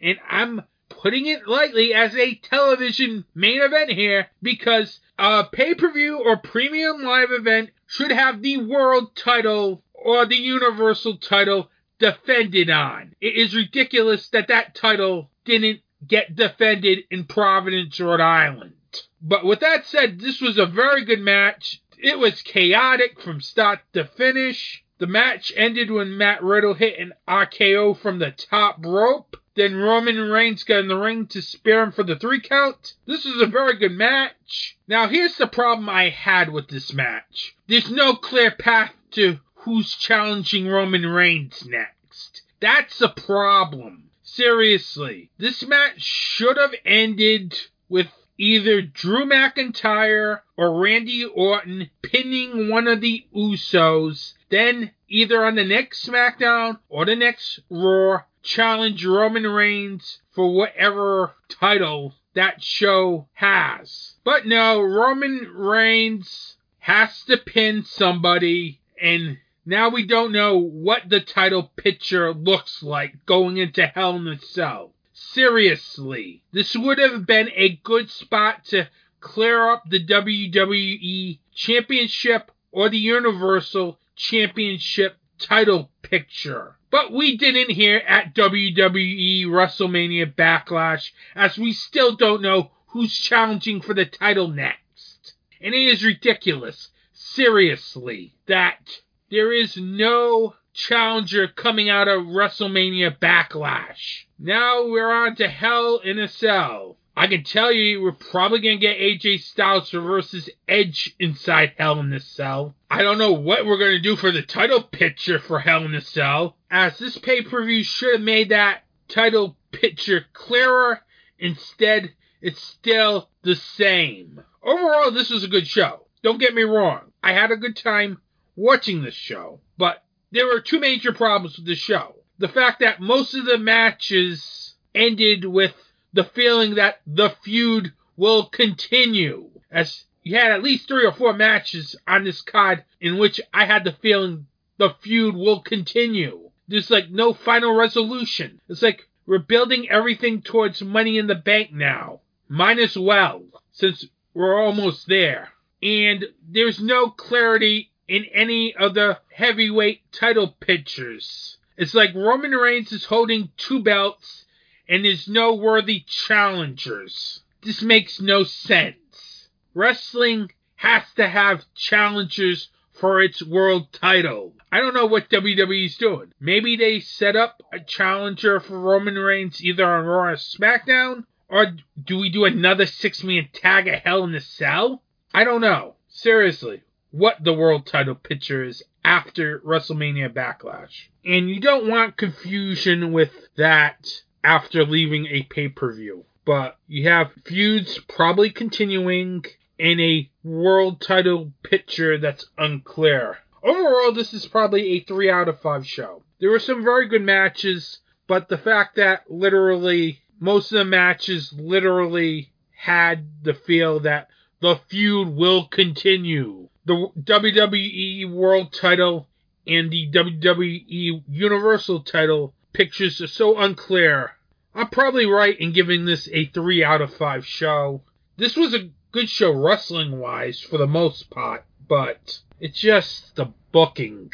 And 0.00 0.18
I'm 0.28 0.62
putting 0.88 1.26
it 1.26 1.46
lightly 1.46 1.92
as 1.92 2.14
a 2.14 2.36
television 2.36 3.24
main 3.34 3.60
event 3.60 3.90
here 3.90 4.28
because 4.42 5.00
a 5.18 5.44
pay 5.44 5.74
per 5.74 5.92
view 5.92 6.18
or 6.18 6.36
premium 6.36 7.02
live 7.02 7.30
event 7.30 7.70
should 7.86 8.10
have 8.10 8.42
the 8.42 8.58
world 8.58 9.14
title 9.16 9.82
or 9.92 10.26
the 10.26 10.36
universal 10.36 11.16
title 11.16 11.70
defended 11.98 12.70
on. 12.70 13.14
It 13.20 13.34
is 13.36 13.54
ridiculous 13.54 14.28
that 14.30 14.48
that 14.48 14.74
title 14.74 15.30
didn't 15.44 15.80
get 16.06 16.36
defended 16.36 17.00
in 17.10 17.24
Providence, 17.24 17.98
Rhode 17.98 18.20
Island. 18.20 18.74
But 19.20 19.44
with 19.44 19.60
that 19.60 19.86
said, 19.86 20.20
this 20.20 20.40
was 20.40 20.58
a 20.58 20.66
very 20.66 21.04
good 21.04 21.20
match. 21.20 21.82
It 21.98 22.18
was 22.18 22.42
chaotic 22.42 23.20
from 23.20 23.40
start 23.40 23.80
to 23.94 24.04
finish. 24.04 24.84
The 24.98 25.06
match 25.06 25.52
ended 25.54 25.90
when 25.90 26.16
Matt 26.16 26.42
Riddle 26.42 26.72
hit 26.72 26.98
an 26.98 27.12
RKO 27.28 27.98
from 27.98 28.18
the 28.18 28.30
top 28.30 28.84
rope. 28.84 29.36
Then 29.54 29.76
Roman 29.76 30.30
Reigns 30.30 30.64
got 30.64 30.80
in 30.80 30.88
the 30.88 30.96
ring 30.96 31.26
to 31.28 31.42
spare 31.42 31.82
him 31.82 31.92
for 31.92 32.02
the 32.02 32.16
three 32.16 32.40
count. 32.40 32.94
This 33.06 33.24
was 33.24 33.40
a 33.42 33.46
very 33.46 33.76
good 33.76 33.92
match. 33.92 34.76
Now, 34.88 35.08
here's 35.08 35.36
the 35.36 35.46
problem 35.46 35.88
I 35.88 36.08
had 36.08 36.50
with 36.50 36.68
this 36.68 36.92
match 36.92 37.54
there's 37.66 37.90
no 37.90 38.14
clear 38.14 38.50
path 38.50 38.94
to 39.12 39.38
who's 39.54 39.94
challenging 39.96 40.68
Roman 40.68 41.04
Reigns 41.04 41.66
next. 41.66 42.42
That's 42.60 43.00
a 43.00 43.08
problem. 43.08 44.10
Seriously. 44.22 45.30
This 45.38 45.66
match 45.66 46.00
should 46.00 46.56
have 46.56 46.74
ended 46.84 47.54
with 47.88 48.08
either 48.38 48.82
Drew 48.82 49.24
McIntyre 49.24 50.40
or 50.56 50.80
Randy 50.80 51.24
Orton 51.24 51.90
pinning 52.02 52.68
one 52.68 52.88
of 52.88 53.00
the 53.00 53.26
Usos, 53.34 54.34
then 54.48 54.92
either 55.08 55.44
on 55.44 55.54
the 55.54 55.64
next 55.64 56.06
SmackDown 56.06 56.78
or 56.88 57.04
the 57.04 57.16
next 57.16 57.60
Raw, 57.70 58.22
challenge 58.42 59.04
Roman 59.04 59.46
Reigns 59.46 60.20
for 60.30 60.54
whatever 60.54 61.34
title 61.48 62.14
that 62.34 62.62
show 62.62 63.26
has. 63.34 64.14
But 64.24 64.46
no, 64.46 64.80
Roman 64.80 65.52
Reigns 65.54 66.56
has 66.78 67.24
to 67.24 67.36
pin 67.36 67.82
somebody, 67.82 68.80
and 69.02 69.38
now 69.64 69.88
we 69.88 70.06
don't 70.06 70.30
know 70.30 70.58
what 70.58 71.08
the 71.08 71.20
title 71.20 71.72
picture 71.76 72.32
looks 72.32 72.82
like 72.82 73.26
going 73.26 73.56
into 73.56 73.86
Hell 73.86 74.16
in 74.16 74.28
a 74.28 74.38
Cell. 74.38 74.92
Seriously, 75.12 76.42
this 76.52 76.76
would 76.76 76.98
have 76.98 77.26
been 77.26 77.50
a 77.54 77.80
good 77.82 78.10
spot 78.10 78.64
to 78.66 78.88
clear 79.18 79.68
up 79.70 79.88
the 79.88 80.04
WWE 80.04 81.38
Championship 81.54 82.52
or 82.70 82.88
the 82.88 82.98
Universal 82.98 83.98
Championship 84.16 85.16
title 85.38 85.90
picture. 86.02 86.76
But 86.90 87.12
we 87.12 87.36
didn't 87.36 87.70
hear 87.70 87.98
at 87.98 88.34
WWE 88.34 89.44
WrestleMania 89.46 90.34
Backlash, 90.34 91.10
as 91.34 91.58
we 91.58 91.72
still 91.72 92.16
don't 92.16 92.42
know 92.42 92.70
who's 92.88 93.14
challenging 93.14 93.80
for 93.80 93.92
the 93.92 94.06
title 94.06 94.48
next. 94.48 95.34
And 95.60 95.74
it 95.74 95.86
is 95.86 96.04
ridiculous, 96.04 96.88
seriously, 97.12 98.34
that 98.46 99.00
there 99.30 99.52
is 99.52 99.76
no 99.76 100.54
challenger 100.72 101.48
coming 101.48 101.90
out 101.90 102.08
of 102.08 102.22
WrestleMania 102.22 103.18
Backlash. 103.18 104.24
Now 104.38 104.86
we're 104.86 105.10
on 105.10 105.36
to 105.36 105.48
Hell 105.48 105.98
in 105.98 106.18
a 106.18 106.28
Cell. 106.28 106.96
I 107.18 107.28
can 107.28 107.44
tell 107.44 107.72
you 107.72 108.02
we're 108.02 108.12
probably 108.12 108.60
going 108.60 108.78
to 108.78 108.86
get 108.86 108.98
AJ 108.98 109.40
Styles 109.40 109.90
versus 109.90 110.50
Edge 110.68 111.16
inside 111.18 111.72
Hell 111.78 111.98
in 112.00 112.12
a 112.12 112.20
Cell. 112.20 112.74
I 112.90 113.02
don't 113.02 113.16
know 113.16 113.32
what 113.32 113.64
we're 113.64 113.78
going 113.78 113.96
to 113.96 114.00
do 114.00 114.16
for 114.16 114.30
the 114.30 114.42
title 114.42 114.82
picture 114.82 115.38
for 115.38 115.58
Hell 115.58 115.86
in 115.86 115.94
a 115.94 116.02
Cell, 116.02 116.58
as 116.70 116.98
this 116.98 117.16
pay 117.16 117.40
per 117.40 117.64
view 117.64 117.82
should 117.82 118.16
have 118.16 118.22
made 118.22 118.50
that 118.50 118.82
title 119.08 119.56
picture 119.72 120.26
clearer. 120.34 121.00
Instead, 121.38 122.12
it's 122.42 122.60
still 122.60 123.30
the 123.42 123.56
same. 123.56 124.42
Overall, 124.62 125.10
this 125.10 125.30
was 125.30 125.42
a 125.42 125.48
good 125.48 125.66
show. 125.66 126.06
Don't 126.22 126.40
get 126.40 126.54
me 126.54 126.64
wrong. 126.64 127.12
I 127.22 127.32
had 127.32 127.50
a 127.50 127.56
good 127.56 127.76
time 127.76 128.20
watching 128.56 129.02
this 129.02 129.14
show, 129.14 129.60
but 129.78 130.04
there 130.32 130.46
were 130.46 130.60
two 130.60 130.80
major 130.80 131.14
problems 131.14 131.56
with 131.56 131.66
the 131.66 131.76
show. 131.76 132.16
The 132.38 132.48
fact 132.48 132.80
that 132.80 133.00
most 133.00 133.34
of 133.34 133.46
the 133.46 133.56
matches 133.56 134.74
ended 134.94 135.46
with 135.46 135.72
the 136.16 136.24
feeling 136.24 136.76
that 136.76 137.00
the 137.06 137.30
feud 137.44 137.92
will 138.16 138.46
continue. 138.46 139.50
As 139.70 140.04
you 140.22 140.36
had 140.36 140.50
at 140.50 140.62
least 140.62 140.88
three 140.88 141.04
or 141.04 141.12
four 141.12 141.34
matches 141.34 141.94
on 142.08 142.24
this 142.24 142.40
card 142.40 142.84
in 143.00 143.18
which 143.18 143.38
I 143.52 143.66
had 143.66 143.84
the 143.84 143.92
feeling 143.92 144.46
the 144.78 144.94
feud 145.02 145.36
will 145.36 145.60
continue. 145.60 146.50
There's 146.68 146.90
like 146.90 147.10
no 147.10 147.34
final 147.34 147.74
resolution. 147.74 148.60
It's 148.68 148.82
like 148.82 149.08
we're 149.26 149.38
building 149.38 149.90
everything 149.90 150.40
towards 150.40 150.82
money 150.82 151.18
in 151.18 151.26
the 151.26 151.34
bank 151.34 151.72
now. 151.72 152.20
Might 152.48 152.78
as 152.78 152.96
well, 152.96 153.42
since 153.72 154.06
we're 154.32 154.58
almost 154.58 155.06
there. 155.08 155.50
And 155.82 156.24
there's 156.48 156.80
no 156.80 157.10
clarity 157.10 157.90
in 158.08 158.24
any 158.32 158.74
of 158.74 158.94
the 158.94 159.18
heavyweight 159.34 160.12
title 160.12 160.56
pictures. 160.60 161.58
It's 161.76 161.92
like 161.92 162.14
Roman 162.14 162.52
Reigns 162.52 162.90
is 162.92 163.04
holding 163.04 163.50
two 163.58 163.82
belts 163.82 164.45
and 164.88 165.04
there's 165.04 165.28
no 165.28 165.54
worthy 165.54 166.00
challengers. 166.00 167.42
This 167.62 167.82
makes 167.82 168.20
no 168.20 168.44
sense. 168.44 169.48
Wrestling 169.74 170.50
has 170.76 171.02
to 171.16 171.28
have 171.28 171.64
challengers 171.74 172.68
for 172.92 173.20
its 173.20 173.42
world 173.42 173.92
title. 173.92 174.54
I 174.72 174.80
don't 174.80 174.94
know 174.94 175.06
what 175.06 175.30
WWE's 175.30 175.96
doing. 175.96 176.32
Maybe 176.40 176.76
they 176.76 177.00
set 177.00 177.36
up 177.36 177.62
a 177.72 177.80
challenger 177.80 178.60
for 178.60 178.78
Roman 178.78 179.16
Reigns 179.16 179.62
either 179.62 179.84
on 179.84 180.04
Raw 180.04 180.30
or 180.30 180.36
SmackDown, 180.36 181.24
or 181.48 181.72
do 182.02 182.18
we 182.18 182.30
do 182.30 182.44
another 182.44 182.86
six 182.86 183.22
man 183.22 183.48
tag 183.52 183.88
of 183.88 183.96
Hell 183.96 184.24
in 184.24 184.32
the 184.32 184.40
Cell? 184.40 185.02
I 185.32 185.44
don't 185.44 185.60
know. 185.60 185.96
Seriously, 186.08 186.82
what 187.10 187.42
the 187.44 187.52
world 187.52 187.86
title 187.86 188.14
picture 188.14 188.64
is 188.64 188.82
after 189.04 189.60
WrestleMania 189.60 190.32
Backlash. 190.32 191.08
And 191.24 191.48
you 191.48 191.60
don't 191.60 191.88
want 191.88 192.16
confusion 192.16 193.12
with 193.12 193.32
that 193.56 194.22
after 194.46 194.84
leaving 194.84 195.26
a 195.26 195.42
pay 195.42 195.68
per 195.68 195.92
view. 195.92 196.24
But 196.44 196.78
you 196.86 197.08
have 197.08 197.32
feuds 197.44 197.98
probably 198.08 198.50
continuing 198.50 199.44
in 199.76 199.98
a 199.98 200.30
world 200.44 201.00
title 201.00 201.52
picture 201.64 202.16
that's 202.16 202.46
unclear. 202.56 203.38
Overall, 203.64 204.12
this 204.12 204.32
is 204.32 204.46
probably 204.46 204.92
a 204.92 205.00
3 205.00 205.28
out 205.28 205.48
of 205.48 205.60
5 205.60 205.84
show. 205.84 206.22
There 206.38 206.50
were 206.50 206.60
some 206.60 206.84
very 206.84 207.08
good 207.08 207.22
matches, 207.22 207.98
but 208.28 208.48
the 208.48 208.56
fact 208.56 208.94
that 208.96 209.28
literally 209.28 210.20
most 210.38 210.70
of 210.70 210.78
the 210.78 210.84
matches 210.84 211.52
literally 211.52 212.52
had 212.70 213.26
the 213.42 213.54
feel 213.54 214.00
that 214.00 214.28
the 214.60 214.78
feud 214.88 215.34
will 215.34 215.66
continue. 215.66 216.68
The 216.84 217.08
WWE 217.18 218.30
World 218.32 218.72
title 218.72 219.26
and 219.66 219.90
the 219.90 220.08
WWE 220.12 221.24
Universal 221.28 222.02
title 222.02 222.54
pictures 222.72 223.20
are 223.20 223.26
so 223.26 223.58
unclear. 223.58 224.35
I'm 224.76 224.90
probably 224.90 225.24
right 225.24 225.58
in 225.58 225.72
giving 225.72 226.04
this 226.04 226.28
a 226.30 226.44
3 226.44 226.84
out 226.84 227.00
of 227.00 227.14
5 227.14 227.46
show. 227.46 228.02
This 228.36 228.56
was 228.56 228.74
a 228.74 228.90
good 229.10 229.30
show 229.30 229.50
wrestling 229.50 230.18
wise 230.18 230.60
for 230.60 230.76
the 230.76 230.86
most 230.86 231.30
part, 231.30 231.64
but 231.88 232.40
it's 232.60 232.78
just 232.78 233.34
the 233.36 233.54
booking. 233.72 234.30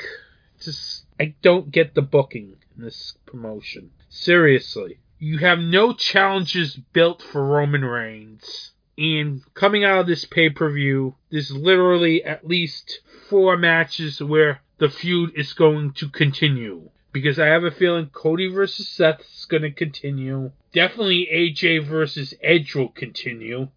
Just 0.60 1.04
I 1.20 1.36
don't 1.42 1.70
get 1.70 1.94
the 1.94 2.02
booking 2.02 2.56
in 2.76 2.82
this 2.82 3.16
promotion. 3.24 3.92
Seriously. 4.08 4.98
You 5.20 5.38
have 5.38 5.60
no 5.60 5.92
challenges 5.92 6.74
built 6.92 7.22
for 7.22 7.46
Roman 7.46 7.84
Reigns. 7.84 8.72
And 8.98 9.42
coming 9.54 9.84
out 9.84 10.00
of 10.00 10.06
this 10.08 10.24
pay 10.24 10.50
per 10.50 10.68
view, 10.72 11.14
there's 11.30 11.52
literally 11.52 12.24
at 12.24 12.48
least 12.48 12.98
four 13.30 13.56
matches 13.56 14.20
where 14.20 14.60
the 14.78 14.88
feud 14.88 15.34
is 15.36 15.52
going 15.52 15.92
to 15.92 16.08
continue. 16.08 16.90
Because 17.12 17.38
I 17.38 17.46
have 17.46 17.64
a 17.64 17.70
feeling 17.70 18.06
Cody 18.06 18.48
versus 18.48 18.88
Seth 18.88 19.20
is 19.20 19.44
going 19.44 19.62
to 19.62 19.70
continue. 19.70 20.50
Definitely 20.72 21.28
AJ 21.32 21.86
versus 21.86 22.34
Edge 22.42 22.74
will 22.74 22.88
continue. 22.88 23.68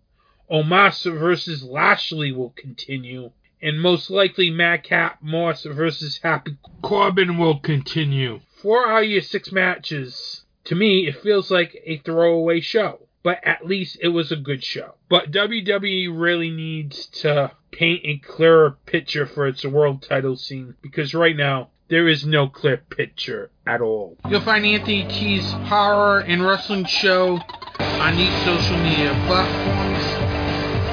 Omos 0.50 1.12
versus 1.20 1.64
Lashley 1.64 2.32
will 2.32 2.52
continue. 2.52 3.32
And 3.62 3.82
most 3.82 4.10
likely 4.10 4.50
Madcap 4.52 5.22
Moss 5.22 5.64
versus 5.64 6.20
Happy 6.22 6.58
Corbin 6.82 7.38
will 7.38 7.60
continue. 7.60 8.42
Four 8.62 8.88
out 8.88 9.04
of 9.04 9.10
your 9.10 9.22
six 9.22 9.52
matches, 9.52 10.44
to 10.66 10.76
me, 10.76 11.08
it 11.08 11.22
feels 11.22 11.50
like 11.50 11.82
a 11.84 11.98
throwaway 11.98 12.60
show. 12.60 13.08
But 13.24 13.40
at 13.44 13.66
least 13.66 13.98
it 14.02 14.10
was 14.10 14.32
a 14.32 14.36
good 14.36 14.64
show. 14.64 14.96
But 15.10 15.32
WWE 15.32 16.10
really 16.14 16.52
needs 16.52 17.08
to 17.22 17.52
paint 17.72 18.02
a 18.06 18.18
clearer 18.18 18.78
picture 18.86 19.26
for 19.26 19.48
its 19.48 19.66
world 19.66 20.04
title 20.04 20.36
scene 20.36 20.76
because 20.82 21.16
right 21.16 21.36
now 21.36 21.70
there 21.88 22.08
is 22.08 22.26
no 22.26 22.48
clear 22.48 22.78
picture 22.78 23.50
at 23.68 23.82
all. 23.82 24.18
You'll 24.30 24.42
find 24.42 24.66
Anthony 24.66 25.04
T's 25.08 25.50
Horror 25.70 26.20
and 26.22 26.44
Wrestling 26.46 26.86
Show 26.86 27.40
on 27.80 28.16
these 28.18 28.34
social 28.44 28.78
media 28.78 29.12
platforms 29.28 30.04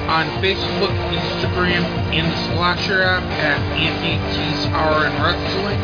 on 0.09 0.27
Facebook, 0.43 0.93
Instagram, 1.15 1.83
and 2.13 2.29
the 2.31 2.35
Slasher 2.53 3.01
app 3.01 3.23
at 3.23 3.59
Anthony 3.73 4.19
T's 4.35 4.65
Horror 4.65 5.07
and 5.07 5.17
Wrestling, 5.23 5.79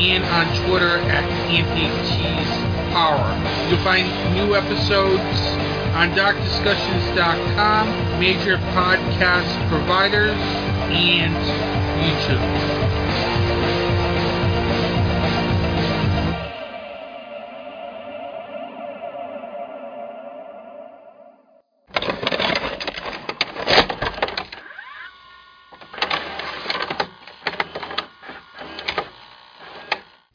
and 0.00 0.24
on 0.24 0.46
Twitter 0.66 0.96
at 1.10 1.24
Anthony 1.50 1.90
T's 2.08 2.48
Power. 2.94 3.28
You'll 3.68 3.82
find 3.84 4.06
new 4.34 4.54
episodes 4.54 5.40
on 5.94 6.10
DarkDiscussions.com, 6.12 7.88
major 8.20 8.56
podcast 8.72 9.68
providers, 9.68 10.38
and 10.90 11.34
YouTube. 12.00 13.43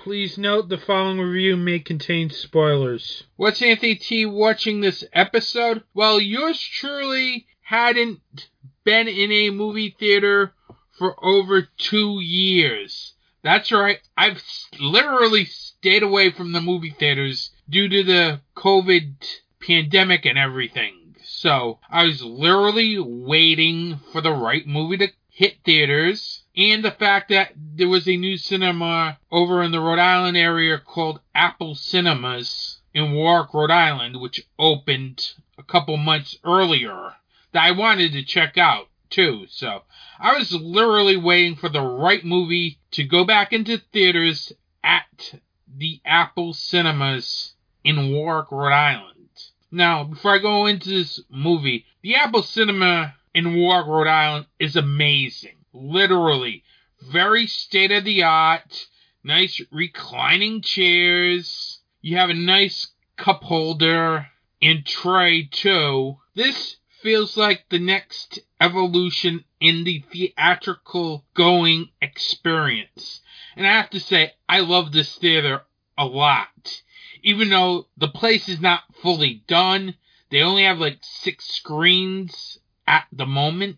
Please 0.10 0.40
note 0.40 0.70
the 0.70 0.78
following 0.80 1.20
review 1.20 1.56
may 1.56 1.78
contain 1.78 2.32
spoilers. 2.32 3.26
What's 3.36 3.62
Anthony 3.62 3.94
T 3.94 4.26
watching 4.26 4.82
this 4.82 5.04
episode? 5.14 5.84
Well, 5.94 6.20
yours 6.20 6.60
truly 6.60 7.46
hadn't 7.62 8.20
been 8.84 9.08
in 9.08 9.32
a 9.32 9.52
movie 9.52 9.96
theater 10.00 10.56
for 10.98 11.16
over 11.24 11.70
two 11.78 12.22
years. 12.22 13.14
That's 13.44 13.72
right, 13.72 14.00
I've 14.18 14.42
literally 14.80 15.46
stayed 15.46 16.02
away 16.02 16.32
from 16.32 16.54
the 16.54 16.62
movie 16.62 16.96
theaters 16.98 17.52
due 17.70 17.88
to 17.88 18.02
the 18.02 18.42
COVID 18.58 19.14
pandemic 19.62 20.26
and 20.26 20.40
everything. 20.40 21.18
So, 21.24 21.78
I 21.88 22.06
was 22.06 22.24
literally 22.24 22.98
waiting 22.98 24.00
for 24.12 24.22
the 24.22 24.34
right 24.34 24.66
movie 24.66 24.98
to 24.98 25.10
hit 25.30 25.58
theaters 25.64 26.42
and 26.60 26.84
the 26.84 26.92
fact 26.92 27.30
that 27.30 27.54
there 27.56 27.88
was 27.88 28.06
a 28.06 28.18
new 28.18 28.36
cinema 28.36 29.18
over 29.32 29.64
in 29.64 29.72
the 29.72 29.80
Rhode 29.80 29.98
Island 29.98 30.36
area 30.36 30.78
called 30.78 31.22
Apple 31.34 31.74
Cinemas 31.74 32.82
in 32.94 33.14
Warwick, 33.14 33.54
Rhode 33.54 33.72
Island, 33.72 34.20
which 34.20 34.46
opened 34.60 35.36
a 35.58 35.64
couple 35.64 35.96
months 35.96 36.38
earlier 36.44 37.14
that 37.54 37.64
I 37.64 37.72
wanted 37.72 38.12
to 38.12 38.24
check 38.24 38.58
out 38.58 38.90
too. 39.10 39.46
So 39.48 39.84
I 40.20 40.38
was 40.38 40.52
literally 40.52 41.16
waiting 41.16 41.56
for 41.56 41.70
the 41.70 41.82
right 41.82 42.26
movie 42.26 42.80
to 42.92 43.06
go 43.06 43.24
back 43.24 43.54
into 43.54 43.78
theaters 43.94 44.52
at 44.84 45.36
the 45.74 46.02
Apple 46.04 46.52
Cinemas 46.52 47.54
in 47.86 48.12
Warwick, 48.12 48.52
Rhode 48.52 48.74
Island. 48.74 49.30
Now, 49.72 50.04
before 50.04 50.36
I 50.36 50.40
go 50.40 50.66
into 50.66 50.90
this 50.90 51.22
movie, 51.30 51.86
the 52.02 52.16
Apple 52.16 52.44
Cinema 52.44 53.16
in 53.34 53.56
Warwick, 53.56 53.88
Rhode 53.88 54.08
Island 54.08 54.48
is 54.60 54.76
amazing. 54.76 55.59
Literally, 55.74 56.64
very 57.02 57.46
state 57.46 57.92
of 57.92 58.04
the 58.04 58.24
art, 58.24 58.88
nice 59.24 59.62
reclining 59.72 60.62
chairs. 60.62 61.80
You 62.02 62.18
have 62.18 62.30
a 62.30 62.34
nice 62.34 62.88
cup 63.18 63.44
holder 63.44 64.28
and 64.62 64.86
tray 64.86 65.44
too. 65.44 66.18
This 66.36 66.78
feels 67.02 67.38
like 67.38 67.66
the 67.70 67.80
next 67.80 68.40
evolution 68.60 69.46
in 69.60 69.84
the 69.84 70.04
theatrical 70.12 71.26
going 71.34 71.90
experience. 72.02 73.22
And 73.56 73.66
I 73.66 73.72
have 73.72 73.90
to 73.92 74.00
say, 74.00 74.34
I 74.48 74.62
love 74.62 74.92
this 74.92 75.16
theater 75.18 75.62
a 75.98 76.06
lot. 76.06 76.82
Even 77.24 77.50
though 77.50 77.88
the 77.98 78.08
place 78.08 78.48
is 78.50 78.62
not 78.62 78.84
fully 79.02 79.44
done, 79.48 79.96
they 80.32 80.42
only 80.42 80.64
have 80.64 80.80
like 80.80 81.00
six 81.02 81.46
screens 81.46 82.60
at 82.88 83.06
the 83.12 83.26
moment. 83.26 83.78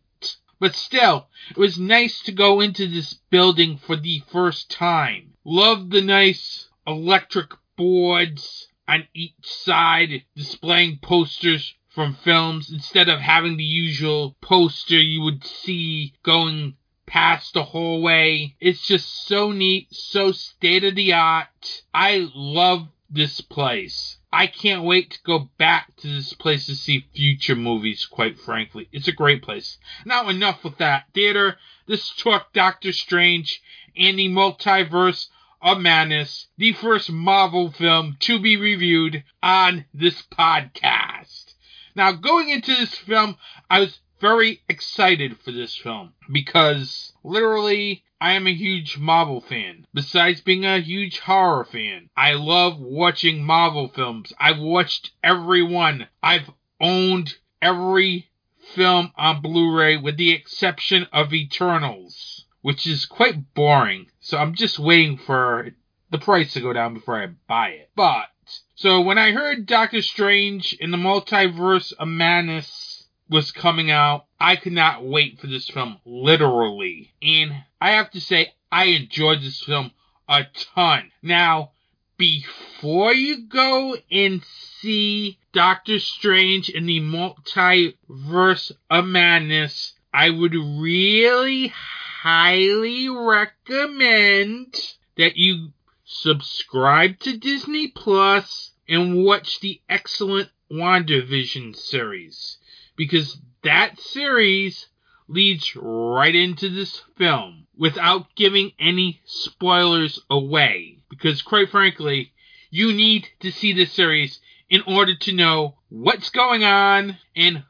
But 0.62 0.76
still, 0.76 1.28
it 1.50 1.58
was 1.58 1.80
nice 1.80 2.22
to 2.22 2.32
go 2.32 2.62
into 2.62 2.86
this 2.86 3.16
building 3.32 3.78
for 3.78 3.96
the 3.96 4.22
first 4.32 4.70
time. 4.70 5.34
Love 5.44 5.90
the 5.90 6.02
nice 6.02 6.68
electric 6.86 7.50
boards 7.76 8.68
on 8.88 9.08
each 9.16 9.34
side 9.42 10.24
displaying 10.36 11.00
posters 11.02 11.74
from 11.90 12.14
films 12.14 12.72
instead 12.72 13.10
of 13.10 13.22
having 13.22 13.58
the 13.58 13.64
usual 13.64 14.38
poster 14.40 15.00
you 15.00 15.24
would 15.24 15.44
see 15.44 16.14
going 16.22 16.76
past 17.08 17.56
the 17.56 17.64
hallway. 17.64 18.56
It's 18.60 18.86
just 18.86 19.26
so 19.26 19.52
neat, 19.52 19.92
so 19.92 20.32
state 20.32 20.84
of 20.84 20.94
the 20.94 21.14
art. 21.14 21.82
I 21.92 22.30
love 22.36 22.88
this 23.10 23.42
place. 23.42 24.20
I 24.34 24.48
can't 24.48 24.84
wait 24.84 25.12
to 25.12 25.20
go 25.24 25.50
back 25.58 25.96
to 25.98 26.08
this 26.08 26.34
place 26.34 26.66
to 26.68 26.76
see 26.76 27.06
future 27.14 27.56
movies, 27.56 28.06
quite 28.06 28.40
frankly. 28.40 28.88
It's 28.92 29.10
a 29.10 29.14
great 29.14 29.42
place. 29.42 29.78
Now, 30.06 30.30
enough 30.30 30.64
with 30.64 30.78
that. 30.78 31.06
Theater, 31.14 31.58
this 31.86 32.10
talk 32.16 32.54
Doctor 32.54 32.94
Strange 32.94 33.62
and 33.98 34.18
the 34.18 34.30
Multiverse 34.30 35.28
of 35.62 35.80
Madness, 35.80 36.48
the 36.58 36.72
first 36.72 37.12
Marvel 37.12 37.72
film 37.72 38.16
to 38.22 38.40
be 38.40 38.56
reviewed 38.56 39.24
on 39.44 39.86
this 39.94 40.22
podcast. 40.22 41.54
Now, 41.94 42.14
going 42.14 42.50
into 42.50 42.74
this 42.74 42.96
film, 42.96 43.38
I 43.70 43.82
was 43.82 44.00
very 44.22 44.62
excited 44.70 45.38
for 45.40 45.52
this 45.52 45.76
film 45.76 46.14
because 46.32 47.12
literally 47.24 48.04
I 48.22 48.34
am 48.34 48.46
a 48.46 48.54
huge 48.54 49.00
Marvel 49.00 49.42
fan. 49.42 49.88
Besides 49.94 50.42
being 50.42 50.64
a 50.64 50.80
huge 50.80 51.20
horror 51.20 51.66
fan, 51.66 52.10
I 52.16 52.34
love 52.34 52.80
watching 52.80 53.44
Marvel 53.44 53.88
films. 53.88 54.32
I've 54.40 54.60
watched 54.60 55.12
every 55.24 55.64
one. 55.64 56.08
I've 56.22 56.52
owned 56.80 57.34
every 57.62 58.30
film 58.76 59.12
on 59.18 59.42
Blu-ray 59.42 59.98
with 59.98 60.18
the 60.18 60.32
exception 60.32 61.08
of 61.12 61.34
Eternals, 61.34 62.46
which 62.62 62.86
is 62.86 63.08
quite 63.08 63.56
boring. 63.56 64.06
So 64.20 64.38
I'm 64.38 64.54
just 64.54 64.78
waiting 64.78 65.18
for 65.18 65.72
the 66.12 66.20
price 66.20 66.54
to 66.54 66.62
go 66.62 66.74
down 66.74 66.94
before 66.94 67.22
I 67.22 67.28
buy 67.48 67.70
it. 67.70 67.90
But 67.96 68.28
so 68.76 69.02
when 69.02 69.18
I 69.18 69.32
heard 69.32 69.66
Doctor 69.66 70.02
Strange 70.02 70.74
in 70.74 70.92
the 70.92 70.98
Multiverse 70.98 71.94
of 71.98 72.08
Madness 72.08 72.91
was 73.32 73.54
coming 73.54 73.90
out, 73.90 74.26
I 74.40 74.58
could 74.58 74.74
not 74.74 75.06
wait 75.06 75.40
for 75.40 75.48
this 75.48 75.70
film, 75.70 76.00
literally. 76.06 77.14
And 77.24 77.64
I 77.80 77.92
have 77.92 78.12
to 78.12 78.20
say, 78.20 78.54
I 78.70 78.86
enjoyed 78.86 79.42
this 79.42 79.64
film 79.64 79.92
a 80.28 80.44
ton. 80.76 81.12
Now, 81.24 81.72
before 82.18 83.14
you 83.14 83.48
go 83.48 83.96
and 84.12 84.44
see 84.44 85.40
Doctor 85.54 86.00
Strange 86.00 86.70
in 86.70 86.86
the 86.86 87.00
Multiverse 87.00 88.74
of 88.90 89.06
Madness, 89.06 89.94
I 90.14 90.30
would 90.30 90.54
really 90.54 91.68
highly 91.68 93.08
recommend 93.08 94.76
that 95.16 95.38
you 95.38 95.70
subscribe 96.04 97.18
to 97.20 97.38
Disney 97.38 97.88
Plus 97.88 98.72
and 98.90 99.24
watch 99.24 99.62
the 99.62 99.80
excellent 99.88 100.50
WandaVision 100.70 101.76
series 101.78 102.58
because 103.02 103.40
that 103.64 104.00
series 104.00 104.86
leads 105.28 105.76
right 105.76 106.36
into 106.36 106.70
this 106.70 107.02
film 107.18 107.66
without 107.76 108.28
giving 108.36 108.74
any 108.78 109.20
spoilers 109.26 110.20
away 110.30 111.00
because 111.10 111.42
quite 111.42 111.68
frankly 111.72 112.32
you 112.70 112.94
need 112.94 113.28
to 113.40 113.52
see 113.52 113.74
this 113.74 113.92
series 113.92 114.40
in 114.70 114.84
order 114.86 115.16
to 115.16 115.32
know 115.32 115.74
what's 115.90 116.30
going 116.30 116.64
on 116.64 117.18
and 117.36 117.64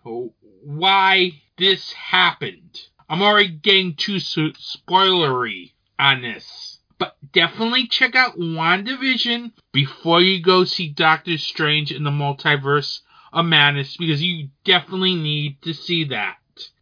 why 0.66 1.32
this 1.58 1.94
happened. 1.94 2.82
I'm 3.08 3.22
already 3.22 3.52
getting 3.52 3.96
too 3.96 4.18
spoilery 4.18 5.72
on 5.98 6.24
this. 6.24 6.80
But 6.98 7.16
definitely 7.32 7.88
check 7.88 8.16
out 8.16 8.38
WandaVision 8.38 9.54
before 9.72 10.22
you 10.22 10.42
go 10.42 10.66
see 10.66 10.90
Doctor 10.90 11.38
Strange 11.38 11.94
in 11.94 12.04
the 12.04 12.12
Multiverse 12.12 13.00
of 13.34 13.46
Madness 13.46 13.98
because 13.98 14.22
you 14.22 14.50
definitely 14.64 15.16
need 15.16 15.62
to 15.62 15.74
see 15.74 16.06
that. 16.06 16.38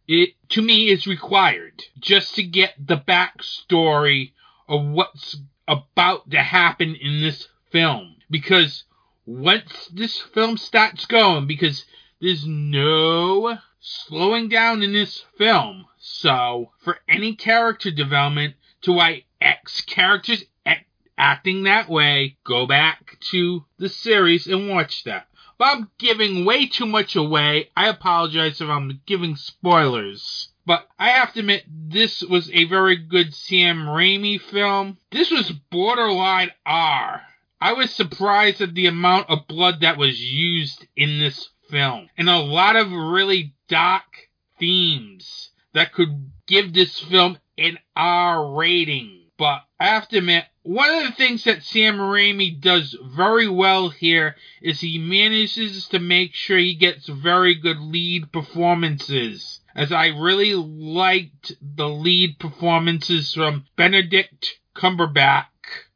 It, 0.08 0.30
to 0.50 0.62
me, 0.62 0.88
is 0.88 1.06
required 1.06 1.84
just 1.98 2.34
to 2.34 2.42
get 2.42 2.74
the 2.84 2.96
backstory 2.96 4.32
of 4.68 4.84
what's 4.86 5.36
about 5.68 6.30
to 6.30 6.42
happen 6.42 6.96
in 6.96 7.20
this 7.20 7.48
film. 7.70 8.16
Because 8.28 8.84
once 9.24 9.88
this 9.92 10.18
film 10.18 10.56
starts 10.56 11.06
going, 11.06 11.46
because 11.46 11.84
there's 12.20 12.46
no 12.46 13.58
slowing 13.80 14.48
down 14.48 14.82
in 14.82 14.92
this 14.92 15.24
film. 15.38 15.86
So, 15.98 16.72
for 16.80 16.98
any 17.08 17.34
character 17.34 17.90
development 17.90 18.56
to 18.82 18.92
why 18.92 19.24
X 19.40 19.80
characters 19.82 20.44
act, 20.66 20.86
acting 21.16 21.62
that 21.64 21.88
way, 21.88 22.36
go 22.44 22.66
back 22.66 23.16
to 23.30 23.64
the 23.78 23.88
series 23.88 24.46
and 24.46 24.68
watch 24.68 25.04
that. 25.04 25.28
But 25.60 25.76
I'm 25.76 25.90
giving 25.98 26.46
way 26.46 26.68
too 26.68 26.86
much 26.86 27.16
away. 27.16 27.68
I 27.76 27.88
apologize 27.88 28.62
if 28.62 28.70
I'm 28.70 29.02
giving 29.04 29.36
spoilers. 29.36 30.48
But 30.64 30.88
I 30.98 31.10
have 31.10 31.34
to 31.34 31.40
admit, 31.40 31.64
this 31.68 32.22
was 32.22 32.50
a 32.50 32.64
very 32.64 32.96
good 32.96 33.34
Sam 33.34 33.84
Raimi 33.84 34.40
film. 34.40 34.96
This 35.10 35.30
was 35.30 35.52
borderline 35.70 36.52
R. 36.64 37.20
I 37.60 37.74
was 37.74 37.94
surprised 37.94 38.62
at 38.62 38.72
the 38.72 38.86
amount 38.86 39.28
of 39.28 39.46
blood 39.48 39.82
that 39.82 39.98
was 39.98 40.18
used 40.18 40.86
in 40.96 41.18
this 41.18 41.50
film. 41.68 42.08
And 42.16 42.30
a 42.30 42.38
lot 42.38 42.76
of 42.76 42.90
really 42.90 43.52
dark 43.68 44.30
themes 44.58 45.50
that 45.74 45.92
could 45.92 46.30
give 46.46 46.72
this 46.72 46.98
film 46.98 47.36
an 47.58 47.78
R 47.94 48.54
rating. 48.54 49.26
But 49.36 49.60
I 49.80 49.86
have 49.86 50.08
to 50.08 50.18
admit, 50.18 50.44
one 50.62 50.90
of 50.90 51.04
the 51.04 51.12
things 51.12 51.44
that 51.44 51.62
Sam 51.62 51.96
Raimi 51.96 52.60
does 52.60 52.94
very 53.02 53.48
well 53.48 53.88
here 53.88 54.36
is 54.60 54.78
he 54.78 54.98
manages 54.98 55.88
to 55.88 55.98
make 55.98 56.34
sure 56.34 56.58
he 56.58 56.74
gets 56.74 57.08
very 57.08 57.54
good 57.54 57.80
lead 57.80 58.30
performances. 58.30 59.60
As 59.74 59.90
I 59.90 60.08
really 60.08 60.52
liked 60.52 61.52
the 61.62 61.88
lead 61.88 62.38
performances 62.38 63.32
from 63.32 63.64
Benedict 63.76 64.60
Cumberbatch 64.76 65.46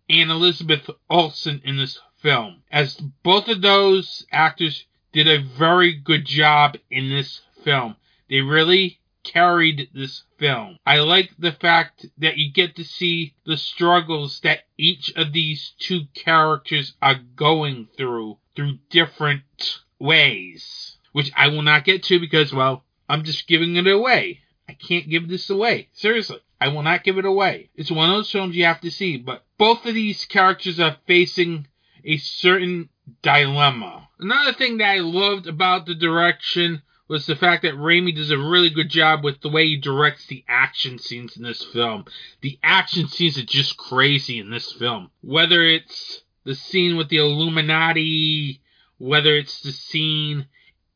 and 0.08 0.30
Elizabeth 0.30 0.88
Olsen 1.10 1.60
in 1.62 1.76
this 1.76 2.00
film. 2.22 2.62
As 2.72 2.94
both 3.22 3.48
of 3.48 3.60
those 3.60 4.24
actors 4.32 4.86
did 5.12 5.28
a 5.28 5.42
very 5.42 5.92
good 5.92 6.24
job 6.24 6.78
in 6.90 7.10
this 7.10 7.42
film. 7.62 7.96
They 8.30 8.40
really 8.40 8.98
carried 9.24 9.88
this 9.94 10.22
film. 10.38 10.78
I 10.86 10.98
like 10.98 11.30
the 11.38 11.52
fact 11.52 12.06
that 12.18 12.36
you 12.36 12.52
get 12.52 12.76
to 12.76 12.84
see 12.84 13.34
the 13.44 13.56
struggles 13.56 14.40
that 14.40 14.60
each 14.78 15.12
of 15.16 15.32
these 15.32 15.72
two 15.78 16.02
characters 16.14 16.94
are 17.02 17.20
going 17.36 17.88
through 17.96 18.38
through 18.54 18.78
different 18.90 19.80
ways, 19.98 20.98
which 21.12 21.32
I 21.36 21.48
will 21.48 21.62
not 21.62 21.84
get 21.84 22.04
to 22.04 22.20
because, 22.20 22.52
well, 22.52 22.84
I'm 23.08 23.24
just 23.24 23.48
giving 23.48 23.76
it 23.76 23.86
away. 23.86 24.40
I 24.68 24.74
can't 24.74 25.08
give 25.08 25.28
this 25.28 25.50
away. 25.50 25.88
Seriously. 25.92 26.38
I 26.60 26.68
will 26.68 26.82
not 26.82 27.04
give 27.04 27.18
it 27.18 27.24
away. 27.24 27.70
It's 27.74 27.90
one 27.90 28.08
of 28.08 28.16
those 28.16 28.30
films 28.30 28.56
you 28.56 28.64
have 28.64 28.80
to 28.82 28.90
see, 28.90 29.16
but 29.18 29.44
both 29.58 29.84
of 29.84 29.94
these 29.94 30.24
characters 30.24 30.80
are 30.80 30.96
facing 31.06 31.66
a 32.04 32.16
certain 32.16 32.88
dilemma. 33.22 34.08
Another 34.18 34.52
thing 34.52 34.78
that 34.78 34.88
I 34.88 34.98
loved 35.00 35.46
about 35.46 35.84
the 35.84 35.94
direction 35.94 36.82
was 37.08 37.26
the 37.26 37.36
fact 37.36 37.62
that 37.62 37.74
Raimi 37.74 38.14
does 38.14 38.30
a 38.30 38.38
really 38.38 38.70
good 38.70 38.88
job 38.88 39.24
with 39.24 39.40
the 39.40 39.50
way 39.50 39.66
he 39.66 39.76
directs 39.76 40.26
the 40.26 40.44
action 40.48 40.98
scenes 40.98 41.36
in 41.36 41.42
this 41.42 41.62
film. 41.62 42.04
The 42.40 42.58
action 42.62 43.08
scenes 43.08 43.38
are 43.38 43.44
just 43.44 43.76
crazy 43.76 44.38
in 44.38 44.50
this 44.50 44.72
film. 44.72 45.10
Whether 45.20 45.62
it's 45.62 46.22
the 46.44 46.54
scene 46.54 46.96
with 46.96 47.08
the 47.08 47.18
Illuminati, 47.18 48.60
whether 48.98 49.34
it's 49.36 49.60
the 49.60 49.72
scene 49.72 50.46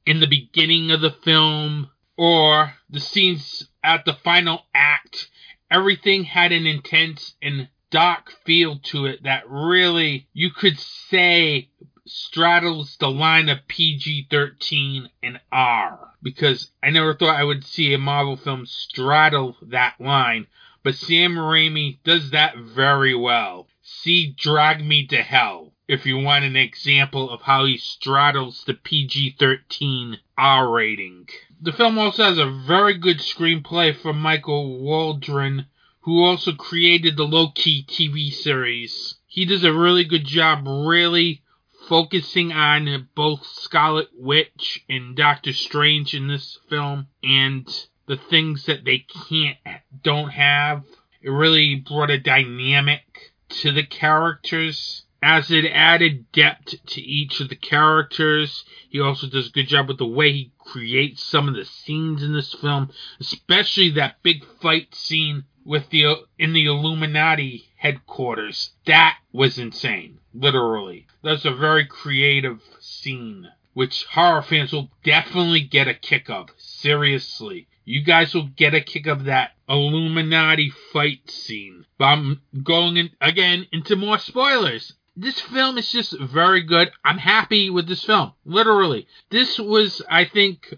in 0.06 0.20
the 0.20 0.26
beginning 0.26 0.90
of 0.90 1.00
the 1.00 1.10
film, 1.10 1.90
or 2.16 2.72
the 2.90 3.00
scenes 3.00 3.68
at 3.84 4.04
the 4.04 4.14
final 4.14 4.62
act, 4.74 5.28
everything 5.70 6.24
had 6.24 6.52
an 6.52 6.66
intense 6.66 7.34
and 7.42 7.68
dark 7.90 8.32
feel 8.44 8.78
to 8.82 9.06
it 9.06 9.22
that 9.22 9.48
really 9.48 10.26
you 10.32 10.50
could 10.50 10.78
say 10.78 11.68
straddles 12.08 12.96
the 12.98 13.10
line 13.10 13.48
of 13.48 13.68
PG 13.68 14.28
13 14.30 15.10
and 15.22 15.40
R. 15.52 16.14
Because 16.22 16.70
I 16.82 16.90
never 16.90 17.14
thought 17.14 17.36
I 17.36 17.44
would 17.44 17.64
see 17.64 17.92
a 17.92 17.98
Marvel 17.98 18.36
film 18.36 18.66
straddle 18.66 19.56
that 19.62 20.00
line, 20.00 20.46
but 20.82 20.94
Sam 20.94 21.36
Raimi 21.36 21.98
does 22.04 22.30
that 22.30 22.56
very 22.56 23.14
well. 23.14 23.68
See 23.82 24.34
Drag 24.36 24.84
Me 24.84 25.06
to 25.08 25.22
Hell 25.22 25.72
if 25.88 26.04
you 26.04 26.18
want 26.18 26.44
an 26.44 26.56
example 26.56 27.30
of 27.30 27.40
how 27.42 27.64
he 27.64 27.78
straddles 27.78 28.62
the 28.66 28.74
PG 28.74 29.36
13 29.38 30.18
R 30.36 30.70
rating. 30.70 31.28
The 31.60 31.72
film 31.72 31.98
also 31.98 32.24
has 32.24 32.38
a 32.38 32.50
very 32.66 32.98
good 32.98 33.18
screenplay 33.18 33.96
from 33.96 34.20
Michael 34.20 34.78
Waldron, 34.78 35.66
who 36.00 36.22
also 36.22 36.52
created 36.52 37.16
the 37.16 37.26
Loki 37.26 37.82
TV 37.82 38.30
series. 38.32 39.16
He 39.26 39.44
does 39.44 39.64
a 39.64 39.72
really 39.72 40.04
good 40.04 40.24
job, 40.24 40.66
really 40.66 41.42
focusing 41.88 42.52
on 42.52 43.08
both 43.14 43.46
Scarlet 43.46 44.08
Witch 44.14 44.84
and 44.88 45.16
Doctor 45.16 45.52
Strange 45.52 46.14
in 46.14 46.28
this 46.28 46.58
film 46.68 47.06
and 47.22 47.66
the 48.06 48.16
things 48.16 48.66
that 48.66 48.84
they 48.84 49.06
can't, 49.28 49.56
don't 50.02 50.30
have. 50.30 50.84
It 51.22 51.30
really 51.30 51.76
brought 51.76 52.10
a 52.10 52.18
dynamic 52.18 53.32
to 53.60 53.72
the 53.72 53.84
characters 53.84 55.04
as 55.22 55.50
it 55.50 55.64
added 55.64 56.30
depth 56.32 56.74
to 56.86 57.00
each 57.00 57.40
of 57.40 57.48
the 57.48 57.56
characters. 57.56 58.64
He 58.88 59.00
also 59.00 59.26
does 59.26 59.48
a 59.48 59.52
good 59.52 59.68
job 59.68 59.88
with 59.88 59.98
the 59.98 60.06
way 60.06 60.32
he 60.32 60.52
creates 60.58 61.22
some 61.22 61.48
of 61.48 61.54
the 61.54 61.64
scenes 61.64 62.22
in 62.22 62.34
this 62.34 62.54
film, 62.54 62.90
especially 63.18 63.90
that 63.90 64.22
big 64.22 64.44
fight 64.60 64.94
scene 64.94 65.44
with 65.64 65.90
the 65.90 66.14
in 66.38 66.52
the 66.52 66.66
Illuminati 66.66 67.68
headquarters. 67.76 68.72
That 68.86 69.17
was 69.32 69.58
insane, 69.58 70.18
literally. 70.34 71.06
That's 71.22 71.44
a 71.44 71.54
very 71.54 71.86
creative 71.86 72.62
scene, 72.80 73.48
which 73.74 74.04
horror 74.04 74.42
fans 74.42 74.72
will 74.72 74.90
definitely 75.04 75.60
get 75.60 75.88
a 75.88 75.94
kick 75.94 76.28
of. 76.30 76.48
Seriously. 76.56 77.68
You 77.84 78.02
guys 78.02 78.34
will 78.34 78.48
get 78.48 78.74
a 78.74 78.80
kick 78.80 79.06
of 79.06 79.24
that 79.24 79.52
Illuminati 79.68 80.70
fight 80.92 81.30
scene. 81.30 81.86
But 81.96 82.04
I'm 82.04 82.42
going 82.62 82.96
in, 82.96 83.10
again 83.20 83.66
into 83.72 83.96
more 83.96 84.18
spoilers 84.18 84.92
this 85.20 85.40
film 85.40 85.78
is 85.78 85.90
just 85.90 86.16
very 86.20 86.62
good. 86.62 86.92
I'm 87.04 87.18
happy 87.18 87.70
with 87.70 87.88
this 87.88 88.04
film. 88.04 88.32
Literally. 88.44 89.08
This 89.30 89.58
was, 89.58 90.00
I 90.08 90.24
think, 90.24 90.72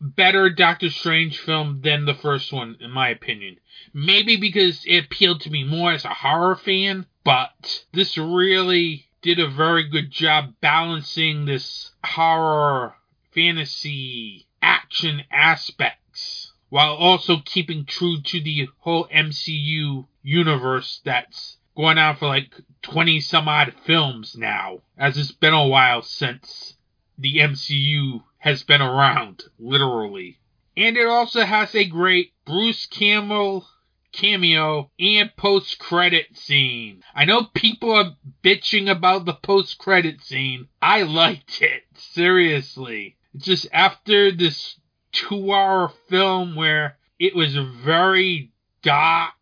better 0.00 0.48
Doctor 0.50 0.90
Strange 0.90 1.38
film 1.38 1.80
than 1.82 2.06
the 2.06 2.14
first 2.14 2.52
one, 2.52 2.76
in 2.80 2.90
my 2.90 3.10
opinion. 3.10 3.56
Maybe 3.92 4.36
because 4.36 4.84
it 4.86 5.04
appealed 5.04 5.42
to 5.42 5.50
me 5.50 5.64
more 5.64 5.92
as 5.92 6.04
a 6.04 6.08
horror 6.08 6.56
fan, 6.56 7.06
but 7.24 7.84
this 7.92 8.16
really 8.16 9.06
did 9.22 9.38
a 9.38 9.48
very 9.48 9.88
good 9.88 10.10
job 10.10 10.54
balancing 10.60 11.44
this 11.44 11.92
horror, 12.02 12.94
fantasy, 13.32 14.46
action 14.62 15.22
aspects 15.30 16.52
while 16.70 16.94
also 16.94 17.38
keeping 17.44 17.84
true 17.84 18.20
to 18.22 18.40
the 18.40 18.68
whole 18.78 19.06
MCU 19.08 20.06
universe 20.22 21.00
that's 21.04 21.58
going 21.76 21.98
on 21.98 22.16
for 22.16 22.26
like 22.26 22.54
20 22.82 23.20
some 23.20 23.48
odd 23.48 23.74
films 23.84 24.36
now, 24.36 24.80
as 24.96 25.18
it's 25.18 25.32
been 25.32 25.52
a 25.52 25.66
while 25.66 26.02
since 26.02 26.74
the 27.18 27.38
MCU 27.38 28.22
has 28.40 28.62
been 28.62 28.82
around, 28.82 29.44
literally. 29.58 30.38
And 30.76 30.96
it 30.96 31.06
also 31.06 31.44
has 31.44 31.74
a 31.74 31.84
great 31.84 32.32
Bruce 32.44 32.86
Campbell 32.86 33.66
cameo 34.12 34.90
and 34.98 35.30
post 35.36 35.78
credit 35.78 36.36
scene. 36.36 37.02
I 37.14 37.24
know 37.24 37.44
people 37.54 37.92
are 37.92 38.16
bitching 38.42 38.90
about 38.90 39.24
the 39.24 39.34
post 39.34 39.78
credit 39.78 40.22
scene. 40.22 40.68
I 40.82 41.02
liked 41.02 41.62
it, 41.62 41.82
seriously. 41.94 43.16
Just 43.36 43.68
after 43.72 44.32
this 44.32 44.76
two 45.12 45.52
hour 45.52 45.92
film 46.08 46.56
where 46.56 46.96
it 47.18 47.34
was 47.36 47.56
very 47.56 48.50
dark, 48.82 49.34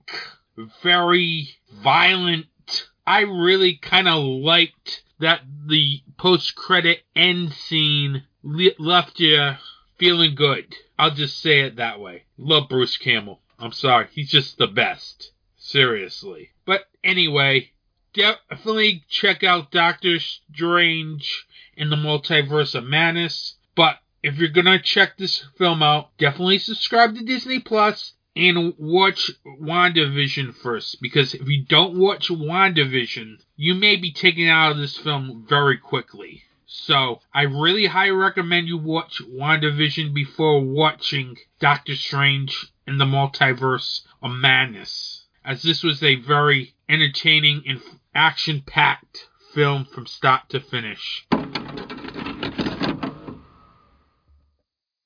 very 0.82 1.48
violent. 1.82 2.46
I 3.06 3.20
really 3.20 3.76
kind 3.76 4.08
of 4.08 4.22
liked 4.22 5.02
that 5.20 5.42
the 5.66 6.02
post 6.16 6.54
credit 6.54 7.00
end 7.16 7.52
scene 7.52 8.24
left 8.78 9.20
you 9.20 9.52
feeling 9.98 10.34
good. 10.34 10.74
I'll 10.98 11.14
just 11.14 11.40
say 11.40 11.60
it 11.60 11.76
that 11.76 12.00
way. 12.00 12.24
Love 12.36 12.68
Bruce 12.68 12.96
Campbell. 12.96 13.40
I'm 13.58 13.72
sorry, 13.72 14.06
he's 14.12 14.30
just 14.30 14.58
the 14.58 14.66
best. 14.66 15.32
Seriously. 15.56 16.50
But 16.64 16.88
anyway, 17.04 17.72
definitely 18.14 19.04
check 19.08 19.44
out 19.44 19.70
Doctor 19.70 20.18
Strange 20.18 21.46
in 21.76 21.90
the 21.90 21.96
Multiverse 21.96 22.74
of 22.74 22.84
Madness. 22.84 23.56
But 23.74 23.96
if 24.22 24.38
you're 24.38 24.48
gonna 24.48 24.80
check 24.80 25.16
this 25.16 25.44
film 25.56 25.82
out, 25.82 26.16
definitely 26.16 26.58
subscribe 26.58 27.14
to 27.16 27.24
Disney 27.24 27.60
Plus 27.60 28.14
and 28.34 28.74
watch 28.78 29.32
WandaVision 29.44 30.54
first 30.54 31.02
because 31.02 31.34
if 31.34 31.48
you 31.48 31.64
don't 31.64 31.98
watch 31.98 32.28
WandaVision, 32.28 33.38
you 33.56 33.74
may 33.74 33.96
be 33.96 34.12
taken 34.12 34.46
out 34.46 34.72
of 34.72 34.78
this 34.78 34.96
film 34.96 35.44
very 35.48 35.76
quickly. 35.76 36.44
So, 36.70 37.22
I 37.32 37.44
really 37.44 37.86
highly 37.86 38.10
recommend 38.10 38.68
you 38.68 38.76
watch 38.76 39.22
WandaVision 39.26 40.12
before 40.12 40.60
watching 40.60 41.38
Doctor 41.60 41.96
Strange 41.96 42.66
in 42.86 42.98
the 42.98 43.06
Multiverse 43.06 44.02
of 44.22 44.32
Madness, 44.32 45.24
as 45.42 45.62
this 45.62 45.82
was 45.82 46.02
a 46.02 46.16
very 46.16 46.74
entertaining 46.86 47.62
and 47.66 47.80
action 48.14 48.60
packed 48.66 49.28
film 49.54 49.86
from 49.86 50.06
start 50.06 50.50
to 50.50 50.60
finish. 50.60 51.26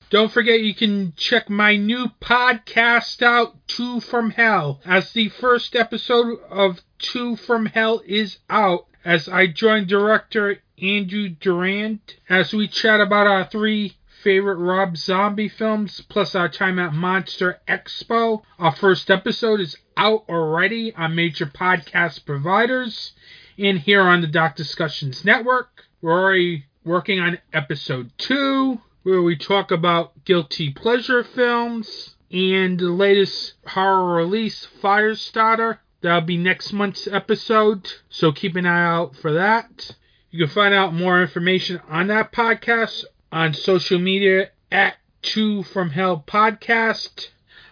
Don't 0.09 0.33
forget 0.33 0.59
you 0.59 0.75
can 0.75 1.13
check 1.15 1.49
my 1.49 1.77
new 1.77 2.11
podcast 2.21 3.21
out, 3.21 3.55
Two 3.69 4.01
from 4.01 4.31
Hell, 4.31 4.81
as 4.83 5.13
the 5.13 5.29
first 5.29 5.77
episode 5.77 6.39
of 6.49 6.81
Two 6.99 7.37
from 7.37 7.67
Hell 7.67 8.01
is 8.05 8.39
out, 8.49 8.87
as 9.05 9.27
I 9.27 9.47
join 9.47 9.85
director 9.87 10.59
Andrew 10.81 11.29
Durant 11.29 12.15
as 12.29 12.53
we 12.53 12.67
chat 12.67 12.99
about 13.01 13.27
our 13.27 13.45
three 13.45 13.95
favorite 14.23 14.55
Rob 14.57 14.95
Zombie 14.95 15.49
films, 15.49 16.01
plus 16.07 16.33
our 16.33 16.47
time 16.47 16.79
at 16.79 16.93
Monster 16.93 17.59
Expo. 17.67 18.43
Our 18.57 18.73
first 18.73 19.11
episode 19.11 19.59
is 19.59 19.75
out 19.97 20.23
already 20.29 20.95
on 20.95 21.15
major 21.15 21.45
podcast 21.45 22.25
providers 22.25 23.11
and 23.57 23.79
here 23.79 24.01
on 24.01 24.21
the 24.21 24.27
Dark 24.27 24.55
Discussions 24.55 25.25
Network. 25.25 25.83
We're 26.01 26.19
already 26.21 26.65
working 26.85 27.19
on 27.19 27.39
episode 27.51 28.11
two 28.17 28.79
where 29.03 29.21
we 29.21 29.35
talk 29.35 29.71
about 29.71 30.23
guilty 30.23 30.71
pleasure 30.71 31.23
films 31.23 32.15
and 32.31 32.79
the 32.79 32.89
latest 32.89 33.53
horror 33.67 34.15
release, 34.15 34.67
Firestarter. 34.81 35.79
That'll 36.03 36.19
be 36.19 36.35
next 36.35 36.73
month's 36.73 37.07
episode, 37.07 37.89
so 38.09 38.33
keep 38.33 38.57
an 38.57 38.65
eye 38.65 38.83
out 38.83 39.15
for 39.15 39.31
that. 39.31 39.95
You 40.31 40.45
can 40.45 40.53
find 40.53 40.73
out 40.73 40.93
more 40.93 41.21
information 41.21 41.79
on 41.87 42.07
that 42.07 42.33
podcast 42.33 43.05
on 43.31 43.53
social 43.53 43.99
media 43.99 44.49
at 44.69 44.95
Two 45.21 45.63
From 45.63 45.91
Hell 45.91 46.21
Podcast 46.27 47.29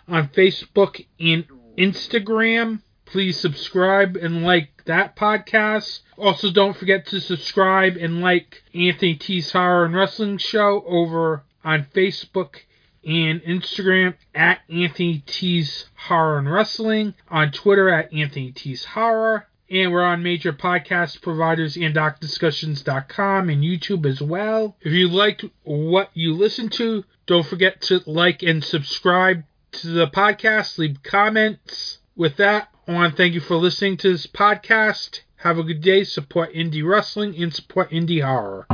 on 0.07 0.29
Facebook 0.29 1.05
and 1.19 1.43
Instagram. 1.77 2.79
Please 3.03 3.37
subscribe 3.37 4.15
and 4.15 4.43
like 4.43 4.85
that 4.85 5.17
podcast. 5.17 5.99
Also, 6.17 6.51
don't 6.51 6.77
forget 6.77 7.07
to 7.07 7.19
subscribe 7.19 7.97
and 7.97 8.21
like 8.21 8.63
Anthony 8.73 9.15
T's 9.15 9.51
Horror 9.51 9.83
and 9.83 9.93
Wrestling 9.93 10.37
Show 10.37 10.85
over 10.87 11.43
on 11.65 11.85
Facebook 11.93 12.61
and 13.05 13.41
Instagram 13.41 14.15
at 14.33 14.59
Anthony 14.69 15.23
T's 15.25 15.85
Horror 16.07 16.39
and 16.39 16.51
Wrestling, 16.51 17.13
on 17.29 17.51
Twitter 17.51 17.89
at 17.89 18.13
Anthony 18.13 18.51
T's 18.51 18.85
Horror, 18.85 19.47
and 19.69 19.91
we're 19.91 20.03
on 20.03 20.21
major 20.21 20.51
podcast 20.51 21.21
providers 21.21 21.77
and 21.77 21.95
darkdiscussions.com 21.95 23.49
and 23.49 23.63
YouTube 23.63 24.05
as 24.05 24.21
well. 24.21 24.75
If 24.81 24.91
you 24.91 25.07
liked 25.07 25.45
what 25.63 26.09
you 26.13 26.33
listened 26.33 26.73
to, 26.73 27.05
don't 27.25 27.45
forget 27.45 27.81
to 27.83 28.01
like 28.05 28.43
and 28.43 28.63
subscribe 28.63 29.43
to 29.73 29.87
the 29.87 30.07
podcast, 30.07 30.77
leave 30.77 31.01
comments. 31.03 31.99
With 32.15 32.37
that, 32.37 32.67
I 32.87 32.93
want 32.93 33.13
to 33.13 33.17
thank 33.17 33.33
you 33.33 33.39
for 33.39 33.55
listening 33.55 33.97
to 33.97 34.11
this 34.11 34.27
podcast. 34.27 35.21
Have 35.37 35.57
a 35.57 35.63
good 35.63 35.81
day. 35.81 36.03
Support 36.03 36.53
indie 36.53 36.87
wrestling 36.87 37.41
and 37.41 37.53
support 37.53 37.89
indie 37.91 38.23
horror. 38.23 38.67